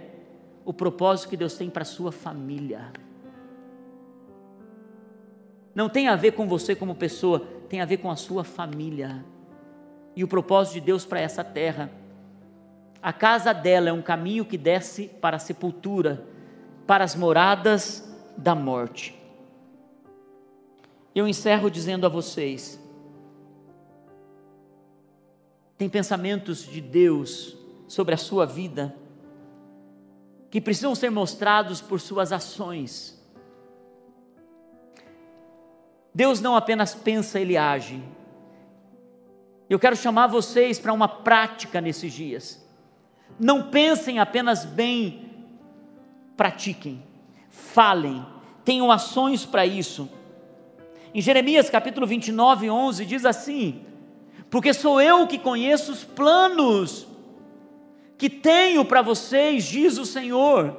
o 0.63 0.71
propósito 0.71 1.31
que 1.31 1.35
Deus 1.35 1.55
tem 1.57 1.69
para 1.69 1.81
a 1.81 1.85
sua 1.85 2.09
família. 2.09 2.89
Não 5.75 5.89
tem 5.89 6.07
a 6.07 6.15
ver 6.15 6.31
com 6.31 6.47
você 6.47 6.73
como 6.73 6.95
pessoa, 6.95 7.41
tem 7.67 7.81
a 7.81 7.85
ver 7.85 7.97
com 7.97 8.09
a 8.09 8.15
sua 8.15 8.45
família. 8.45 9.25
E 10.15 10.23
o 10.23 10.27
propósito 10.27 10.75
de 10.75 10.81
Deus 10.85 11.03
para 11.03 11.19
essa 11.19 11.43
terra 11.43 11.91
a 13.01 13.11
casa 13.11 13.53
dela 13.53 13.89
é 13.89 13.93
um 13.93 14.01
caminho 14.01 14.45
que 14.45 14.57
desce 14.57 15.09
para 15.19 15.35
a 15.35 15.39
sepultura, 15.39 16.25
para 16.87 17.03
as 17.03 17.13
moradas 17.13 18.09
da 18.37 18.55
morte. 18.55 19.21
Eu 21.13 21.27
encerro 21.27 21.69
dizendo 21.69 22.05
a 22.05 22.09
vocês: 22.09 22.79
tem 25.79 25.87
pensamentos 25.87 26.65
de 26.65 26.81
Deus 26.81 27.55
sobre 27.87 28.13
a 28.13 28.17
sua 28.17 28.45
vida 28.45 28.93
que 30.51 30.59
precisam 30.59 30.93
ser 30.93 31.09
mostrados 31.09 31.79
por 31.79 32.01
suas 32.01 32.33
ações. 32.33 33.17
Deus 36.13 36.41
não 36.41 36.53
apenas 36.53 36.93
pensa, 36.93 37.39
ele 37.39 37.55
age. 37.55 38.03
Eu 39.69 39.79
quero 39.79 39.95
chamar 39.95 40.27
vocês 40.27 40.77
para 40.77 40.91
uma 40.91 41.07
prática 41.07 41.79
nesses 41.79 42.11
dias. 42.11 42.67
Não 43.39 43.69
pensem 43.69 44.19
apenas 44.19 44.65
bem, 44.65 45.45
pratiquem, 46.35 47.01
falem, 47.49 48.25
tenham 48.65 48.91
ações 48.91 49.45
para 49.45 49.65
isso. 49.65 50.09
Em 51.13 51.21
Jeremias 51.21 51.69
capítulo 51.69 52.05
29, 52.05 52.69
11 52.69 53.05
diz 53.05 53.23
assim: 53.23 53.85
Porque 54.49 54.73
sou 54.73 54.99
eu 55.01 55.27
que 55.27 55.37
conheço 55.37 55.91
os 55.91 56.03
planos 56.03 57.07
que 58.17 58.29
tenho 58.29 58.83
para 58.83 59.01
vocês, 59.01 59.63
diz 59.63 59.97
o 59.97 60.05
Senhor, 60.05 60.75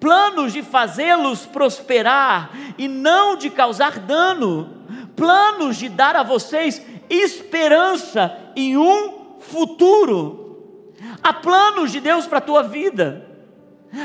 planos 0.00 0.52
de 0.52 0.62
fazê-los 0.62 1.44
prosperar 1.44 2.50
e 2.78 2.88
não 2.88 3.36
de 3.36 3.50
causar 3.50 3.98
dano, 3.98 4.84
planos 5.14 5.76
de 5.76 5.88
dar 5.88 6.16
a 6.16 6.22
vocês 6.22 6.84
esperança 7.10 8.36
e 8.56 8.76
um 8.76 9.38
futuro. 9.40 10.94
Há 11.22 11.32
planos 11.32 11.92
de 11.92 12.00
Deus 12.00 12.26
para 12.26 12.38
a 12.38 12.42
tua 12.42 12.62
vida. 12.62 13.28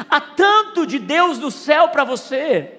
Há 0.10 0.20
tanto 0.20 0.86
de 0.86 1.00
Deus 1.00 1.40
no 1.40 1.50
céu 1.50 1.90
para 1.90 2.04
você. 2.04 2.77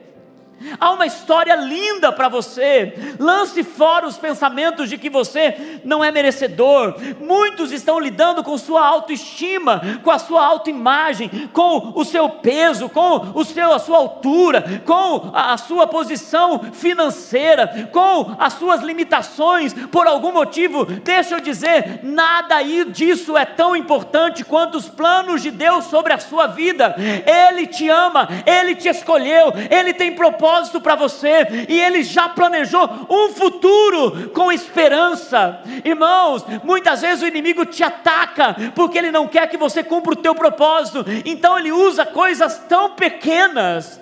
Há 0.80 0.90
uma 0.90 1.06
história 1.06 1.54
linda 1.54 2.10
para 2.10 2.28
você. 2.28 3.14
Lance 3.18 3.62
fora 3.62 4.06
os 4.06 4.18
pensamentos 4.18 4.88
de 4.88 4.98
que 4.98 5.08
você 5.08 5.80
não 5.84 6.02
é 6.02 6.10
merecedor. 6.10 6.96
Muitos 7.20 7.70
estão 7.70 7.98
lidando 7.98 8.42
com 8.42 8.58
sua 8.58 8.84
autoestima, 8.84 9.80
com 10.02 10.10
a 10.10 10.18
sua 10.18 10.44
autoimagem, 10.44 11.48
com 11.52 11.92
o 11.94 12.04
seu 12.04 12.28
peso, 12.28 12.88
com 12.88 13.32
o 13.34 13.44
seu, 13.44 13.72
a 13.72 13.78
sua 13.78 13.98
altura, 13.98 14.82
com 14.84 15.30
a, 15.32 15.56
sua 15.56 15.86
posição 15.86 16.60
financeira, 16.72 17.88
com 17.92 18.34
as 18.38 18.54
suas 18.54 18.82
limitações. 18.82 19.72
Por 19.72 20.06
algum 20.06 20.32
motivo, 20.32 20.84
deixa 20.84 21.36
eu 21.36 21.40
dizer, 21.40 22.00
nada 22.02 22.58
disso 22.90 23.36
é 23.36 23.44
tão 23.44 23.76
importante 23.76 24.44
quanto 24.44 24.76
os 24.76 24.88
planos 24.88 25.42
de 25.42 25.50
Deus 25.50 25.84
sobre 25.84 26.12
a 26.12 26.18
sua 26.18 26.48
vida. 26.48 26.96
Ele 27.26 27.66
te 27.66 27.88
ama, 27.88 28.28
ele 28.44 28.74
te 28.74 28.88
escolheu, 28.88 29.52
ele 29.70 29.94
tem 29.94 30.14
propósito 30.14 30.47
propósito 30.48 30.80
para 30.80 30.94
você 30.94 31.66
e 31.68 31.78
Ele 31.78 32.02
já 32.02 32.28
planejou 32.28 32.88
um 33.10 33.28
futuro 33.32 34.30
com 34.30 34.50
esperança. 34.50 35.60
Irmãos, 35.84 36.44
muitas 36.64 37.02
vezes 37.02 37.22
o 37.22 37.26
inimigo 37.26 37.66
te 37.66 37.84
ataca 37.84 38.56
porque 38.74 38.98
ele 38.98 39.10
não 39.10 39.28
quer 39.28 39.46
que 39.48 39.56
você 39.56 39.84
cumpra 39.84 40.12
o 40.12 40.16
teu 40.16 40.34
propósito, 40.34 41.04
então 41.24 41.58
ele 41.58 41.70
usa 41.70 42.06
coisas 42.06 42.58
tão 42.68 42.90
pequenas. 42.90 44.00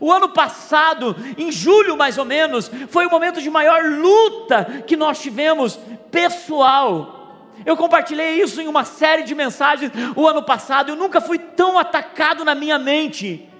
O 0.00 0.12
ano 0.12 0.28
passado, 0.28 1.16
em 1.36 1.50
julho 1.50 1.96
mais 1.96 2.18
ou 2.18 2.24
menos, 2.24 2.70
foi 2.88 3.06
o 3.06 3.10
momento 3.10 3.40
de 3.40 3.50
maior 3.50 3.82
luta 3.84 4.82
que 4.86 4.96
nós 4.96 5.20
tivemos 5.20 5.78
pessoal 6.10 7.18
Eu 7.64 7.76
compartilhei 7.76 8.40
isso 8.40 8.60
em 8.60 8.66
uma 8.66 8.84
série 8.84 9.22
de 9.22 9.34
mensagens 9.34 9.92
o 10.16 10.26
ano 10.26 10.42
passado. 10.42 10.90
Eu 10.90 10.96
nunca 10.96 11.20
fui 11.20 11.38
tão 11.38 11.78
atacado 11.78 12.44
na 12.44 12.54
minha 12.54 12.78
mente. 12.78 13.51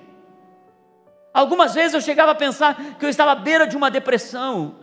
Algumas 1.33 1.75
vezes 1.75 1.95
eu 1.95 2.01
chegava 2.01 2.33
a 2.33 2.35
pensar 2.35 2.97
que 2.99 3.05
eu 3.05 3.09
estava 3.09 3.33
à 3.33 3.35
beira 3.35 3.67
de 3.67 3.77
uma 3.77 3.91
depressão. 3.91 4.77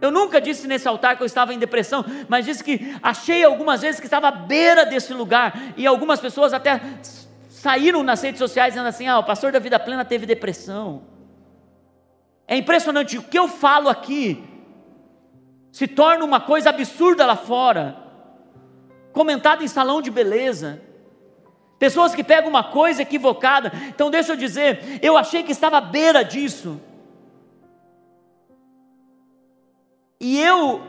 Eu 0.00 0.10
nunca 0.10 0.40
disse 0.40 0.66
nesse 0.66 0.86
altar 0.88 1.16
que 1.16 1.22
eu 1.22 1.26
estava 1.26 1.54
em 1.54 1.58
depressão, 1.58 2.04
mas 2.28 2.44
disse 2.44 2.62
que 2.62 2.96
achei 3.02 3.44
algumas 3.44 3.82
vezes 3.82 4.00
que 4.00 4.06
estava 4.06 4.28
à 4.28 4.32
beira 4.32 4.84
desse 4.84 5.14
lugar. 5.14 5.56
E 5.76 5.86
algumas 5.86 6.20
pessoas 6.20 6.52
até 6.52 6.80
saíram 7.48 8.02
nas 8.02 8.20
redes 8.20 8.38
sociais 8.38 8.74
dizendo 8.74 8.88
assim: 8.88 9.06
ah, 9.06 9.18
o 9.18 9.24
pastor 9.24 9.52
da 9.52 9.58
vida 9.58 9.78
plena 9.78 10.04
teve 10.04 10.26
depressão. 10.26 11.02
É 12.46 12.56
impressionante 12.56 13.16
o 13.16 13.22
que 13.22 13.38
eu 13.38 13.48
falo 13.48 13.88
aqui 13.88 14.44
se 15.70 15.86
torna 15.86 16.24
uma 16.24 16.40
coisa 16.40 16.68
absurda 16.68 17.24
lá 17.24 17.36
fora, 17.36 17.96
comentada 19.12 19.64
em 19.64 19.68
salão 19.68 20.02
de 20.02 20.10
beleza. 20.10 20.82
Pessoas 21.82 22.14
que 22.14 22.22
pegam 22.22 22.48
uma 22.48 22.62
coisa 22.62 23.02
equivocada. 23.02 23.72
Então, 23.88 24.08
deixa 24.08 24.30
eu 24.30 24.36
dizer, 24.36 25.00
eu 25.02 25.16
achei 25.16 25.42
que 25.42 25.50
estava 25.50 25.78
à 25.78 25.80
beira 25.80 26.24
disso. 26.24 26.80
E 30.20 30.38
eu, 30.38 30.80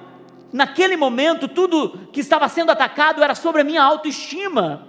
naquele 0.53 0.95
momento, 0.95 1.47
tudo 1.47 2.07
que 2.13 2.19
estava 2.19 2.47
sendo 2.47 2.69
atacado 2.69 3.23
era 3.23 3.33
sobre 3.33 3.61
a 3.61 3.63
minha 3.63 3.81
autoestima. 3.81 4.87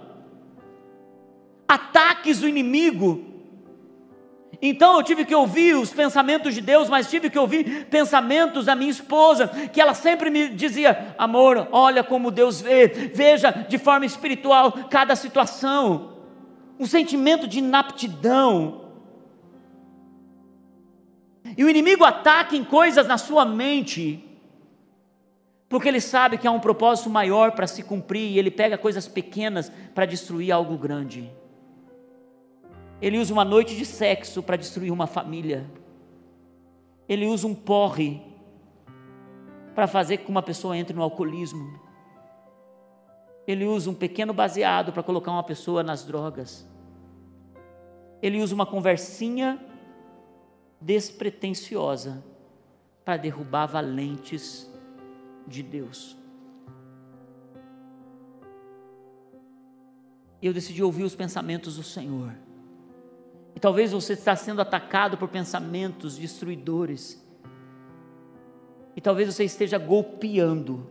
Ataques 1.67 2.41
do 2.41 2.47
inimigo 2.47 3.34
então 4.61 4.97
eu 4.97 5.03
tive 5.03 5.25
que 5.25 5.35
ouvir 5.35 5.75
os 5.75 5.91
pensamentos 5.91 6.53
de 6.53 6.61
Deus, 6.61 6.89
mas 6.89 7.09
tive 7.09 7.29
que 7.29 7.39
ouvir 7.39 7.85
pensamentos 7.85 8.65
da 8.65 8.75
minha 8.75 8.91
esposa, 8.91 9.47
que 9.47 9.81
ela 9.81 9.93
sempre 9.93 10.29
me 10.29 10.49
dizia: 10.49 11.15
amor, 11.17 11.67
olha 11.71 12.03
como 12.03 12.31
Deus 12.31 12.61
vê, 12.61 12.87
veja 12.87 13.51
de 13.51 13.77
forma 13.77 14.05
espiritual 14.05 14.71
cada 14.89 15.15
situação. 15.15 16.13
Um 16.79 16.85
sentimento 16.85 17.47
de 17.47 17.59
inaptidão. 17.59 18.81
E 21.57 21.63
o 21.63 21.69
inimigo 21.69 22.03
ataca 22.03 22.55
em 22.55 22.63
coisas 22.63 23.07
na 23.07 23.17
sua 23.17 23.45
mente, 23.45 24.23
porque 25.69 25.87
ele 25.87 26.01
sabe 26.01 26.37
que 26.37 26.47
há 26.47 26.51
um 26.51 26.59
propósito 26.59 27.09
maior 27.09 27.51
para 27.51 27.67
se 27.67 27.83
cumprir, 27.83 28.31
e 28.31 28.39
ele 28.39 28.51
pega 28.51 28.77
coisas 28.77 29.07
pequenas 29.07 29.71
para 29.93 30.05
destruir 30.05 30.51
algo 30.51 30.77
grande. 30.77 31.31
Ele 33.05 33.19
usa 33.19 33.31
uma 33.31 33.45
noite 33.45 33.75
de 33.75 33.85
sexo 33.85 34.41
para 34.41 34.55
destruir 34.55 34.91
uma 34.91 35.05
família. 35.05 35.69
Ele 37.07 37.27
usa 37.27 37.45
um 37.45 37.53
porre 37.53 38.19
para 39.75 39.85
fazer 39.85 40.17
com 40.17 40.23
que 40.23 40.31
uma 40.31 40.41
pessoa 40.41 40.75
entre 40.75 40.95
no 40.95 41.03
alcoolismo. 41.03 41.79
Ele 43.45 43.63
usa 43.63 43.91
um 43.91 43.93
pequeno 43.93 44.33
baseado 44.33 44.91
para 44.91 45.03
colocar 45.03 45.31
uma 45.31 45.43
pessoa 45.43 45.83
nas 45.83 46.03
drogas. 46.03 46.67
Ele 48.23 48.41
usa 48.41 48.55
uma 48.55 48.65
conversinha 48.65 49.63
despretensiosa 50.81 52.25
para 53.03 53.17
derrubar 53.17 53.67
valentes 53.67 54.67
de 55.45 55.61
Deus. 55.61 56.17
E 60.41 60.47
eu 60.47 60.53
decidi 60.53 60.81
ouvir 60.81 61.03
os 61.03 61.13
pensamentos 61.13 61.75
do 61.75 61.83
Senhor. 61.83 62.44
E 63.55 63.59
talvez 63.59 63.93
você 63.93 64.13
está 64.13 64.35
sendo 64.35 64.61
atacado 64.61 65.17
por 65.17 65.29
pensamentos 65.29 66.17
destruidores. 66.17 67.25
E 68.95 69.01
talvez 69.01 69.33
você 69.33 69.45
esteja 69.45 69.77
golpeando. 69.77 70.85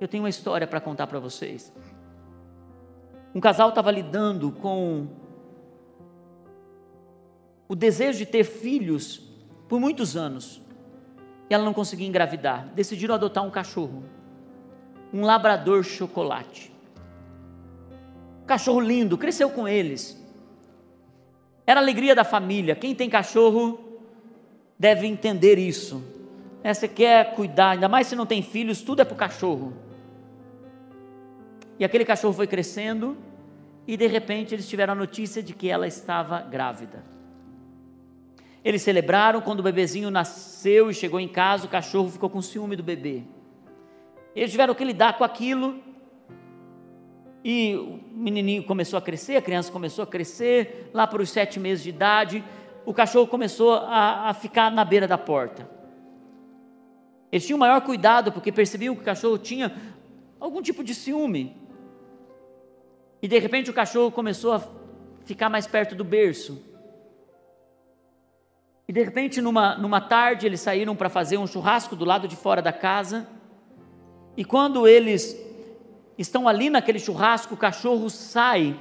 Eu 0.00 0.06
tenho 0.06 0.22
uma 0.22 0.30
história 0.30 0.66
para 0.66 0.80
contar 0.80 1.08
para 1.08 1.18
vocês. 1.18 1.72
Um 3.34 3.40
casal 3.40 3.70
estava 3.70 3.90
lidando 3.90 4.52
com 4.52 5.08
o 7.68 7.74
desejo 7.74 8.18
de 8.18 8.26
ter 8.26 8.44
filhos 8.44 9.28
por 9.68 9.80
muitos 9.80 10.16
anos. 10.16 10.62
E 11.50 11.54
ela 11.54 11.64
não 11.64 11.74
conseguia 11.74 12.06
engravidar. 12.06 12.68
Decidiram 12.74 13.14
adotar 13.14 13.44
um 13.44 13.50
cachorro. 13.50 14.04
Um 15.12 15.24
labrador 15.24 15.82
chocolate. 15.82 16.72
Cachorro 18.46 18.80
lindo, 18.80 19.18
cresceu 19.18 19.50
com 19.50 19.66
eles. 19.66 20.21
Era 21.66 21.80
a 21.80 21.82
alegria 21.82 22.14
da 22.14 22.24
família. 22.24 22.74
Quem 22.74 22.94
tem 22.94 23.08
cachorro 23.08 23.78
deve 24.78 25.06
entender 25.06 25.58
isso. 25.58 26.02
É, 26.64 26.72
você 26.72 26.88
quer 26.88 27.34
cuidar, 27.34 27.70
ainda 27.70 27.88
mais 27.88 28.06
se 28.06 28.16
não 28.16 28.26
tem 28.26 28.42
filhos, 28.42 28.82
tudo 28.82 29.02
é 29.02 29.04
para 29.04 29.14
o 29.14 29.16
cachorro. 29.16 29.72
E 31.78 31.84
aquele 31.84 32.04
cachorro 32.04 32.32
foi 32.32 32.46
crescendo 32.46 33.16
e 33.86 33.96
de 33.96 34.06
repente 34.06 34.54
eles 34.54 34.68
tiveram 34.68 34.92
a 34.92 34.96
notícia 34.96 35.42
de 35.42 35.52
que 35.52 35.68
ela 35.68 35.86
estava 35.86 36.40
grávida. 36.40 37.04
Eles 38.64 38.82
celebraram 38.82 39.40
quando 39.40 39.60
o 39.60 39.62
bebezinho 39.62 40.10
nasceu 40.10 40.88
e 40.88 40.94
chegou 40.94 41.18
em 41.18 41.26
casa, 41.26 41.66
o 41.66 41.68
cachorro 41.68 42.08
ficou 42.08 42.30
com 42.30 42.40
ciúme 42.40 42.76
do 42.76 42.82
bebê. 42.82 43.22
Eles 44.36 44.52
tiveram 44.52 44.74
que 44.74 44.84
lidar 44.84 45.18
com 45.18 45.24
aquilo 45.24 45.80
e 47.44 47.74
o 47.74 48.00
menininho 48.12 48.62
começou 48.64 48.98
a 48.98 49.02
crescer, 49.02 49.36
a 49.36 49.42
criança 49.42 49.72
começou 49.72 50.04
a 50.04 50.06
crescer, 50.06 50.90
lá 50.94 51.06
para 51.06 51.22
os 51.22 51.30
sete 51.30 51.58
meses 51.58 51.82
de 51.82 51.90
idade, 51.90 52.44
o 52.86 52.94
cachorro 52.94 53.26
começou 53.26 53.74
a, 53.74 54.28
a 54.28 54.34
ficar 54.34 54.70
na 54.70 54.84
beira 54.84 55.08
da 55.08 55.18
porta. 55.18 55.68
Eles 57.30 57.46
tinham 57.46 57.58
maior 57.58 57.80
cuidado, 57.80 58.30
porque 58.30 58.52
percebiam 58.52 58.94
que 58.94 59.00
o 59.00 59.04
cachorro 59.04 59.38
tinha 59.38 59.74
algum 60.38 60.60
tipo 60.60 60.84
de 60.84 60.94
ciúme. 60.94 61.56
E 63.22 63.28
de 63.28 63.38
repente 63.38 63.70
o 63.70 63.74
cachorro 63.74 64.10
começou 64.10 64.52
a 64.52 64.62
ficar 65.24 65.48
mais 65.48 65.66
perto 65.66 65.94
do 65.94 66.04
berço. 66.04 66.62
E 68.86 68.92
de 68.92 69.02
repente, 69.02 69.40
numa, 69.40 69.76
numa 69.76 70.00
tarde, 70.00 70.44
eles 70.44 70.60
saíram 70.60 70.94
para 70.94 71.08
fazer 71.08 71.38
um 71.38 71.46
churrasco 71.46 71.96
do 71.96 72.04
lado 72.04 72.28
de 72.28 72.36
fora 72.36 72.60
da 72.60 72.72
casa. 72.72 73.26
E 74.36 74.44
quando 74.44 74.86
eles 74.86 75.34
estão 76.16 76.46
ali 76.46 76.70
naquele 76.70 76.98
churrasco, 76.98 77.54
o 77.54 77.56
cachorro 77.56 78.08
sai 78.10 78.78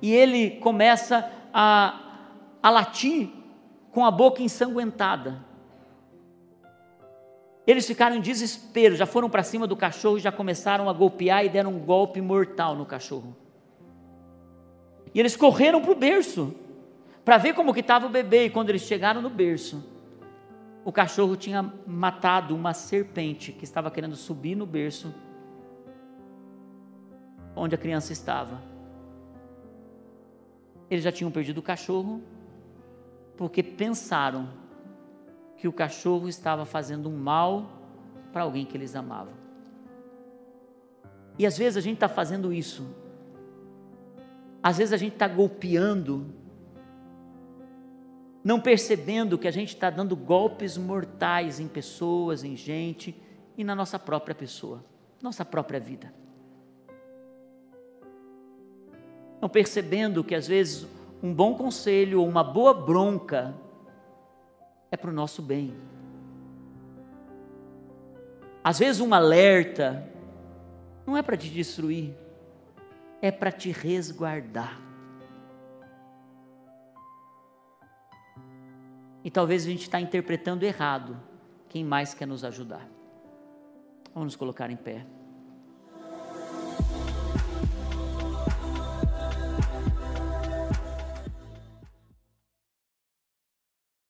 e 0.00 0.12
ele 0.12 0.52
começa 0.52 1.30
a, 1.52 2.00
a 2.62 2.70
latir 2.70 3.28
com 3.90 4.04
a 4.04 4.10
boca 4.10 4.42
ensanguentada. 4.42 5.44
Eles 7.64 7.86
ficaram 7.86 8.16
em 8.16 8.20
desespero, 8.20 8.96
já 8.96 9.06
foram 9.06 9.30
para 9.30 9.44
cima 9.44 9.66
do 9.66 9.76
cachorro, 9.76 10.18
já 10.18 10.32
começaram 10.32 10.88
a 10.88 10.92
golpear 10.92 11.44
e 11.44 11.48
deram 11.48 11.70
um 11.70 11.78
golpe 11.78 12.20
mortal 12.20 12.74
no 12.74 12.84
cachorro. 12.84 13.36
E 15.14 15.20
eles 15.20 15.36
correram 15.36 15.80
para 15.80 15.92
o 15.92 15.94
berço 15.94 16.54
para 17.24 17.38
ver 17.38 17.54
como 17.54 17.72
que 17.72 17.80
estava 17.80 18.06
o 18.06 18.08
bebê. 18.08 18.46
E 18.46 18.50
quando 18.50 18.70
eles 18.70 18.82
chegaram 18.82 19.22
no 19.22 19.30
berço, 19.30 19.84
o 20.84 20.90
cachorro 20.90 21.36
tinha 21.36 21.72
matado 21.86 22.54
uma 22.56 22.74
serpente 22.74 23.52
que 23.52 23.62
estava 23.62 23.90
querendo 23.90 24.16
subir 24.16 24.56
no 24.56 24.66
berço 24.66 25.14
onde 27.54 27.74
a 27.74 27.78
criança 27.78 28.12
estava. 28.12 28.60
Eles 30.90 31.04
já 31.04 31.12
tinham 31.12 31.30
perdido 31.30 31.58
o 31.58 31.62
cachorro, 31.62 32.22
porque 33.36 33.62
pensaram 33.62 34.48
que 35.56 35.68
o 35.68 35.72
cachorro 35.72 36.28
estava 36.28 36.64
fazendo 36.64 37.08
um 37.08 37.16
mal 37.16 37.70
para 38.32 38.42
alguém 38.42 38.64
que 38.64 38.76
eles 38.76 38.94
amavam. 38.96 39.34
E 41.38 41.46
às 41.46 41.56
vezes 41.56 41.76
a 41.76 41.80
gente 41.80 41.94
está 41.94 42.08
fazendo 42.08 42.52
isso. 42.52 42.86
Às 44.62 44.78
vezes 44.78 44.92
a 44.92 44.96
gente 44.96 45.14
está 45.14 45.26
golpeando, 45.26 46.26
não 48.44 48.60
percebendo 48.60 49.38
que 49.38 49.48
a 49.48 49.50
gente 49.50 49.74
está 49.74 49.90
dando 49.90 50.14
golpes 50.14 50.76
mortais 50.76 51.58
em 51.58 51.66
pessoas, 51.66 52.44
em 52.44 52.56
gente 52.56 53.20
e 53.56 53.64
na 53.64 53.74
nossa 53.74 53.98
própria 53.98 54.34
pessoa, 54.34 54.84
nossa 55.20 55.44
própria 55.44 55.80
vida. 55.80 56.12
Não 59.42 59.48
percebendo 59.48 60.22
que 60.22 60.36
às 60.36 60.46
vezes 60.46 60.86
um 61.20 61.34
bom 61.34 61.56
conselho 61.56 62.20
ou 62.20 62.28
uma 62.28 62.44
boa 62.44 62.72
bronca 62.72 63.52
é 64.88 64.96
para 64.96 65.10
o 65.10 65.12
nosso 65.12 65.42
bem. 65.42 65.74
Às 68.62 68.78
vezes 68.78 69.00
um 69.00 69.12
alerta 69.12 70.08
não 71.04 71.16
é 71.16 71.22
para 71.22 71.36
te 71.36 71.48
destruir, 71.48 72.14
é 73.20 73.32
para 73.32 73.50
te 73.50 73.72
resguardar. 73.72 74.80
E 79.24 79.30
talvez 79.30 79.64
a 79.66 79.70
gente 79.70 79.82
está 79.82 80.00
interpretando 80.00 80.62
errado 80.62 81.20
quem 81.68 81.84
mais 81.84 82.14
quer 82.14 82.26
nos 82.26 82.44
ajudar. 82.44 82.88
Vamos 84.14 84.26
nos 84.26 84.36
colocar 84.36 84.70
em 84.70 84.76
pé. 84.76 85.04